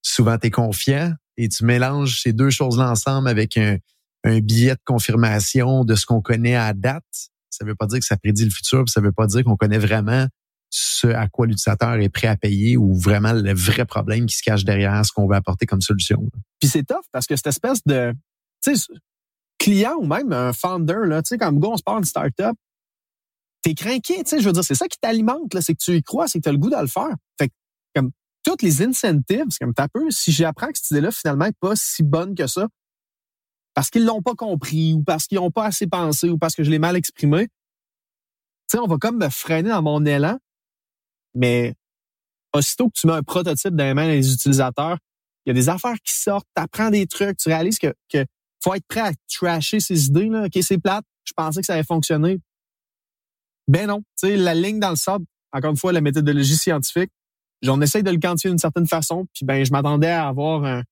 souvent 0.03 0.38
tu 0.38 0.51
confiant 0.51 1.14
et 1.37 1.49
tu 1.49 1.64
mélanges 1.64 2.20
ces 2.22 2.33
deux 2.33 2.51
choses-là 2.51 2.90
ensemble 2.90 3.29
avec 3.29 3.57
un, 3.57 3.79
billet 4.25 4.75
de 4.75 4.81
confirmation 4.85 5.85
de 5.85 5.94
ce 5.94 6.05
qu'on 6.05 6.20
connaît 6.20 6.57
à 6.57 6.72
date. 6.72 7.05
Ça 7.49 7.64
veut 7.64 7.77
pas 7.77 7.87
dire 7.87 8.01
que 8.01 8.05
ça 8.05 8.16
prédit 8.16 8.44
le 8.44 8.51
futur, 8.51 8.83
puis 8.83 8.90
ça 8.90 9.01
veut 9.01 9.12
pas 9.12 9.29
dire 9.29 9.44
qu'on 9.44 9.57
connaît 9.57 9.79
vraiment 9.79 10.27
ce 10.68 11.07
à 11.07 11.29
quoi 11.29 11.46
l'utilisateur 11.46 11.94
est 11.94 12.09
prêt 12.09 12.27
à 12.27 12.37
payer 12.37 12.77
ou 12.77 12.92
vraiment 12.92 13.33
le 13.33 13.55
vrai 13.55 13.85
problème 13.85 14.27
qui 14.27 14.37
se 14.37 14.42
cache 14.42 14.64
derrière 14.64 15.07
ce 15.07 15.12
qu'on 15.12 15.29
veut 15.29 15.37
apporter 15.37 15.64
comme 15.64 15.81
solution. 15.81 16.29
Puis 16.61 16.68
c'est 16.68 16.83
tough 16.83 17.05
parce 17.12 17.27
que 17.27 17.37
cette 17.37 17.46
espèce 17.46 17.85
de 17.87 18.14
client 19.59 19.94
ou 20.01 20.07
même 20.07 20.33
un 20.33 20.53
founder, 20.53 21.07
là, 21.07 21.22
tu 21.22 21.29
sais, 21.29 21.38
go, 21.38 21.72
on 21.72 21.77
se 21.77 21.85
parle 21.85 22.01
de 22.01 22.07
startup, 22.07 22.57
t'es 23.66 23.74
craqué, 23.74 24.22
tu 24.22 24.26
sais, 24.26 24.38
je 24.38 24.46
veux 24.46 24.52
dire, 24.52 24.62
c'est 24.62 24.76
ça 24.76 24.87
qui 24.87 24.96
t'alimente, 24.96 25.52
là, 25.52 25.61
c'est 25.61 25.74
que 25.74 25.83
tu 25.83 25.96
y 25.96 26.02
crois, 26.02 26.29
c'est 26.29 26.38
que 26.38 26.44
tu 26.44 26.48
as 26.48 26.52
le 26.52 26.59
goût 26.59 26.70
de 26.70 26.76
le 26.76 26.87
faire. 26.87 27.12
Fait 27.37 27.48
que, 27.48 27.55
comme, 27.96 28.12
toutes 28.44 28.62
les 28.62 28.81
incentives, 28.81 29.46
comme 29.61 29.74
t'as 29.74 29.88
peu, 29.88 30.09
si 30.12 30.31
j'apprends 30.31 30.68
que 30.68 30.79
cette 30.79 30.92
idée-là, 30.92 31.11
finalement, 31.11 31.46
n'est 31.46 31.52
pas 31.59 31.74
si 31.74 32.05
bonne 32.05 32.37
que 32.37 32.46
ça, 32.46 32.68
parce 33.74 33.90
qu'ils 33.90 34.05
l'ont 34.05 34.22
pas 34.22 34.37
compris, 34.37 34.94
ou 34.94 35.02
parce 35.02 35.26
qu'ils 35.26 35.38
n'ont 35.38 35.50
pas 35.50 35.64
assez 35.64 35.88
pensé, 35.88 36.29
ou 36.31 36.38
parce 36.38 36.55
que 36.55 36.62
je 36.62 36.70
l'ai 36.70 36.79
mal 36.79 36.94
exprimé, 36.94 37.48
tu 37.48 38.76
sais, 38.76 38.79
on 38.79 38.87
va 38.87 38.98
comme 38.98 39.18
me 39.18 39.29
freiner 39.29 39.70
dans 39.70 39.83
mon 39.83 40.05
élan, 40.05 40.38
mais 41.35 41.74
aussitôt 42.52 42.88
que 42.88 43.00
tu 43.00 43.09
mets 43.09 43.14
un 43.14 43.24
prototype 43.24 43.74
dans 43.74 43.85
les 43.85 43.94
mains 43.94 44.07
des 44.07 44.33
utilisateurs, 44.33 44.98
il 45.44 45.48
y 45.48 45.50
a 45.50 45.55
des 45.55 45.68
affaires 45.68 45.96
qui 46.05 46.14
sortent, 46.14 46.46
tu 46.55 46.62
apprends 46.62 46.90
des 46.90 47.09
trucs, 47.09 47.37
tu 47.37 47.48
réalises 47.48 47.81
que, 47.81 47.92
que 48.12 48.24
faut 48.62 48.74
être 48.74 48.87
prêt 48.87 49.00
à 49.00 49.12
trasher 49.29 49.81
ces 49.81 50.07
idées, 50.07 50.29
là. 50.29 50.44
OK, 50.44 50.57
c'est 50.62 50.79
plate, 50.79 51.05
je 51.24 51.33
pensais 51.33 51.61
que 51.61 51.66
ça 51.66 51.74
allait 51.74 51.83
fonctionner. 51.83 52.38
Ben 53.68 53.87
non, 53.87 54.00
tu 54.18 54.29
sais, 54.29 54.37
la 54.37 54.55
ligne 54.55 54.79
dans 54.79 54.90
le 54.90 54.96
sable, 54.96 55.24
encore 55.52 55.70
une 55.70 55.76
fois, 55.76 55.92
la 55.92 56.00
méthodologie 56.00 56.57
scientifique, 56.57 57.11
j'en 57.62 57.81
essaye 57.81 58.02
de 58.02 58.11
le 58.11 58.18
quantifier 58.18 58.50
d'une 58.50 58.59
certaine 58.59 58.87
façon, 58.87 59.26
puis 59.35 59.44
ben 59.44 59.64
je 59.64 59.72
m'attendais 59.72 60.11
à 60.11 60.29
avoir 60.29 60.83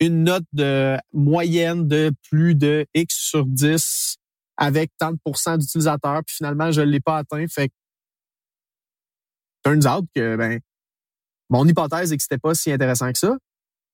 une 0.00 0.24
note 0.24 0.44
de 0.52 0.96
moyenne 1.12 1.88
de 1.88 2.12
plus 2.30 2.54
de 2.54 2.86
X 2.94 3.14
sur 3.16 3.46
10 3.46 4.16
avec 4.56 4.90
tant 4.98 5.12
de 5.12 5.18
pourcents 5.24 5.56
d'utilisateurs, 5.56 6.22
puis 6.24 6.36
finalement, 6.36 6.70
je 6.70 6.80
ne 6.80 6.86
l'ai 6.86 7.00
pas 7.00 7.18
atteint. 7.18 7.44
Fait 7.48 7.68
que 7.68 7.74
turns 9.64 9.86
out 9.86 10.06
que 10.14 10.36
ben 10.36 10.60
mon 11.50 11.66
hypothèse 11.66 12.12
est 12.12 12.16
que 12.16 12.22
c'était 12.22 12.38
pas 12.38 12.54
si 12.54 12.72
intéressant 12.72 13.12
que 13.12 13.18
ça. 13.18 13.36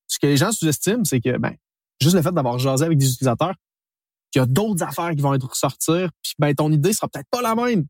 Ce 0.06 0.18
que 0.18 0.26
les 0.26 0.36
gens 0.36 0.52
sous-estiment, 0.52 1.04
c'est 1.04 1.20
que 1.20 1.38
ben 1.38 1.54
juste 2.00 2.14
le 2.14 2.22
fait 2.22 2.32
d'avoir 2.32 2.58
jasé 2.58 2.84
avec 2.84 2.98
des 2.98 3.10
utilisateurs, 3.10 3.54
qu'il 4.30 4.40
y 4.40 4.42
a 4.42 4.46
d'autres 4.46 4.82
affaires 4.82 5.10
qui 5.10 5.22
vont 5.22 5.34
être 5.34 5.48
ressortir, 5.48 6.10
puis 6.22 6.34
ben 6.38 6.54
ton 6.54 6.70
idée 6.70 6.92
sera 6.92 7.08
peut-être 7.08 7.28
pas 7.30 7.42
la 7.42 7.54
même 7.54 7.86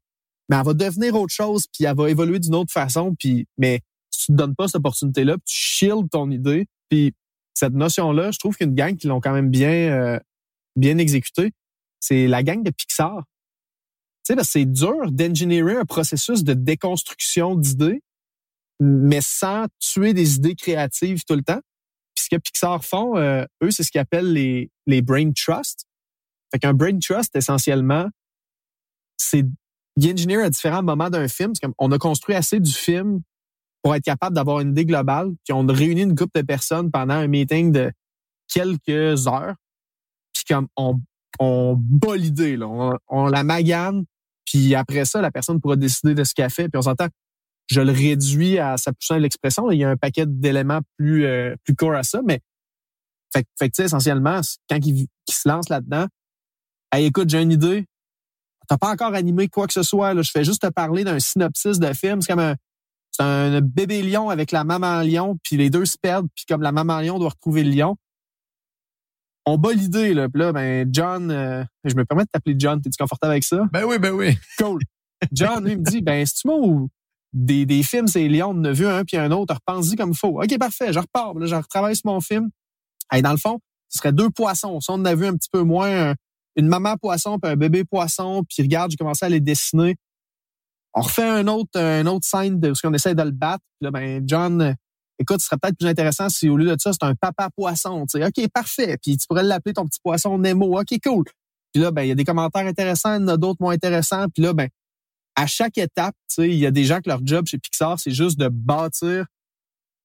mais 0.48 0.56
elle 0.56 0.64
va 0.64 0.74
devenir 0.74 1.14
autre 1.14 1.32
chose, 1.32 1.66
puis 1.72 1.84
elle 1.84 1.96
va 1.96 2.10
évoluer 2.10 2.38
d'une 2.38 2.54
autre 2.54 2.72
façon. 2.72 3.14
Puis, 3.18 3.46
mais 3.58 3.80
si 4.10 4.26
tu 4.26 4.32
te 4.32 4.36
donnes 4.36 4.54
pas 4.54 4.66
cette 4.66 4.76
opportunité-là, 4.76 5.36
tu 5.44 5.54
shields 5.54 6.08
ton 6.10 6.30
idée. 6.30 6.66
Puis 6.88 7.14
cette 7.54 7.74
notion-là, 7.74 8.30
je 8.30 8.38
trouve 8.38 8.56
qu'une 8.56 8.74
gang 8.74 8.96
qui 8.96 9.06
l'ont 9.06 9.20
quand 9.20 9.32
même 9.32 9.50
bien, 9.50 9.70
euh, 9.70 10.18
bien 10.76 10.98
exécutée, 10.98 11.52
c'est 12.00 12.26
la 12.26 12.42
gang 12.42 12.62
de 12.62 12.70
Pixar. 12.70 13.24
Tu 14.24 14.34
sais, 14.34 14.44
c'est 14.44 14.64
dur 14.64 15.10
d'ingénierer 15.10 15.76
un 15.76 15.84
processus 15.84 16.44
de 16.44 16.54
déconstruction 16.54 17.54
d'idées, 17.54 18.02
mais 18.80 19.20
sans 19.20 19.66
tuer 19.78 20.12
des 20.12 20.36
idées 20.36 20.54
créatives 20.54 21.24
tout 21.24 21.34
le 21.34 21.42
temps. 21.42 21.60
Puis 22.14 22.24
ce 22.24 22.36
que 22.36 22.40
Pixar 22.40 22.84
font, 22.84 23.16
euh, 23.16 23.44
eux, 23.62 23.70
c'est 23.70 23.82
ce 23.82 23.90
qu'ils 23.90 24.00
appellent 24.00 24.32
les, 24.32 24.70
les 24.86 25.02
brain 25.02 25.32
trusts. 25.32 25.86
Fait 26.52 26.58
qu'un 26.58 26.74
brain 26.74 26.98
trust, 26.98 27.34
essentiellement, 27.34 28.08
c'est 29.16 29.44
d'ingénierer 29.96 30.44
à 30.44 30.50
différents 30.50 30.82
moments 30.82 31.10
d'un 31.10 31.28
film. 31.28 31.52
On 31.78 31.92
a 31.92 31.98
construit 31.98 32.34
assez 32.34 32.60
du 32.60 32.72
film 32.72 33.20
pour 33.82 33.94
être 33.94 34.04
capable 34.04 34.34
d'avoir 34.34 34.60
une 34.60 34.70
idée 34.70 34.86
globale. 34.86 35.32
Puis 35.44 35.52
on 35.52 35.68
a 35.68 35.72
réuni 35.72 36.02
une 36.02 36.14
groupe 36.14 36.30
de 36.34 36.42
personnes 36.42 36.90
pendant 36.90 37.14
un 37.14 37.26
meeting 37.26 37.72
de 37.72 37.92
quelques 38.48 39.26
heures. 39.26 39.54
Puis 40.32 40.44
comme 40.48 40.68
on, 40.76 41.00
on 41.38 41.76
bat 41.78 42.16
l'idée. 42.16 42.58
On, 42.62 42.92
on, 43.08 43.26
la 43.26 43.44
magane. 43.44 44.04
Puis 44.44 44.74
après 44.74 45.04
ça, 45.04 45.20
la 45.20 45.30
personne 45.30 45.60
pourra 45.60 45.76
décider 45.76 46.14
de 46.14 46.24
ce 46.24 46.34
qu'elle 46.34 46.50
fait. 46.50 46.68
Puis 46.68 46.78
on 46.78 46.82
s'entend, 46.82 47.08
je 47.70 47.80
le 47.80 47.92
réduis 47.92 48.58
à 48.58 48.76
sa 48.76 48.92
plus 48.92 49.06
simple 49.06 49.24
expression. 49.24 49.70
Il 49.70 49.78
y 49.78 49.84
a 49.84 49.90
un 49.90 49.96
paquet 49.96 50.26
d'éléments 50.26 50.80
plus 50.96 51.24
euh, 51.24 51.54
plus 51.64 51.74
courts 51.74 51.94
à 51.94 52.02
ça, 52.02 52.20
mais 52.24 52.40
fait, 53.32 53.46
fait 53.58 53.70
que, 53.70 53.82
essentiellement, 53.82 54.40
quand 54.68 54.78
il, 54.84 55.06
se 55.28 55.48
lance 55.48 55.68
là-dedans, 55.68 56.06
hey, 56.92 57.06
écoute, 57.06 57.30
j'ai 57.30 57.40
une 57.40 57.52
idée. 57.52 57.86
T'as 58.72 58.78
pas 58.78 58.90
encore 58.90 59.12
animé 59.12 59.48
quoi 59.48 59.66
que 59.66 59.74
ce 59.74 59.82
soit. 59.82 60.14
Là. 60.14 60.22
Je 60.22 60.30
fais 60.30 60.44
juste 60.44 60.62
te 60.62 60.68
parler 60.68 61.04
d'un 61.04 61.20
synopsis 61.20 61.78
de 61.78 61.92
film. 61.92 62.22
C'est 62.22 62.32
comme 62.32 62.42
un, 62.42 62.56
c'est 63.10 63.22
un 63.22 63.60
bébé 63.60 64.02
lion 64.02 64.30
avec 64.30 64.50
la 64.50 64.64
maman 64.64 65.02
lion, 65.02 65.36
puis 65.42 65.58
les 65.58 65.68
deux 65.68 65.84
se 65.84 65.98
perdent, 66.00 66.26
puis 66.34 66.46
comme 66.48 66.62
la 66.62 66.72
maman 66.72 67.00
lion 67.00 67.18
doit 67.18 67.28
retrouver 67.28 67.64
le 67.64 67.70
lion. 67.70 67.96
On 69.44 69.58
bat 69.58 69.74
l'idée, 69.74 70.14
là. 70.14 70.26
Puis 70.30 70.40
là, 70.40 70.52
ben, 70.54 70.88
John, 70.90 71.30
euh, 71.30 71.62
je 71.84 71.94
me 71.94 72.06
permets 72.06 72.22
de 72.22 72.30
t'appeler 72.32 72.56
John, 72.58 72.80
t'es-tu 72.80 72.96
confortable 72.96 73.32
avec 73.32 73.44
ça? 73.44 73.62
Ben 73.74 73.84
oui, 73.84 73.98
ben 73.98 74.12
oui. 74.12 74.38
Cool. 74.58 74.80
John, 75.32 75.62
lui, 75.66 75.76
me 75.76 75.84
dit, 75.84 76.00
ben, 76.00 76.24
si 76.24 76.32
tu 76.36 76.48
m'as 76.48 76.86
des, 77.34 77.66
des 77.66 77.82
films, 77.82 78.06
c'est 78.06 78.26
Lion, 78.26 78.54
on 78.56 78.64
a 78.64 78.72
vu 78.72 78.86
un 78.86 79.04
puis 79.04 79.18
un 79.18 79.32
autre, 79.32 79.54
repense-y 79.54 79.96
comme 79.96 80.12
il 80.12 80.16
faut. 80.16 80.42
OK, 80.42 80.58
parfait, 80.58 80.94
je 80.94 80.98
repars, 80.98 81.34
là, 81.34 81.44
je 81.44 81.56
retravaille 81.56 81.94
sur 81.94 82.10
mon 82.10 82.22
film. 82.22 82.48
Et 83.14 83.20
dans 83.20 83.32
le 83.32 83.36
fond, 83.36 83.58
ce 83.90 83.98
serait 83.98 84.12
deux 84.12 84.30
poissons. 84.30 84.80
Si 84.80 84.90
on 84.90 84.94
en 84.94 85.04
a 85.04 85.14
vu 85.14 85.26
un 85.26 85.34
petit 85.34 85.50
peu 85.52 85.60
moins, 85.60 86.14
une 86.56 86.68
maman 86.68 86.96
poisson 86.96 87.38
puis 87.38 87.50
un 87.50 87.56
bébé 87.56 87.84
poisson, 87.84 88.44
puis 88.48 88.62
regarde, 88.62 88.90
j'ai 88.90 88.96
commencé 88.96 89.24
à 89.24 89.28
les 89.28 89.40
dessiner 89.40 89.96
on 90.94 91.00
refait 91.00 91.28
un 91.28 91.46
autre, 91.48 91.78
un 91.78 92.06
autre 92.06 92.26
scène 92.26 92.60
de 92.60 92.74
ce 92.74 92.82
qu'on 92.82 92.92
essaie 92.92 93.14
de 93.14 93.22
le 93.22 93.30
battre. 93.30 93.64
Puis 93.78 93.84
là, 93.86 93.90
ben, 93.90 94.22
John, 94.26 94.76
écoute, 95.18 95.40
ce 95.40 95.46
serait 95.46 95.56
peut-être 95.60 95.78
plus 95.78 95.88
intéressant 95.88 96.28
si 96.28 96.48
au 96.48 96.56
lieu 96.56 96.66
de 96.66 96.80
ça, 96.80 96.92
c'est 96.92 97.04
un 97.04 97.14
papa 97.14 97.48
poisson. 97.50 98.04
Tu 98.06 98.18
sais, 98.18 98.26
OK, 98.26 98.48
parfait. 98.52 98.98
Puis 99.02 99.16
tu 99.16 99.26
pourrais 99.26 99.42
l'appeler 99.42 99.72
ton 99.72 99.86
petit 99.86 100.00
poisson 100.02 100.38
Nemo. 100.38 100.78
OK, 100.78 100.94
cool. 101.04 101.24
Puis 101.72 101.82
là, 101.82 101.90
ben, 101.90 102.02
il 102.02 102.08
y 102.08 102.12
a 102.12 102.14
des 102.14 102.24
commentaires 102.24 102.66
intéressants, 102.66 103.14
il 103.14 103.22
y 103.22 103.24
en 103.24 103.28
a 103.28 103.36
d'autres 103.36 103.60
moins 103.60 103.74
intéressants. 103.74 104.26
Puis 104.28 104.42
là, 104.42 104.52
ben, 104.52 104.68
à 105.34 105.46
chaque 105.46 105.78
étape, 105.78 106.14
tu 106.28 106.34
sais, 106.34 106.48
il 106.50 106.58
y 106.58 106.66
a 106.66 106.70
des 106.70 106.84
gens 106.84 107.00
que 107.00 107.08
leur 107.08 107.20
job 107.24 107.46
chez 107.46 107.58
Pixar, 107.58 107.98
c'est 107.98 108.10
juste 108.10 108.38
de 108.38 108.48
bâtir 108.48 109.24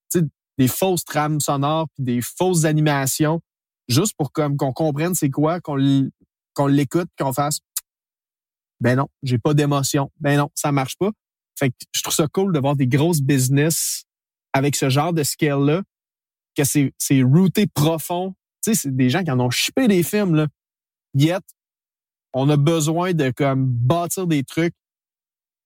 tu 0.09 0.19
sais, 0.19 0.25
des 0.57 0.69
fausses 0.69 1.03
trames 1.03 1.41
sonores 1.41 1.87
puis 1.95 2.05
des 2.05 2.21
fausses 2.21 2.63
animations, 2.63 3.41
juste 3.89 4.13
pour 4.17 4.31
comme 4.31 4.55
qu'on 4.55 4.71
comprenne 4.71 5.15
c'est 5.15 5.29
quoi, 5.29 5.59
qu'on 5.59 5.75
qu'on 6.57 6.67
l'écoute, 6.67 7.09
qu'on 7.17 7.33
fasse 7.33 7.59
ben 8.79 8.95
non, 8.95 9.07
j'ai 9.23 9.37
pas 9.37 9.53
d'émotion. 9.53 10.11
Ben 10.19 10.37
non, 10.37 10.49
ça 10.55 10.71
marche 10.71 10.97
pas. 10.97 11.11
Fait 11.57 11.69
que 11.69 11.75
je 11.93 12.01
trouve 12.03 12.13
ça 12.13 12.27
cool 12.27 12.53
de 12.53 12.59
voir 12.59 12.75
des 12.75 12.87
grosses 12.87 13.21
business 13.21 14.03
avec 14.53 14.75
ce 14.75 14.89
genre 14.89 15.13
de 15.13 15.23
scale-là, 15.23 15.81
que 16.55 16.63
c'est, 16.63 16.93
c'est 16.97 17.23
routé 17.23 17.67
profond. 17.67 18.35
Tu 18.63 18.73
sais, 18.73 18.81
c'est 18.81 18.95
des 18.95 19.09
gens 19.09 19.23
qui 19.23 19.31
en 19.31 19.39
ont 19.39 19.49
chippé 19.49 19.87
des 19.87 20.03
films, 20.03 20.35
là. 20.35 20.47
Yet, 21.13 21.41
on 22.33 22.49
a 22.49 22.57
besoin 22.57 23.13
de 23.13 23.31
comme 23.31 23.65
bâtir 23.65 24.27
des 24.27 24.43
trucs 24.43 24.75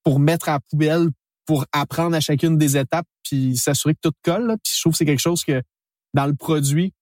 pour 0.03 0.19
mettre 0.19 0.49
à 0.49 0.53
la 0.53 0.59
poubelle, 0.59 1.09
pour 1.45 1.65
apprendre 1.73 2.15
à 2.15 2.21
chacune 2.21 2.57
des 2.57 2.77
étapes, 2.77 3.07
puis 3.23 3.57
s'assurer 3.57 3.93
que 3.95 3.99
tout 4.01 4.15
colle. 4.23 4.47
Là. 4.47 4.57
Puis 4.63 4.73
je 4.75 4.79
trouve 4.79 4.93
que 4.93 4.97
c'est 4.97 5.05
quelque 5.05 5.19
chose 5.19 5.43
que 5.43 5.61
dans 6.13 6.27
le 6.27 6.35
produit, 6.35 6.93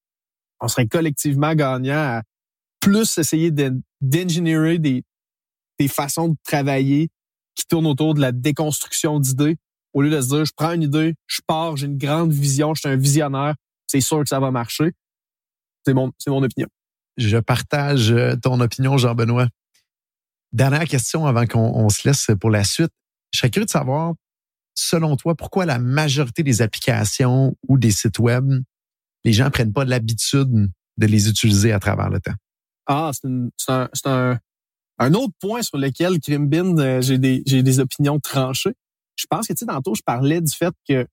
on 0.60 0.68
serait 0.68 0.88
collectivement 0.88 1.54
gagnant 1.54 2.18
à 2.18 2.24
plus 2.80 3.18
essayer 3.18 3.52
d'ingénierer 4.02 4.80
des, 4.80 5.04
des 5.80 5.88
façons 5.88 6.30
de 6.30 6.36
travailler 6.44 7.10
qui 7.56 7.66
tournent 7.68 7.88
autour 7.88 8.14
de 8.14 8.22
la 8.22 8.32
déconstruction 8.32 9.20
d'idées 9.20 9.58
au 9.94 10.02
lieu 10.02 10.10
de 10.10 10.22
se 10.22 10.28
dire 10.28 10.46
je 10.46 10.54
prends 10.56 10.74
une 10.74 10.84
idée, 10.84 11.16
je 11.28 11.42
pars, 11.46 11.78
j'ai 11.78 11.88
une 11.88 11.98
grande 11.98 12.32
vision, 12.32 12.74
je 12.74 12.82
suis 12.82 12.90
un 12.90 12.96
visionnaire, 12.96 13.56
c'est 13.88 14.02
sûr 14.02 14.20
que 14.20 14.30
ça 14.30 14.40
va 14.40 14.52
marcher. 14.52 14.92
C'est 15.86 15.94
mon, 15.94 16.12
c'est 16.18 16.30
mon 16.30 16.44
opinion. 16.44 16.68
Je 17.18 17.38
partage 17.38 18.12
euh, 18.12 18.36
ton 18.36 18.60
opinion, 18.60 18.98
Jean-Benoît. 18.98 19.48
Dernière 20.52 20.86
question 20.86 21.26
avant 21.26 21.46
qu'on 21.46 21.90
se 21.90 22.08
laisse 22.08 22.28
pour 22.40 22.50
la 22.50 22.64
suite. 22.64 22.92
Je 23.32 23.40
serais 23.40 23.50
curieux 23.50 23.66
de 23.66 23.72
savoir, 23.72 24.14
selon 24.74 25.16
toi, 25.16 25.36
pourquoi 25.36 25.66
la 25.66 25.80
majorité 25.80 26.44
des 26.44 26.62
applications 26.62 27.56
ou 27.68 27.78
des 27.78 27.92
sites 27.92 28.20
web, 28.20 28.52
les 29.24 29.34
gens 29.34 29.50
prennent 29.52 29.74
pas 29.74 29.86
l'habitude 29.86 30.70
de 30.98 31.06
les 31.06 31.30
utiliser 31.30 31.72
à 31.72 31.80
travers 31.80 32.10
le 32.10 32.20
temps? 32.20 32.34
Ah, 32.92 33.12
c'est, 33.14 33.28
un, 33.28 33.90
c'est 33.94 34.08
un, 34.08 34.40
un 34.98 35.14
autre 35.14 35.34
point 35.40 35.62
sur 35.62 35.78
lequel 35.78 36.20
Crimbin, 36.20 36.76
euh, 36.80 37.02
j'ai 37.02 37.20
des, 37.20 37.44
j'ai 37.46 37.62
des 37.62 37.80
opinions 37.80 38.20
tranchées. 38.20 38.74
Je 39.16 39.26
pense 39.30 39.48
que, 39.48 39.54
tu 39.54 39.60
sais, 39.60 39.66
tantôt, 39.68 39.94
je 39.94 40.02
parlais 40.02 40.42
du 40.42 40.52
fait 40.52 40.74
que 40.88 41.06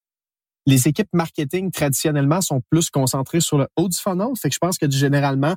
les 0.65 0.89
équipes 0.89 1.11
marketing, 1.13 1.71
traditionnellement, 1.71 2.41
sont 2.41 2.63
plus 2.71 2.89
concentrées 2.89 3.43
sur 3.43 3.59
le 3.59 3.69
haut 3.77 3.91
du 3.91 3.99
funnel. 3.99 4.29
Fait 4.41 4.49
que 4.49 4.55
je 4.55 4.59
pense 4.59 4.79
que, 4.79 4.91
généralement, 4.91 5.55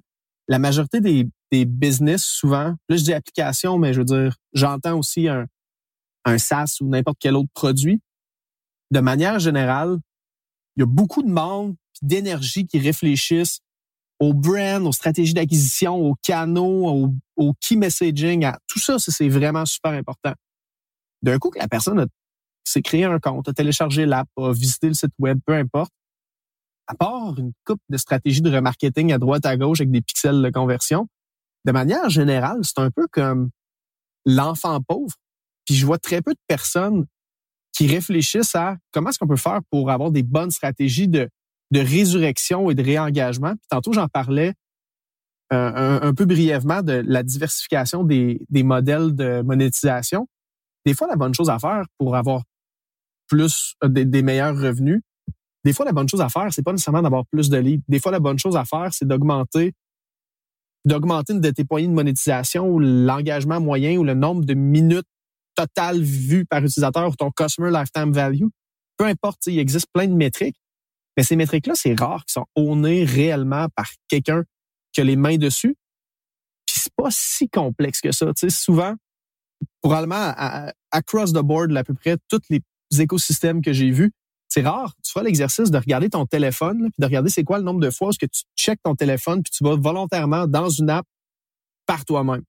la 0.50 0.60
majorité 0.60 1.00
des, 1.00 1.26
des 1.54 1.64
business, 1.64 2.24
souvent, 2.24 2.76
là, 2.90 2.98
je 2.98 3.04
dis 3.04 3.14
application, 3.14 3.78
mais 3.78 3.94
je 3.94 4.00
veux 4.00 4.06
dire, 4.06 4.36
j'entends 4.52 5.00
aussi 5.00 5.30
un, 5.30 5.46
un 6.26 6.38
SaaS 6.38 6.80
ou 6.82 6.90
n'importe 6.90 7.18
quel 7.22 7.38
autre 7.38 7.50
produit. 7.54 8.02
De 8.92 9.00
manière 9.00 9.40
générale, 9.40 10.00
il 10.76 10.82
y 10.82 10.84
a 10.84 10.86
beaucoup 10.86 11.24
de 11.24 11.30
monde 11.30 11.76
d'énergie 12.02 12.68
qui 12.68 12.78
réfléchissent 12.78 13.62
au 14.20 14.34
brand, 14.34 14.86
aux 14.86 14.92
stratégies 14.92 15.34
d'acquisition, 15.34 15.96
aux 15.96 16.16
canaux, 16.22 16.88
au, 16.88 17.14
au 17.38 17.54
key 17.62 17.76
messaging, 17.76 18.46
à 18.46 18.60
tout 18.68 18.80
ça, 18.80 19.00
c'est 19.00 19.30
vraiment 19.30 19.66
super 19.66 19.92
important. 19.92 20.34
D'un 21.22 21.38
coup 21.38 21.50
que 21.50 21.60
la 21.60 21.68
personne 21.68 22.06
s'est 22.64 22.82
créé 22.82 23.06
un 23.06 23.20
compte, 23.20 23.48
a 23.48 23.54
téléchargé 23.54 24.06
l'app, 24.06 24.28
a 24.38 24.52
visité 24.52 24.88
le 24.88 24.94
site 24.94 25.14
web, 25.20 25.40
peu 25.46 25.54
importe, 25.54 25.92
à 26.88 26.96
part 26.96 27.38
une 27.38 27.54
coupe 27.66 27.82
de 27.90 27.98
stratégies 27.98 28.42
de 28.42 28.54
remarketing 28.54 29.14
à 29.14 29.18
droite 29.18 29.46
à 29.46 29.56
gauche 29.56 29.80
avec 29.80 29.92
des 29.92 30.02
pixels 30.02 30.42
de 30.42 30.50
conversion, 30.50 31.08
de 31.66 31.72
manière 31.72 32.10
générale, 32.10 32.60
c'est 32.64 32.80
un 32.80 32.90
peu 32.90 33.08
comme 33.12 33.50
l'enfant 34.26 34.80
pauvre. 34.82 35.16
Puis 35.66 35.76
je 35.76 35.86
vois 35.86 36.00
très 36.00 36.22
peu 36.22 36.34
de 36.34 36.40
personnes 36.48 37.06
qui 37.74 37.88
réfléchissent 37.88 38.56
à 38.56 38.78
comment 38.92 39.10
est-ce 39.10 39.20
qu'on 39.20 39.28
peut 39.28 39.36
faire 39.36 39.60
pour 39.70 39.92
avoir 39.92 40.12
des 40.12 40.24
bonnes 40.24 40.52
stratégies 40.52 41.08
de 41.08 41.30
de 41.72 41.80
résurrection 41.80 42.70
et 42.70 42.76
de 42.76 42.84
réengagement. 42.84 43.52
Puis 43.52 43.68
tantôt, 43.70 43.94
j'en 43.94 44.08
parlais 44.08 44.54
euh, 45.54 46.00
un, 46.02 46.14
peu 46.14 46.26
brièvement 46.26 46.82
de 46.82 47.04
la 47.06 47.24
diversification 47.24 48.04
des, 48.04 48.40
des 48.50 48.64
modèles 48.64 49.16
de 49.16 49.42
monétisation. 49.42 50.28
Des 50.86 50.94
fois, 50.94 51.08
la 51.08 51.16
bonne 51.16 51.34
chose 51.34 51.50
à 51.50 51.60
faire 51.60 51.86
pour 51.98 52.16
avoir 52.16 52.44
plus 53.28 53.76
euh, 53.84 53.88
des, 53.88 54.22
meilleurs 54.22 54.56
revenus, 54.56 55.02
des 55.64 55.74
fois, 55.74 55.86
la 55.86 55.92
bonne 55.92 56.08
chose 56.08 56.22
à 56.22 56.30
faire, 56.30 56.48
c'est 56.52 56.64
pas 56.64 56.72
nécessairement 56.72 57.02
d'avoir 57.02 57.26
plus 57.32 57.50
de 57.50 57.58
leads. 57.58 57.84
Des 57.88 58.00
fois, 58.00 58.12
la 58.12 58.20
bonne 58.20 58.40
chose 58.40 58.56
à 58.56 58.66
faire, 58.66 58.90
c'est 58.94 59.08
d'augmenter 59.08 59.74
d'augmenter 60.86 61.34
une 61.34 61.42
de 61.42 61.50
tes 61.50 61.66
poignées 61.66 61.88
de 61.88 61.94
monétisation 61.94 62.66
ou 62.68 62.80
l'engagement 62.80 63.60
moyen 63.60 63.98
ou 63.98 64.04
le 64.06 64.14
nombre 64.14 64.46
de 64.46 64.54
minutes 64.54 65.06
totales 65.54 66.02
vues 66.02 66.46
par 66.46 66.64
utilisateur 66.64 67.10
ou 67.10 67.16
ton 67.16 67.32
customer 67.32 67.70
lifetime 67.70 68.14
value. 68.14 68.46
Peu 68.98 69.06
importe, 69.06 69.46
il 69.48 69.60
existe 69.60 69.88
plein 69.94 70.08
de 70.08 70.14
métriques. 70.14 70.60
Mais 71.18 71.24
ces 71.24 71.36
métriques-là, 71.36 71.74
c'est 71.76 72.00
rare 72.00 72.26
qu'ils 72.26 72.34
sont 72.34 72.46
ownés 72.56 73.04
réellement 73.04 73.68
par 73.76 73.90
quelqu'un 74.08 74.44
qui 74.92 75.02
a 75.02 75.04
les 75.04 75.16
mains 75.16 75.38
dessus. 75.38 75.76
Puis 76.66 76.76
c'est 76.80 76.94
pas 76.96 77.10
si 77.12 77.50
complexe 77.50 78.02
que 78.02 78.12
ça. 78.12 78.28
Tu 78.34 78.50
sais, 78.50 78.50
souvent, 78.50 78.96
probablement, 79.82 80.34
across 80.92 81.34
the 81.34 81.40
board, 81.40 81.76
à 81.76 81.84
peu 81.84 81.94
près 81.94 82.18
tous 82.30 82.42
les 82.50 82.62
écosystèmes 83.00 83.62
que 83.62 83.74
j'ai 83.74 83.92
vus, 83.92 84.12
c'est 84.48 84.62
rare. 84.62 84.94
Tu 85.04 85.12
feras 85.12 85.24
l'exercice 85.24 85.72
de 85.72 85.78
regarder 85.78 86.10
ton 86.10 86.26
téléphone, 86.26 86.84
puis 86.84 87.00
de 87.00 87.06
regarder 87.06 87.30
c'est 87.30 87.44
quoi 87.44 87.60
le 87.60 87.64
nombre 87.64 87.80
de 87.80 87.90
fois 87.90 88.12
que 88.20 88.26
tu 88.26 88.42
checkes 88.58 88.82
ton 88.84 88.96
téléphone, 88.96 89.44
puis 89.44 89.52
tu 89.52 89.64
vas 89.64 89.76
volontairement 89.76 90.48
dans 90.48 90.70
une 90.70 90.90
app 90.90 91.06
par 91.86 92.04
toi-même. 92.06 92.44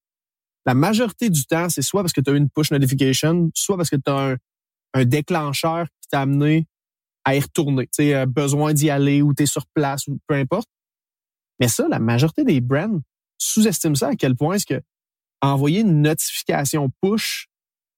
La 0.67 0.75
majorité 0.75 1.31
du 1.31 1.45
temps, 1.45 1.69
c'est 1.69 1.83
soit 1.83 2.03
parce 2.03 2.13
que 2.13 2.21
tu 2.21 2.31
as 2.31 2.35
une 2.35 2.49
push 2.51 2.71
notification, 2.71 3.51
soit 3.55 3.77
parce 3.77 3.91
que 3.91 3.97
tu 3.97 4.11
as 4.11 4.33
un, 4.33 4.37
un 4.95 5.05
déclencheur 5.05 5.87
qui 6.01 6.09
t'a 6.09 6.23
amené 6.23 6.67
à 7.31 7.37
y 7.37 7.41
retourner. 7.41 7.89
Tu 7.95 8.13
euh, 8.13 8.27
besoin 8.27 8.75
d'y 8.75 8.91
aller 8.91 9.23
ou 9.23 9.33
tu 9.35 9.45
es 9.45 9.47
sur 9.47 9.67
place 9.75 10.07
ou 10.09 10.19
peu 10.27 10.35
importe. 10.35 10.69
Mais 11.61 11.69
ça, 11.69 11.87
la 11.89 11.99
majorité 11.99 12.45
des 12.45 12.61
brands 12.61 13.01
sous-estiment 13.39 13.95
ça 13.95 14.09
à 14.09 14.17
quel 14.17 14.35
point 14.35 14.57
est-ce 14.57 14.67
que 14.67 14.83
envoyer 15.41 15.81
une 15.81 16.03
notification 16.03 16.91
push, 17.01 17.47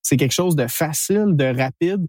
c'est 0.02 0.16
quelque 0.16 0.32
chose 0.32 0.54
de 0.54 0.66
facile, 0.66 1.34
de 1.34 1.44
rapide, 1.44 2.06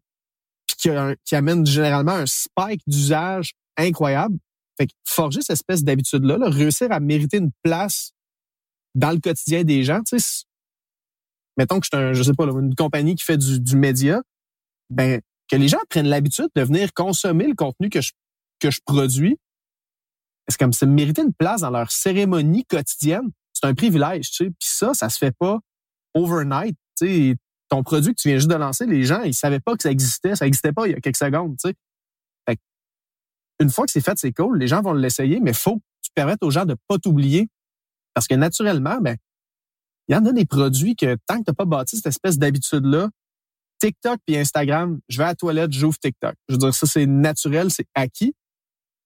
puis 0.67 0.75
qui, 0.77 0.89
qui 1.25 1.35
amène 1.35 1.65
généralement 1.65 2.11
un 2.11 2.25
spike 2.25 2.81
d'usage 2.87 3.53
incroyable. 3.77 4.37
Fait 4.77 4.87
que 4.87 4.93
forger 5.07 5.41
cette 5.41 5.55
espèce 5.55 5.83
d'habitude-là, 5.83 6.37
réussir 6.49 6.91
à 6.91 6.99
mériter 6.99 7.37
une 7.37 7.51
place 7.63 8.11
dans 8.95 9.11
le 9.11 9.19
quotidien 9.19 9.63
des 9.63 9.83
gens, 9.83 10.01
tu 10.03 10.19
sais, 10.19 10.43
mettons 11.57 11.79
que 11.79 11.85
je 11.85 11.97
suis 11.97 12.03
un, 12.03 12.13
je 12.13 12.21
sais 12.21 12.33
pas, 12.33 12.45
une 12.45 12.75
compagnie 12.75 13.15
qui 13.15 13.23
fait 13.23 13.37
du, 13.37 13.59
du 13.59 13.75
média, 13.75 14.21
ben, 14.89 15.21
que 15.49 15.55
les 15.55 15.67
gens 15.67 15.79
prennent 15.89 16.07
l'habitude 16.07 16.49
de 16.55 16.61
venir 16.61 16.93
consommer 16.93 17.47
le 17.47 17.55
contenu 17.55 17.89
que 17.89 18.01
je, 18.01 18.11
que 18.59 18.71
je 18.71 18.79
produis. 18.85 19.37
C'est 20.47 20.57
comme 20.57 20.73
ça 20.73 20.85
mériter 20.85 21.21
une 21.21 21.33
place 21.33 21.61
dans 21.61 21.69
leur 21.69 21.91
cérémonie 21.91 22.65
quotidienne. 22.65 23.29
C'est 23.53 23.67
un 23.67 23.73
privilège, 23.73 24.31
tu 24.31 24.45
sais. 24.45 24.49
Puis 24.49 24.69
ça, 24.69 24.93
ça 24.93 25.09
se 25.09 25.17
fait 25.17 25.35
pas 25.37 25.59
overnight. 26.13 26.75
Tu 26.97 27.05
sais, 27.07 27.35
ton 27.69 27.83
produit 27.83 28.13
que 28.13 28.21
tu 28.21 28.27
viens 28.27 28.37
juste 28.37 28.49
de 28.49 28.55
lancer, 28.55 28.85
les 28.85 29.03
gens, 29.03 29.21
ils 29.21 29.33
savaient 29.33 29.59
pas 29.59 29.75
que 29.75 29.83
ça 29.83 29.91
existait. 29.91 30.35
Ça 30.35 30.45
existait 30.45 30.73
pas 30.73 30.87
il 30.87 30.91
y 30.91 30.95
a 30.95 31.01
quelques 31.01 31.17
secondes, 31.17 31.55
tu 31.57 31.69
sais. 31.69 31.75
Fait 32.47 32.59
une 33.59 33.69
fois 33.69 33.85
que 33.85 33.91
c'est 33.91 34.01
fait, 34.01 34.17
c'est 34.17 34.33
cool. 34.33 34.57
Les 34.59 34.67
gens 34.67 34.81
vont 34.81 34.93
l'essayer, 34.93 35.39
mais 35.39 35.53
faut 35.53 35.77
que 35.77 35.83
tu 36.01 36.11
permettes 36.13 36.43
aux 36.43 36.51
gens 36.51 36.65
de 36.65 36.75
pas 36.87 36.97
t'oublier. 36.97 37.47
Parce 38.13 38.27
que 38.27 38.35
naturellement, 38.35 38.99
ben, 39.01 39.17
il 40.07 40.15
y 40.15 40.17
en 40.17 40.25
a 40.25 40.31
des 40.33 40.45
produits 40.45 40.95
que 40.95 41.15
tant 41.27 41.39
que 41.39 41.45
tu 41.45 41.51
n'as 41.51 41.55
pas 41.55 41.65
bâti 41.65 41.95
cette 41.95 42.07
espèce 42.07 42.37
d'habitude-là, 42.37 43.09
TikTok 43.83 44.19
puis 44.25 44.37
Instagram, 44.37 44.97
je 45.09 45.17
vais 45.17 45.25
à 45.25 45.27
la 45.27 45.35
toilette, 45.35 45.73
j'ouvre 45.73 45.97
TikTok. 45.99 46.35
Je 46.47 46.53
veux 46.53 46.57
dire, 46.57 46.73
ça, 46.73 46.87
c'est 46.87 47.05
naturel, 47.05 47.69
c'est 47.69 47.85
acquis. 47.93 48.33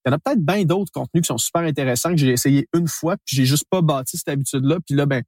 Il 0.06 0.10
y 0.10 0.12
en 0.12 0.14
a 0.14 0.20
peut-être 0.20 0.46
bien 0.46 0.66
d'autres 0.66 0.92
contenus 0.92 1.24
qui 1.24 1.28
sont 1.30 1.40
super 1.40 1.64
intéressants 1.64 2.12
que 2.12 2.18
j'ai 2.18 2.30
essayé 2.30 2.68
une 2.76 2.88
fois, 2.88 3.18
puis 3.26 3.36
j'ai 3.36 3.46
juste 3.46 3.66
pas 3.72 3.82
bâti 3.82 4.18
cette 4.18 4.30
habitude-là. 4.30 4.78
Puis 4.86 4.94
là, 4.94 5.08
ben, 5.08 5.24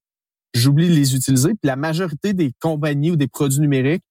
j'oublie 0.53 0.87
de 0.87 0.93
les 0.93 1.15
utiliser. 1.15 1.49
Puis 1.49 1.63
la 1.63 1.75
majorité 1.75 2.33
des 2.33 2.51
compagnies 2.59 3.09
ou 3.09 3.15
des 3.15 3.27
produits 3.27 3.59
numériques 3.59 4.03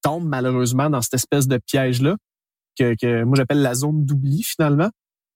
tombent 0.00 0.28
malheureusement 0.28 0.88
dans 0.88 1.02
cette 1.02 1.14
espèce 1.14 1.48
de 1.48 1.58
piège-là 1.58 2.16
que, 2.78 2.94
que 2.94 3.24
moi 3.24 3.34
j'appelle 3.36 3.62
la 3.62 3.74
zone 3.74 4.04
d'oubli 4.04 4.44
finalement. 4.44 4.90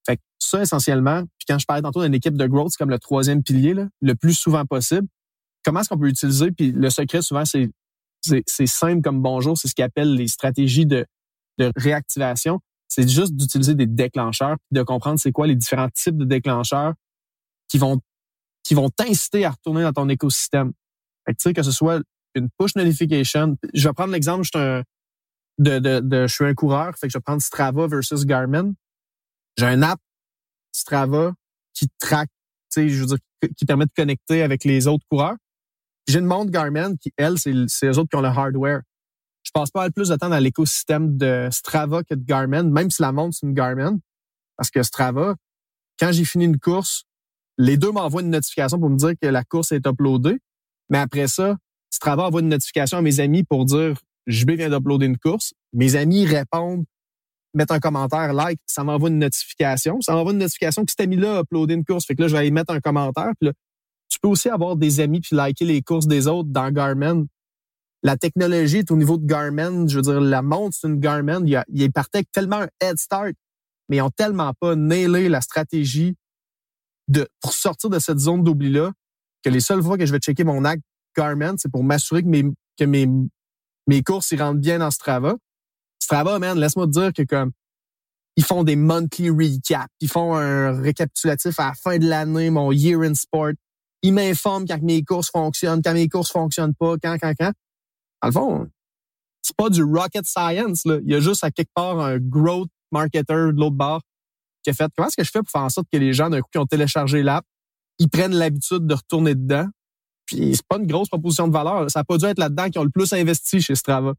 Fait 0.07 0.19
que 0.19 0.23
ça, 0.39 0.63
essentiellement, 0.63 1.23
puis 1.23 1.47
quand 1.49 1.59
je 1.59 1.67
parlais 1.67 1.83
tantôt 1.83 2.05
d'une 2.05 2.15
équipe 2.15 2.37
de 2.37 2.47
growth, 2.47 2.71
c'est 2.71 2.79
comme 2.79 2.91
le 2.91 3.01
troisième 3.01 3.43
pilier, 3.43 3.75
là, 3.75 3.89
le 4.01 4.15
plus 4.15 4.35
souvent 4.35 4.65
possible 4.65 5.09
comment 5.69 5.81
est-ce 5.81 5.89
qu'on 5.89 5.99
peut 5.99 6.09
utiliser? 6.09 6.51
Puis 6.51 6.73
le 6.73 6.89
secret, 6.91 7.23
souvent, 7.23 7.45
c'est 7.45 7.71
c'est 8.21 8.67
simple 8.67 9.03
comme 9.03 9.23
bonjour, 9.23 9.57
c'est 9.57 9.69
ce 9.69 9.75
qu'ils 9.75 9.85
appellent 9.85 10.15
les 10.15 10.29
stratégies 10.29 10.87
de, 10.87 11.07
de 11.59 11.73
réactivation. 11.77 12.61
C'est 12.89 13.09
juste 13.09 13.35
d'utiliser 13.35 13.75
des 13.75 13.87
déclencheurs, 13.87 14.57
de 14.71 14.83
comprendre 14.83 15.19
c'est 15.21 15.33
quoi 15.33 15.47
les 15.47 15.57
différents 15.57 15.91
types 15.91 16.17
de 16.17 16.25
déclencheurs 16.25 16.95
qui 17.69 17.79
vont 17.79 18.01
qui 18.65 18.75
vont 18.75 18.91
t'inciter 18.91 19.45
à 19.45 19.51
retourner 19.51 19.83
dans 19.83 19.93
ton 19.93 20.09
écosystème. 20.09 20.73
Fait 21.25 21.35
que, 21.35 21.53
que 21.53 21.63
ce 21.63 21.71
soit 21.71 22.03
une 22.35 22.49
push 22.59 22.75
notification. 22.77 23.57
Je 23.73 23.89
vais 23.89 23.95
prendre 23.95 24.13
l'exemple, 24.13 24.45
je 24.45 24.51
suis 24.55 24.59
un, 24.59 24.83
de, 25.59 25.79
de, 25.79 26.01
de, 26.01 26.27
je 26.27 26.35
suis 26.35 26.45
un 26.45 26.55
coureur, 26.55 26.95
fait 26.99 27.09
que 27.09 27.13
je 27.13 27.19
vais 27.19 27.23
prendre 27.23 27.43
Strava 27.43 27.87
versus 27.87 28.25
Garmin. 28.25 28.73
J'ai 29.57 29.67
un 29.67 29.83
app 29.83 29.99
Strava 30.73 31.33
qui 31.75 31.89
traque, 31.99 32.31
je 32.77 32.83
veux 32.83 33.07
dire, 33.07 33.19
qui 33.57 33.65
permet 33.65 33.87
de 33.87 33.93
connecter 33.95 34.43
avec 34.43 34.65
les 34.65 34.87
autres 34.87 35.05
coureurs. 35.11 35.37
J'ai 36.09 36.21
une 36.21 36.27
montre 36.27 36.51
Garmin 36.51 36.97
qui, 36.97 37.13
elle, 37.19 37.39
c'est 37.39 37.53
les 37.53 37.99
autres 37.99 38.09
qui 38.09 38.17
ont 38.17 38.23
le 38.23 38.29
hardware. 38.29 38.81
Je 39.43 39.51
passe 39.53 39.71
pas 39.71 39.89
plus 39.91 40.09
de 40.09 40.17
temps 40.17 40.31
dans 40.31 40.39
l'écosystème 40.39 41.17
de 41.19 41.49
Strava 41.53 42.03
que 42.03 42.15
de 42.15 42.25
Garmin, 42.25 42.65
même 42.65 42.91
si 42.91 43.03
la 43.03 43.13
montre, 43.13 43.37
c'est 43.39 43.47
une 43.47 43.53
Garmin. 43.53 43.99
Parce 44.57 44.71
que 44.71 44.83
Strava, 44.83 45.37
quand 46.01 46.11
j'ai 46.11 46.25
fini 46.25 46.47
une 46.47 46.59
course, 46.59 47.05
les 47.59 47.77
deux 47.77 47.93
m'envoient 47.93 48.23
une 48.23 48.31
notification 48.31 48.79
pour 48.79 48.89
me 48.89 48.97
dire 48.97 49.13
que 49.21 49.29
la 49.29 49.45
course 49.45 49.73
est 49.73 49.87
uploadée. 49.87 50.39
Mais 50.89 50.99
après 50.99 51.29
ça, 51.29 51.57
Strava 51.91 52.25
envoie 52.27 52.41
une 52.41 52.49
notification 52.49 52.99
à 52.99 53.03
mes 53.03 53.21
amis 53.21 53.45
pour 53.45 53.67
dire 53.67 54.01
je 54.27 54.47
viens 54.47 54.71
d'uploader 54.71 55.07
une 55.07 55.19
course. 55.19 55.53
Mes 55.73 55.97
amis 55.97 56.25
répondent, 56.25 56.85
mettent 57.55 57.71
un 57.71 57.81
commentaire, 57.81 58.33
like, 58.33 58.61
ça 58.67 58.85
m'envoie 58.85 59.11
une 59.11 59.19
notification. 59.19 60.01
Ça 60.01 60.13
m'envoie 60.13 60.33
une 60.33 60.39
notification 60.39 60.85
que 60.85 60.91
cet 60.91 61.01
ami-là 61.01 61.39
a 61.39 61.41
uploadé 61.41 61.75
une 61.75 61.85
course. 61.85 62.07
Fait 62.07 62.15
que 62.15 62.23
là, 62.23 62.29
je 62.29 62.37
vais 62.37 62.47
y 62.47 62.51
mettre 62.51 62.73
un 62.73 62.81
commentaire. 62.81 63.33
Puis 63.41 63.49
là, 63.49 63.53
tu 64.09 64.19
peux 64.21 64.29
aussi 64.29 64.49
avoir 64.49 64.77
des 64.77 65.01
amis 65.01 65.21
puis 65.21 65.37
liker 65.37 65.65
les 65.65 65.83
courses 65.83 66.07
des 66.07 66.27
autres 66.27 66.49
dans 66.51 66.71
Garmin. 66.71 67.27
La 68.03 68.17
technologie 68.17 68.79
est 68.79 68.91
au 68.91 68.97
niveau 68.97 69.19
de 69.19 69.27
Garmin. 69.27 69.87
Je 69.87 69.97
veux 69.97 70.03
dire, 70.03 70.21
la 70.21 70.43
montre, 70.43 70.77
c'est 70.81 70.89
une 70.89 71.01
Garmin. 71.01 71.45
Il, 71.45 71.63
il 71.69 71.93
partait 71.93 72.19
avec 72.19 72.33
tellement 72.33 72.63
un 72.63 72.69
head 72.81 72.99
start, 72.99 73.35
mais 73.89 73.97
ils 73.97 74.03
ont 74.03 74.11
tellement 74.11 74.53
pas 74.61 74.77
nailé 74.77 75.29
la 75.29 75.41
stratégie 75.41 76.15
de, 77.09 77.27
pour 77.41 77.53
sortir 77.53 77.91
de 77.91 77.99
cette 77.99 78.19
zone 78.19 78.43
d'oubli-là 78.45 78.93
que 79.43 79.51
les 79.51 79.61
seules 79.61 79.83
fois 79.83 79.99
que 79.99 80.07
je 80.07 80.13
vais 80.13 80.19
checker 80.19 80.45
mon 80.45 80.65
acte 80.65 80.83
Garmin, 81.17 81.55
c'est 81.57 81.71
pour 81.71 81.83
m'assurer 81.83 82.23
que 82.23 82.29
mes, 82.29 82.45
que 82.79 82.85
mes, 82.85 83.09
mes 83.87 84.03
courses, 84.03 84.31
ils 84.31 84.41
rentrent 84.41 84.61
bien 84.61 84.79
dans 84.79 84.91
Strava. 84.91 85.37
Strava, 86.01 86.39
man, 86.39 86.59
laisse-moi 86.59 86.87
te 86.87 86.93
dire 86.93 87.13
que 87.13 87.23
comme, 87.23 87.51
ils 88.37 88.45
font 88.45 88.63
des 88.63 88.77
monthly 88.77 89.31
recaps, 89.31 89.89
ils 90.01 90.09
font 90.09 90.35
un 90.35 90.81
récapitulatif 90.81 91.59
à 91.59 91.69
la 91.69 91.75
fin 91.75 91.99
de 91.99 92.07
l'année, 92.07 92.51
mon 92.51 92.71
year 92.71 93.01
in 93.03 93.15
sport 93.15 93.53
il 94.03 94.15
m'informe 94.15 94.67
quand 94.67 94.81
mes 94.83 95.03
courses 95.03 95.31
fonctionnent, 95.31 95.83
quand 95.83 95.95
mes 95.95 96.09
courses 96.09 96.31
fonctionnent 96.31 96.75
pas, 96.75 96.95
quand, 97.03 97.17
quand, 97.21 97.33
quand. 97.39 97.53
Dans 98.23 98.29
le 98.29 98.33
fond, 98.33 98.71
c'est 99.43 99.57
pas 99.57 99.71
du 99.71 99.83
rocket 99.83 100.25
science, 100.27 100.85
là. 100.85 100.99
Il 101.03 101.11
y 101.11 101.15
a 101.15 101.21
juste 101.21 101.45
à 101.45 101.51
quelque 101.51 101.73
part 101.75 101.99
un 102.01 102.19
growth 102.19 102.69
marketer 102.91 103.23
de 103.35 103.55
l'autre 103.57 103.77
bord 103.77 104.03
qui 104.63 104.71
a 104.71 104.73
fait 104.73 104.91
comment 104.97 105.09
est-ce 105.09 105.17
que 105.17 105.25
je 105.25 105.31
fais 105.31 105.41
pour 105.41 105.51
faire 105.51 105.63
en 105.63 105.69
sorte 105.69 105.87
que 105.93 105.99
les 105.99 106.13
gens, 106.13 106.31
d'un 106.31 106.41
coup, 106.41 106.49
qui 106.51 106.59
ont 106.59 106.67
téléchargé 106.67 107.23
l'app, 107.23 107.45
ils 107.99 108.09
prennent 108.09 108.35
l'habitude 108.35 108.87
de 108.87 108.95
retourner 108.95 109.35
dedans? 109.35 109.67
Puis 110.27 110.57
c'est 110.57 110.67
pas 110.67 110.77
une 110.77 110.87
grosse 110.87 111.09
proposition 111.09 111.49
de 111.49 111.53
valeur. 111.53 111.91
Ça 111.91 112.01
n'a 112.01 112.05
pas 112.05 112.19
dû 112.19 112.27
être 112.27 112.39
là-dedans 112.39 112.69
qui 112.69 112.79
ont 112.79 112.85
le 112.85 112.91
plus 112.91 113.13
investi 113.13 113.61
chez 113.61 113.75
Strava. 113.75 114.15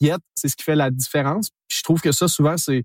Yet, 0.00 0.18
c'est 0.34 0.48
ce 0.48 0.56
qui 0.56 0.62
fait 0.62 0.76
la 0.76 0.90
différence. 0.90 1.50
Puis 1.68 1.78
je 1.78 1.82
trouve 1.82 2.00
que 2.00 2.12
ça, 2.12 2.28
souvent, 2.28 2.56
c'est 2.56 2.84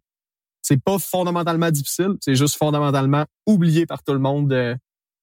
c'est 0.61 0.81
pas 0.81 0.99
fondamentalement 0.99 1.71
difficile, 1.71 2.15
c'est 2.21 2.35
juste 2.35 2.57
fondamentalement 2.57 3.25
oublié 3.47 3.85
par 3.85 4.03
tout 4.03 4.13
le 4.13 4.19
monde 4.19 4.51
euh, 4.51 4.75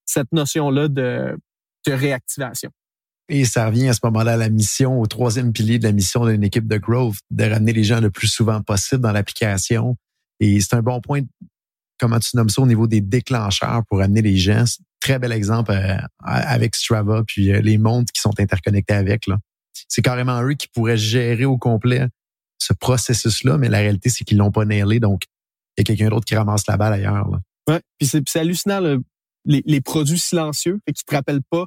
cette 0.07 0.31
notion-là 0.31 0.87
de, 0.87 1.37
de 1.85 1.91
réactivation. 1.91 2.71
Et 3.29 3.43
ça 3.45 3.67
revient 3.67 3.89
à 3.89 3.93
ce 3.93 3.99
moment-là 4.03 4.33
à 4.33 4.37
la 4.37 4.49
mission, 4.49 4.99
au 5.01 5.05
troisième 5.05 5.51
pilier 5.51 5.79
de 5.79 5.83
la 5.83 5.91
mission 5.91 6.25
d'une 6.25 6.43
équipe 6.43 6.67
de 6.67 6.77
growth, 6.77 7.17
de 7.29 7.43
ramener 7.43 7.73
les 7.73 7.83
gens 7.83 7.99
le 7.99 8.09
plus 8.09 8.27
souvent 8.27 8.61
possible 8.61 9.01
dans 9.01 9.11
l'application. 9.11 9.97
Et 10.39 10.61
c'est 10.61 10.75
un 10.75 10.81
bon 10.81 11.01
point, 11.01 11.21
comment 11.99 12.19
tu 12.19 12.37
nommes 12.37 12.49
ça, 12.49 12.61
au 12.61 12.65
niveau 12.65 12.87
des 12.87 13.01
déclencheurs 13.01 13.83
pour 13.89 14.01
amener 14.01 14.21
les 14.21 14.37
gens. 14.37 14.63
Très 15.01 15.19
bel 15.19 15.33
exemple 15.33 15.71
euh, 15.71 15.97
avec 16.23 16.75
Strava, 16.75 17.23
puis 17.27 17.51
euh, 17.51 17.59
les 17.59 17.77
mondes 17.77 18.09
qui 18.11 18.21
sont 18.21 18.39
interconnectés 18.39 18.93
avec. 18.93 19.27
Là. 19.27 19.37
C'est 19.89 20.01
carrément 20.01 20.41
eux 20.41 20.53
qui 20.53 20.67
pourraient 20.69 20.97
gérer 20.97 21.45
au 21.45 21.57
complet 21.57 22.07
ce 22.59 22.73
processus-là, 22.73 23.57
mais 23.57 23.69
la 23.69 23.79
réalité, 23.79 24.09
c'est 24.09 24.23
qu'ils 24.23 24.37
l'ont 24.37 24.51
pas 24.51 24.65
nailé, 24.65 24.99
donc 24.99 25.23
il 25.77 25.81
y 25.81 25.81
a 25.81 25.83
quelqu'un 25.83 26.09
d'autre 26.09 26.25
qui 26.25 26.35
ramasse 26.35 26.65
la 26.67 26.77
balle 26.77 26.93
ailleurs. 26.93 27.29
Là. 27.29 27.39
Ouais, 27.67 27.81
puis 27.99 28.07
c'est 28.07 28.39
hallucinant. 28.39 28.79
Là 28.79 28.97
les, 29.47 29.81
produits 29.81 30.19
silencieux 30.19 30.79
qui 30.85 31.03
te 31.03 31.15
rappellent 31.15 31.43
pas 31.49 31.65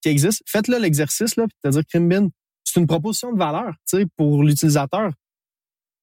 qu'ils 0.00 0.12
existent. 0.12 0.44
Faites-le 0.46 0.78
l'exercice, 0.78 1.36
là, 1.36 1.46
c'est-à-dire 1.60 1.82
Crimbin, 1.88 2.28
c'est 2.64 2.80
une 2.80 2.86
proposition 2.86 3.32
de 3.32 3.38
valeur 3.38 3.74
pour 4.16 4.42
l'utilisateur. 4.42 5.12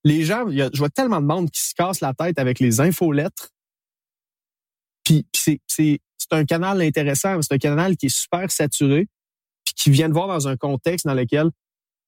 Les 0.03 0.23
gens, 0.23 0.47
y 0.49 0.61
a, 0.61 0.69
je 0.71 0.77
vois 0.77 0.89
tellement 0.89 1.21
de 1.21 1.25
monde 1.25 1.49
qui 1.49 1.61
se 1.61 1.73
casse 1.73 2.01
la 2.01 2.13
tête 2.13 2.37
avec 2.37 2.59
les 2.59 2.79
infolettres. 2.79 3.49
Puis, 5.03 5.25
puis 5.31 5.61
c'est 6.17 6.33
un 6.33 6.45
canal 6.45 6.81
intéressant, 6.81 7.41
c'est 7.41 7.53
un 7.53 7.57
canal 7.57 7.95
qui 7.97 8.07
est 8.07 8.15
super 8.15 8.51
saturé, 8.51 9.07
puis 9.63 9.73
qui 9.75 9.89
vient 9.91 10.09
de 10.09 10.13
voir 10.13 10.27
dans 10.27 10.47
un 10.47 10.57
contexte 10.57 11.05
dans 11.05 11.13
lequel, 11.13 11.49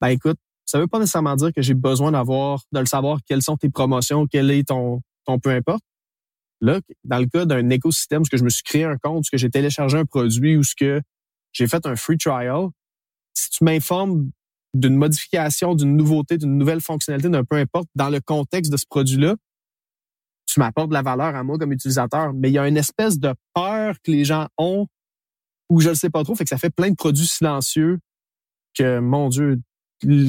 ben 0.02 0.10
écoute, 0.10 0.38
ça 0.66 0.80
veut 0.80 0.88
pas 0.88 1.00
nécessairement 1.00 1.36
dire 1.36 1.54
que 1.54 1.62
j'ai 1.62 1.74
besoin 1.74 2.12
d'avoir, 2.12 2.62
de 2.72 2.80
le 2.80 2.86
savoir 2.86 3.20
quelles 3.26 3.42
sont 3.42 3.58
tes 3.58 3.70
promotions, 3.70 4.28
quel 4.28 4.52
est 4.52 4.68
ton, 4.68 5.02
ton 5.26 5.40
peu 5.40 5.52
importe. 5.52 5.84
Là, 6.62 6.82
dans 7.04 7.20
le 7.20 7.28
cas 7.28 7.46
d'un 7.46 7.70
écosystème, 7.70 8.22
où 8.22 8.26
que 8.26 8.38
je 8.38 8.44
me 8.44 8.50
suis 8.50 8.64
créé 8.64 8.84
un 8.84 8.98
compte, 8.98 9.26
où 9.28 9.30
que 9.32 9.38
j'ai 9.38 9.50
téléchargé 9.50 9.98
un 9.98 10.06
produit, 10.06 10.58
ou 10.58 10.64
ce 10.64 10.76
que 10.76 11.02
j'ai 11.54 11.68
fait 11.68 11.86
un 11.86 11.96
free 11.96 12.18
trial, 12.18 12.70
si 13.34 13.50
tu 13.52 13.64
m'informes 13.64 14.32
d'une 14.74 14.96
modification, 14.96 15.76
d'une 15.76 15.96
nouveauté, 15.96 16.38
d'une 16.38 16.58
nouvelle 16.58 16.82
fonctionnalité, 16.82 17.30
d'un 17.30 17.44
peu 17.44 17.58
importe, 17.58 17.88
dans 17.96 18.10
le 18.10 18.20
contexte 18.20 18.72
de 18.72 18.78
ce 18.78 18.86
produit-là, 18.90 19.36
tu 20.46 20.60
m'apportes 20.60 20.90
de 20.90 20.94
la 20.94 21.02
valeur 21.02 21.36
à 21.36 21.44
moi 21.44 21.58
comme 21.58 21.72
utilisateur. 21.72 22.34
Mais 22.34 22.50
il 22.50 22.54
y 22.54 22.58
a 22.58 22.68
une 22.68 22.78
espèce 22.78 23.20
de 23.20 23.34
peur 23.54 23.96
que 24.04 24.12
les 24.12 24.26
gens 24.26 24.48
ont 24.58 24.88
ou 25.70 25.82
je 25.82 25.90
ne 25.90 25.94
sais 25.94 26.10
pas 26.10 26.24
trop, 26.24 26.36
fait 26.36 26.46
que 26.46 26.50
ça 26.50 26.58
fait 26.58 26.70
plein 26.70 26.90
de 26.90 26.96
produits 26.96 27.28
silencieux 27.28 28.00
que, 28.78 29.00
mon 29.00 29.30
Dieu, 29.30 29.60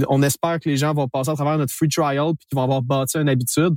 on 0.08 0.22
espère 0.22 0.58
que 0.58 0.68
les 0.68 0.76
gens 0.76 0.94
vont 0.94 1.08
passer 1.08 1.30
à 1.30 1.34
travers 1.34 1.58
notre 1.58 1.72
free 1.72 1.88
trial 1.88 2.32
puis 2.36 2.46
qu'ils 2.48 2.56
vont 2.56 2.64
avoir 2.64 2.82
bâti 2.82 3.18
une 3.18 3.28
habitude 3.28 3.76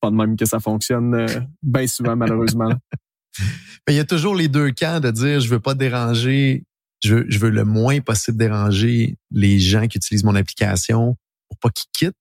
pas 0.00 0.10
de 0.10 0.16
même 0.16 0.36
que 0.36 0.44
ça 0.44 0.60
fonctionne 0.60 1.14
euh, 1.14 1.40
bien 1.62 1.86
souvent, 1.86 2.16
malheureusement. 2.16 2.68
Mais 3.86 3.94
il 3.94 3.96
y 3.96 4.00
a 4.00 4.04
toujours 4.04 4.34
les 4.34 4.48
deux 4.48 4.70
camps 4.72 5.00
de 5.00 5.10
dire 5.10 5.40
je 5.40 5.48
veux 5.48 5.60
pas 5.60 5.74
déranger, 5.74 6.64
je 7.02 7.14
veux, 7.14 7.26
je 7.28 7.38
veux 7.38 7.50
le 7.50 7.64
moins 7.64 8.00
possible 8.00 8.36
déranger 8.36 9.16
les 9.30 9.58
gens 9.58 9.86
qui 9.86 9.98
utilisent 9.98 10.24
mon 10.24 10.34
application 10.34 11.16
pour 11.48 11.58
pas 11.58 11.70
qu'ils 11.70 11.90
quittent. 11.92 12.16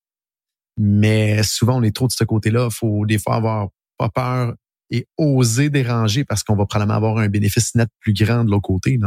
Mais 0.77 1.43
souvent, 1.43 1.77
on 1.77 1.83
est 1.83 1.95
trop 1.95 2.07
de 2.07 2.13
ce 2.13 2.23
côté-là. 2.23 2.69
Il 2.71 2.73
faut 2.73 3.05
des 3.05 3.19
fois 3.19 3.35
avoir 3.35 3.69
pas 3.97 4.09
peur 4.09 4.55
et 4.89 5.07
oser 5.17 5.69
déranger 5.69 6.23
parce 6.23 6.43
qu'on 6.43 6.55
va 6.55 6.65
probablement 6.65 6.95
avoir 6.95 7.17
un 7.17 7.27
bénéfice 7.27 7.75
net 7.75 7.89
plus 7.99 8.13
grand 8.13 8.43
de 8.43 8.51
l'autre 8.51 8.63
côté. 8.63 8.99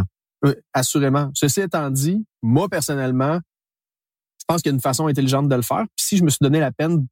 Oui, 0.43 0.53
assurément. 0.73 1.31
Ceci 1.35 1.61
étant 1.61 1.91
dit, 1.91 2.25
moi, 2.43 2.69
personnellement, 2.69 3.41
je 4.39 4.45
pense 4.47 4.63
qu'il 4.63 4.71
y 4.71 4.73
a 4.73 4.77
une 4.77 4.81
façon 4.81 5.07
intelligente 5.07 5.49
de 5.49 5.55
le 5.55 5.63
faire. 5.63 5.85
Puis 5.97 6.07
si 6.07 6.17
je 6.17 6.25
me 6.25 6.31
suis 6.31 6.39
donné 6.43 6.61
la 6.61 6.71
peine 6.71 7.07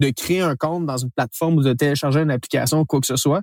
de 0.00 0.10
créer 0.10 0.40
un 0.40 0.56
compte 0.56 0.86
dans 0.86 0.96
une 0.96 1.10
plateforme 1.10 1.56
ou 1.56 1.62
de 1.62 1.72
télécharger 1.72 2.20
une 2.20 2.30
application 2.30 2.80
ou 2.80 2.84
quoi 2.84 3.00
que 3.00 3.06
ce 3.06 3.16
soit, 3.16 3.42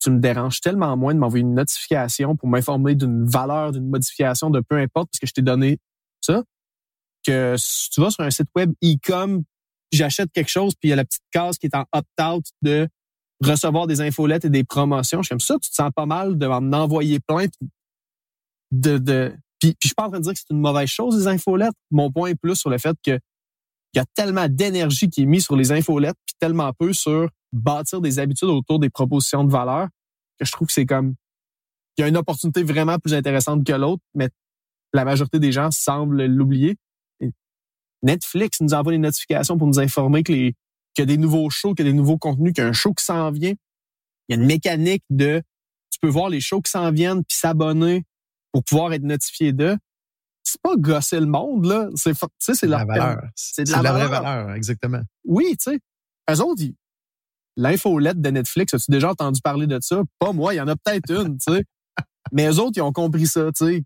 tu 0.00 0.10
me 0.10 0.18
déranges 0.18 0.60
tellement 0.60 0.96
moins 0.96 1.14
de 1.14 1.18
m'envoyer 1.18 1.42
une 1.42 1.54
notification 1.54 2.36
pour 2.36 2.48
m'informer 2.48 2.94
d'une 2.94 3.26
valeur, 3.26 3.72
d'une 3.72 3.88
modification, 3.88 4.50
de 4.50 4.60
peu 4.60 4.76
importe, 4.76 5.08
parce 5.10 5.18
que 5.18 5.26
je 5.26 5.32
t'ai 5.32 5.42
donné 5.42 5.78
ça, 6.20 6.42
que 7.26 7.54
si 7.58 7.90
tu 7.90 8.00
vas 8.00 8.10
sur 8.10 8.22
un 8.22 8.30
site 8.30 8.48
web 8.54 8.72
e-com, 8.84 9.42
j'achète 9.92 10.30
quelque 10.32 10.50
chose, 10.50 10.74
puis 10.74 10.88
il 10.88 10.90
y 10.90 10.92
a 10.92 10.96
la 10.96 11.04
petite 11.04 11.24
case 11.30 11.58
qui 11.58 11.66
est 11.66 11.74
en 11.74 11.84
opt-out 11.92 12.44
de 12.62 12.88
recevoir 13.42 13.86
des 13.86 14.00
infolettes 14.00 14.44
et 14.44 14.50
des 14.50 14.64
promotions. 14.64 15.22
Je 15.22 15.34
ça, 15.38 15.54
tu 15.58 15.70
te 15.70 15.74
sens 15.74 15.90
pas 15.94 16.06
mal 16.06 16.38
de 16.38 16.46
m'en 16.46 16.76
envoyer 16.76 17.20
plein. 17.20 17.46
De, 18.72 18.98
de, 18.98 19.34
puis, 19.60 19.70
puis 19.70 19.76
je 19.82 19.88
suis 19.88 19.94
pas 19.94 20.06
en 20.06 20.10
train 20.10 20.18
de 20.18 20.24
dire 20.24 20.32
que 20.32 20.38
c'est 20.38 20.52
une 20.52 20.60
mauvaise 20.60 20.88
chose, 20.88 21.16
les 21.18 21.28
infolettes. 21.28 21.74
Mon 21.90 22.10
point 22.10 22.30
est 22.30 22.34
plus 22.34 22.56
sur 22.56 22.70
le 22.70 22.78
fait 22.78 22.96
que 23.04 23.18
il 23.96 24.00
y 24.00 24.02
a 24.02 24.06
tellement 24.14 24.46
d'énergie 24.48 25.08
qui 25.08 25.22
est 25.22 25.26
mise 25.26 25.44
sur 25.44 25.56
les 25.56 25.72
infolettes, 25.72 26.18
puis 26.26 26.34
tellement 26.38 26.70
peu 26.74 26.92
sur 26.92 27.30
bâtir 27.52 28.02
des 28.02 28.18
habitudes 28.18 28.48
autour 28.48 28.78
des 28.78 28.90
propositions 28.90 29.42
de 29.42 29.50
valeur, 29.50 29.88
que 30.38 30.44
je 30.44 30.52
trouve 30.52 30.66
que 30.66 30.74
c'est 30.74 30.84
comme 30.84 31.14
il 31.96 32.02
y 32.02 32.04
a 32.04 32.08
une 32.08 32.18
opportunité 32.18 32.62
vraiment 32.62 32.98
plus 32.98 33.14
intéressante 33.14 33.64
que 33.64 33.72
l'autre, 33.72 34.02
mais 34.14 34.28
la 34.92 35.06
majorité 35.06 35.38
des 35.38 35.50
gens 35.50 35.70
semblent 35.70 36.26
l'oublier. 36.26 36.76
Netflix 38.02 38.60
nous 38.60 38.74
envoie 38.74 38.92
des 38.92 38.98
notifications 38.98 39.56
pour 39.56 39.66
nous 39.66 39.80
informer 39.80 40.22
que 40.22 40.32
les 40.32 40.54
qu'il 40.94 41.02
y 41.02 41.12
a 41.12 41.14
des 41.14 41.18
nouveaux 41.18 41.50
shows, 41.50 41.74
qu'il 41.74 41.84
y 41.84 41.88
a 41.88 41.92
des 41.92 41.96
nouveaux 41.96 42.16
contenus, 42.16 42.54
qu'il 42.54 42.64
y 42.64 42.66
a 42.66 42.70
un 42.70 42.72
show 42.72 42.94
qui 42.94 43.04
s'en 43.04 43.30
vient. 43.30 43.52
Il 44.28 44.36
y 44.36 44.38
a 44.38 44.40
une 44.40 44.46
mécanique 44.46 45.04
de 45.10 45.42
tu 45.90 45.98
peux 46.00 46.08
voir 46.08 46.30
les 46.30 46.40
shows 46.40 46.62
qui 46.62 46.70
s'en 46.70 46.90
viennent 46.90 47.22
puis 47.22 47.36
s'abonner 47.36 48.04
pour 48.52 48.64
pouvoir 48.64 48.92
être 48.94 49.02
notifié 49.02 49.52
d'eux. 49.52 49.76
C'est 50.48 50.60
pas 50.62 50.76
gosser 50.76 51.18
le 51.18 51.26
monde, 51.26 51.66
là. 51.66 51.88
C'est, 51.96 52.14
c'est 52.38 52.66
la 52.66 52.84
valeur. 52.84 53.20
C'est 53.34 53.64
de 53.64 53.72
la, 53.72 53.92
vraie 53.92 54.06
valeur, 54.06 54.52
exactement. 54.52 55.02
Oui, 55.24 55.56
tu 55.58 55.72
sais. 55.72 55.80
Eux 56.30 56.40
autres, 56.40 56.62
l'infolette 57.56 58.20
de 58.20 58.30
Netflix, 58.30 58.72
as-tu 58.72 58.92
déjà 58.92 59.10
entendu 59.10 59.40
parler 59.40 59.66
de 59.66 59.78
ça? 59.80 60.02
Pas 60.20 60.32
moi, 60.32 60.54
il 60.54 60.58
y 60.58 60.60
en 60.60 60.68
a 60.68 60.76
peut-être 60.76 61.10
une, 61.10 61.38
tu 61.38 61.52
sais. 61.52 61.64
Mais 62.32 62.46
eux 62.46 62.60
autres, 62.60 62.74
ils 62.76 62.82
ont 62.82 62.92
compris 62.92 63.26
ça, 63.26 63.50
tu 63.52 63.66
sais. 63.66 63.82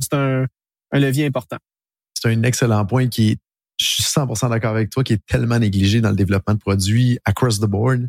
C'est 0.00 0.14
un, 0.14 0.46
un 0.90 0.98
levier 0.98 1.26
important. 1.26 1.58
C'est 2.14 2.28
un 2.28 2.42
excellent 2.42 2.84
point 2.86 3.06
qui 3.06 3.30
est 3.30 3.38
je 3.80 3.86
suis 3.86 4.02
100% 4.02 4.50
d'accord 4.50 4.72
avec 4.72 4.90
toi, 4.90 5.02
qui 5.02 5.14
est 5.14 5.24
tellement 5.26 5.58
négligé 5.58 6.02
dans 6.02 6.10
le 6.10 6.16
développement 6.16 6.52
de 6.54 6.58
produits 6.58 7.18
across 7.24 7.60
the 7.60 7.64
board. 7.64 8.08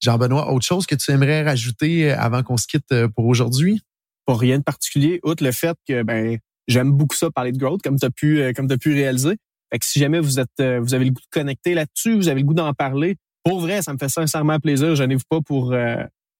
Jean-Benoît, 0.00 0.52
autre 0.52 0.66
chose 0.66 0.84
que 0.84 0.96
tu 0.96 1.10
aimerais 1.12 1.44
rajouter 1.44 2.10
euh, 2.10 2.18
avant 2.18 2.42
qu'on 2.42 2.56
se 2.56 2.66
quitte 2.66 2.90
euh, 2.92 3.08
pour 3.08 3.26
aujourd'hui? 3.26 3.82
Pas 4.26 4.36
rien 4.36 4.58
de 4.58 4.64
particulier, 4.64 5.20
outre 5.22 5.44
le 5.44 5.52
fait 5.52 5.76
que 5.86 6.02
ben 6.02 6.38
j'aime 6.68 6.92
beaucoup 6.92 7.16
ça 7.16 7.30
parler 7.30 7.52
de 7.52 7.58
growth, 7.58 7.82
comme 7.82 7.98
tu 7.98 8.06
as 8.06 8.10
pu 8.10 8.40
euh, 8.40 8.52
comme 8.52 8.70
as 8.70 8.78
pu 8.78 8.92
réaliser. 8.94 9.36
Fait 9.72 9.78
que 9.78 9.86
si 9.86 9.98
jamais 9.98 10.20
vous 10.20 10.38
êtes 10.38 10.62
vous 10.80 10.94
avez 10.94 11.04
le 11.04 11.10
goût 11.10 11.20
de 11.20 11.30
connecter 11.30 11.74
là-dessus, 11.74 12.14
vous 12.14 12.28
avez 12.28 12.40
le 12.40 12.46
goût 12.46 12.54
d'en 12.54 12.72
parler, 12.72 13.16
pour 13.42 13.60
vrai, 13.60 13.82
ça 13.82 13.92
me 13.92 13.98
fait 13.98 14.08
sincèrement 14.08 14.60
plaisir. 14.60 14.94
Je 14.94 15.02
n'ai 15.02 15.16
pas 15.28 15.40
pour 15.40 15.74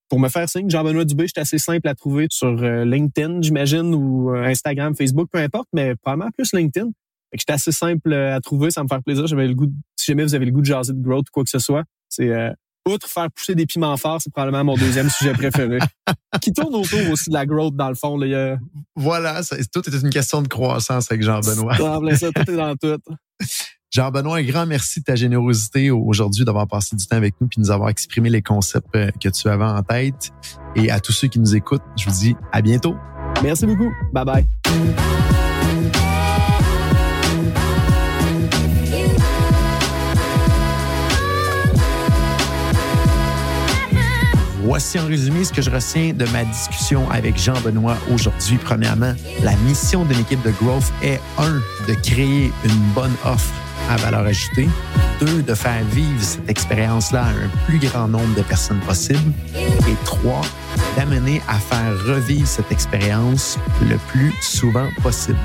pour 0.08 0.20
me 0.20 0.28
faire 0.28 0.48
signe. 0.48 0.70
Jean-Benoît 0.70 1.04
Dubé, 1.04 1.26
suis 1.26 1.40
assez 1.40 1.58
simple 1.58 1.88
à 1.88 1.96
trouver 1.96 2.28
sur 2.30 2.52
LinkedIn, 2.52 3.42
j'imagine, 3.42 3.92
ou 3.96 4.30
Instagram, 4.30 4.94
Facebook, 4.94 5.28
peu 5.32 5.40
importe, 5.40 5.66
mais 5.72 5.96
probablement 5.96 6.30
plus 6.30 6.52
LinkedIn. 6.52 6.90
Fait 7.30 7.38
que 7.38 7.52
assez 7.52 7.72
simple 7.72 8.12
euh, 8.12 8.36
à 8.36 8.40
trouver, 8.40 8.70
ça 8.70 8.82
me 8.82 8.88
fait 8.88 9.00
plaisir. 9.04 9.26
J'avais 9.26 9.48
le 9.48 9.54
goût, 9.54 9.66
si 9.96 10.12
jamais 10.12 10.22
vous 10.22 10.34
avez 10.34 10.46
le 10.46 10.52
goût 10.52 10.60
de 10.60 10.66
jaser 10.66 10.92
de 10.92 11.02
growth 11.02 11.28
ou 11.28 11.32
quoi 11.32 11.44
que 11.44 11.50
ce 11.50 11.58
soit, 11.58 11.84
c'est 12.08 12.28
euh, 12.28 12.52
outre 12.87 13.09
faire 13.09 13.30
pousser 13.30 13.55
des 13.55 13.66
piments 13.66 13.97
forts, 13.97 14.20
c'est 14.22 14.32
probablement 14.32 14.64
mon 14.64 14.76
deuxième 14.76 15.11
sujet 15.11 15.32
préféré. 15.32 15.78
qui 16.41 16.53
tourne 16.53 16.74
autour 16.74 17.11
aussi 17.11 17.30
de 17.30 17.34
la 17.34 17.47
growth 17.47 17.76
dans 17.76 17.89
le 17.89 17.95
fond. 17.95 18.16
Là, 18.16 18.57
Voilà, 18.95 19.41
tout 19.72 19.89
est 19.89 20.03
une 20.03 20.11
question 20.11 20.43
de 20.43 20.49
croissance 20.49 21.11
avec 21.11 21.22
Jean-Benoît. 21.22 21.76
ça, 22.16 22.30
tout 22.32 22.51
est 22.51 22.57
dans 22.57 22.74
tout. 22.76 22.99
Jean-Benoît, 23.91 24.39
un 24.39 24.43
grand 24.43 24.66
merci 24.66 25.01
de 25.01 25.05
ta 25.05 25.14
générosité 25.14 25.91
aujourd'hui 25.91 26.45
d'avoir 26.45 26.66
passé 26.66 26.97
du 26.97 27.07
temps 27.07 27.16
avec 27.16 27.34
nous 27.41 27.49
puis 27.49 27.61
nous 27.61 27.70
avoir 27.70 27.89
exprimé 27.89 28.28
les 28.28 28.43
concepts 28.43 28.95
euh, 28.95 29.11
que 29.22 29.28
tu 29.28 29.49
avais 29.49 29.64
en 29.64 29.82
tête. 29.82 30.32
Et 30.74 30.91
à 30.91 31.01
tous 31.01 31.12
ceux 31.12 31.28
qui 31.28 31.39
nous 31.39 31.55
écoutent, 31.55 31.84
je 31.97 32.11
vous 32.11 32.16
dis 32.16 32.37
à 32.53 32.61
bientôt. 32.61 32.97
Merci 33.43 33.66
beaucoup. 33.66 33.93
Bye 34.12 34.24
bye. 34.24 35.45
Voici 44.66 44.98
en 44.98 45.06
résumé 45.06 45.44
ce 45.44 45.52
que 45.52 45.62
je 45.62 45.70
retiens 45.70 46.12
de 46.12 46.24
ma 46.32 46.42
discussion 46.42 47.08
avec 47.12 47.38
Jean-Benoît 47.38 47.96
aujourd'hui. 48.12 48.58
Premièrement, 48.58 49.14
la 49.44 49.54
mission 49.58 50.04
de 50.04 50.12
l'équipe 50.12 50.42
de 50.42 50.50
Growth 50.60 50.92
est, 51.04 51.20
un, 51.38 51.62
de 51.86 51.94
créer 51.94 52.52
une 52.64 52.92
bonne 52.92 53.14
offre 53.24 53.54
à 53.88 53.96
valeur 53.98 54.26
ajoutée. 54.26 54.68
Deux, 55.20 55.40
de 55.42 55.54
faire 55.54 55.84
vivre 55.92 56.20
cette 56.20 56.50
expérience-là 56.50 57.26
à 57.26 57.28
un 57.28 57.48
plus 57.68 57.78
grand 57.78 58.08
nombre 58.08 58.34
de 58.34 58.42
personnes 58.42 58.80
possible. 58.80 59.32
Et 59.54 59.94
trois, 60.04 60.42
d'amener 60.96 61.42
à 61.48 61.58
faire 61.58 61.92
revivre 62.06 62.46
cette 62.46 62.70
expérience 62.72 63.58
le 63.88 63.96
plus 64.08 64.32
souvent 64.40 64.88
possible. 65.02 65.38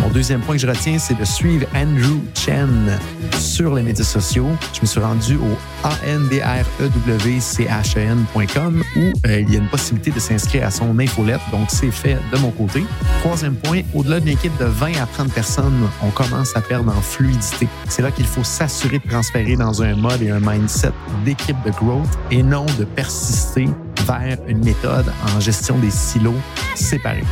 Mon 0.00 0.08
deuxième 0.08 0.40
point 0.40 0.56
que 0.56 0.62
je 0.62 0.66
retiens, 0.66 0.98
c'est 0.98 1.16
de 1.18 1.24
suivre 1.24 1.66
Andrew 1.74 2.20
Chen 2.34 2.98
sur 3.38 3.74
les 3.74 3.82
médias 3.82 4.04
sociaux. 4.04 4.48
Je 4.72 4.80
me 4.80 4.86
suis 4.86 5.00
rendu 5.00 5.36
au 5.36 5.58
andrewchen.com 5.84 8.82
où 8.96 9.12
euh, 9.26 9.40
il 9.40 9.52
y 9.52 9.56
a 9.56 9.58
une 9.58 9.68
possibilité 9.68 10.10
de 10.10 10.18
s'inscrire 10.18 10.66
à 10.66 10.70
son 10.70 10.98
infolette, 10.98 11.42
donc 11.52 11.68
c'est 11.68 11.90
fait 11.90 12.16
de 12.32 12.38
mon 12.38 12.50
côté. 12.50 12.82
Troisième 13.20 13.56
point, 13.56 13.82
au-delà 13.94 14.20
d'une 14.20 14.32
équipe 14.32 14.56
de 14.58 14.64
20 14.64 15.02
à 15.02 15.06
30 15.06 15.30
personnes, 15.32 15.86
on 16.02 16.08
commence 16.10 16.56
à 16.56 16.62
perdre 16.62 16.96
en 16.96 17.00
fluidité. 17.00 17.68
C'est 17.88 18.02
là 18.02 18.10
qu'il 18.10 18.26
faut 18.26 18.44
s'assurer 18.44 18.98
de 18.98 19.08
transférer 19.08 19.56
dans 19.56 19.82
un 19.82 19.94
mode 19.94 20.20
et 20.22 20.30
un 20.30 20.40
mindset 20.40 20.92
d'équipe 21.24 21.56
de 21.64 21.70
growth 21.70 22.18
et 22.30 22.42
non 22.42 22.66
de 22.78 22.84
persister 22.84 23.68
vers 24.06 24.38
une 24.46 24.64
méthode 24.64 25.12
en 25.34 25.40
gestion 25.40 25.78
des 25.78 25.90
silos 25.90 26.34
séparés. 26.74 27.24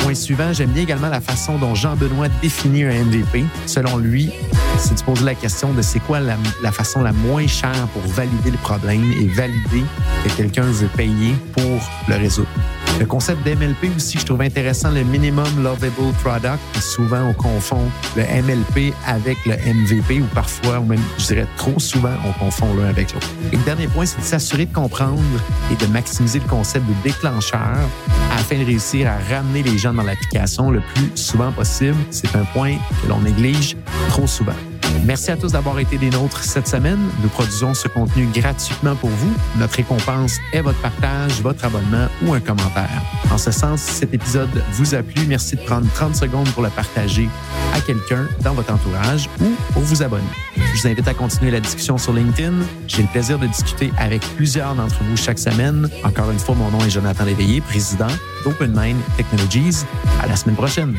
Point 0.00 0.14
suivant, 0.14 0.52
j'aime 0.52 0.70
bien 0.70 0.82
également 0.82 1.08
la 1.08 1.20
façon 1.20 1.58
dont 1.58 1.74
Jean-Benoît 1.74 2.28
définit 2.42 2.84
un 2.84 3.04
MVP. 3.04 3.44
Selon 3.66 3.96
lui, 3.96 4.30
si 4.78 4.94
tu 4.94 5.04
poses 5.04 5.22
la 5.24 5.34
question 5.34 5.72
de 5.72 5.82
c'est 5.82 6.00
quoi 6.00 6.20
la, 6.20 6.36
la, 6.62 6.72
façon 6.72 7.02
la 7.02 7.12
moins 7.12 7.46
chère 7.46 7.88
pour 7.92 8.02
valider 8.12 8.50
le 8.50 8.58
problème 8.58 9.04
et 9.12 9.26
valider 9.28 9.84
que 10.24 10.30
quelqu'un 10.36 10.62
veut 10.62 10.88
payer 10.88 11.34
pour 11.54 11.80
le 12.08 12.16
résoudre. 12.16 12.48
Le 13.00 13.06
concept 13.06 13.44
d'MLP 13.44 13.96
aussi, 13.96 14.18
je 14.18 14.24
trouve 14.24 14.40
intéressant, 14.40 14.90
le 14.90 15.02
Minimum 15.02 15.62
Lovable 15.62 16.12
Product. 16.22 16.58
Souvent, 16.80 17.28
on 17.28 17.32
confond 17.32 17.90
le 18.16 18.22
MLP 18.22 18.94
avec 19.06 19.36
le 19.46 19.56
MVP 19.56 20.20
ou 20.20 20.26
parfois, 20.34 20.78
ou 20.78 20.84
même, 20.84 21.00
je 21.18 21.26
dirais 21.26 21.46
trop 21.56 21.78
souvent, 21.78 22.14
on 22.24 22.32
confond 22.44 22.72
l'un 22.74 22.88
avec 22.88 23.12
l'autre. 23.12 23.28
Et 23.52 23.56
le 23.56 23.62
dernier 23.62 23.88
point, 23.88 24.06
c'est 24.06 24.20
de 24.20 24.24
s'assurer 24.24 24.66
de 24.66 24.72
comprendre 24.72 25.20
et 25.72 25.76
de 25.76 25.90
maximiser 25.90 26.38
le 26.38 26.48
concept 26.48 26.86
de 26.86 26.94
déclencheur 27.02 27.76
afin 28.32 28.58
de 28.58 28.64
réussir 28.64 29.10
à 29.10 29.34
ramener 29.34 29.62
les 29.62 29.76
gens 29.76 29.92
dans 29.92 30.04
l'application 30.04 30.70
le 30.70 30.80
plus 30.94 31.10
souvent 31.16 31.50
possible. 31.50 31.96
C'est 32.10 32.34
un 32.36 32.44
point 32.44 32.76
que 33.02 33.08
l'on 33.08 33.20
néglige 33.20 33.76
trop 34.08 34.26
souvent. 34.26 34.54
Merci 35.04 35.30
à 35.30 35.36
tous 35.36 35.52
d'avoir 35.52 35.78
été 35.78 35.98
des 35.98 36.10
nôtres 36.10 36.42
cette 36.42 36.68
semaine. 36.68 36.98
Nous 37.22 37.28
produisons 37.28 37.74
ce 37.74 37.88
contenu 37.88 38.26
gratuitement 38.26 38.94
pour 38.94 39.10
vous. 39.10 39.32
Notre 39.56 39.76
récompense 39.76 40.38
est 40.52 40.60
votre 40.60 40.80
partage, 40.80 41.40
votre 41.42 41.64
abonnement 41.64 42.06
ou 42.22 42.32
un 42.32 42.40
commentaire. 42.40 43.02
En 43.30 43.38
ce 43.38 43.50
sens, 43.50 43.82
si 43.82 43.94
cet 43.94 44.14
épisode 44.14 44.62
vous 44.72 44.94
a 44.94 45.02
plu, 45.02 45.26
merci 45.26 45.56
de 45.56 45.60
prendre 45.62 45.86
30 45.92 46.16
secondes 46.16 46.48
pour 46.50 46.62
le 46.62 46.70
partager 46.70 47.28
à 47.74 47.80
quelqu'un 47.80 48.26
dans 48.42 48.54
votre 48.54 48.72
entourage 48.72 49.28
ou 49.40 49.54
pour 49.72 49.82
vous 49.82 50.02
abonner. 50.02 50.22
Je 50.56 50.80
vous 50.80 50.88
invite 50.88 51.08
à 51.08 51.14
continuer 51.14 51.50
la 51.50 51.60
discussion 51.60 51.98
sur 51.98 52.12
LinkedIn. 52.12 52.54
J'ai 52.86 53.02
le 53.02 53.08
plaisir 53.08 53.38
de 53.38 53.46
discuter 53.46 53.92
avec 53.98 54.22
plusieurs 54.36 54.74
d'entre 54.74 55.02
vous 55.04 55.16
chaque 55.16 55.38
semaine. 55.38 55.88
Encore 56.04 56.30
une 56.30 56.38
fois, 56.38 56.54
mon 56.54 56.70
nom 56.70 56.80
est 56.80 56.90
Jonathan 56.90 57.24
Léveillé, 57.24 57.60
président 57.60 58.08
d'OpenMind 58.44 58.96
Technologies. 59.16 59.84
À 60.22 60.26
la 60.26 60.36
semaine 60.36 60.56
prochaine. 60.56 60.94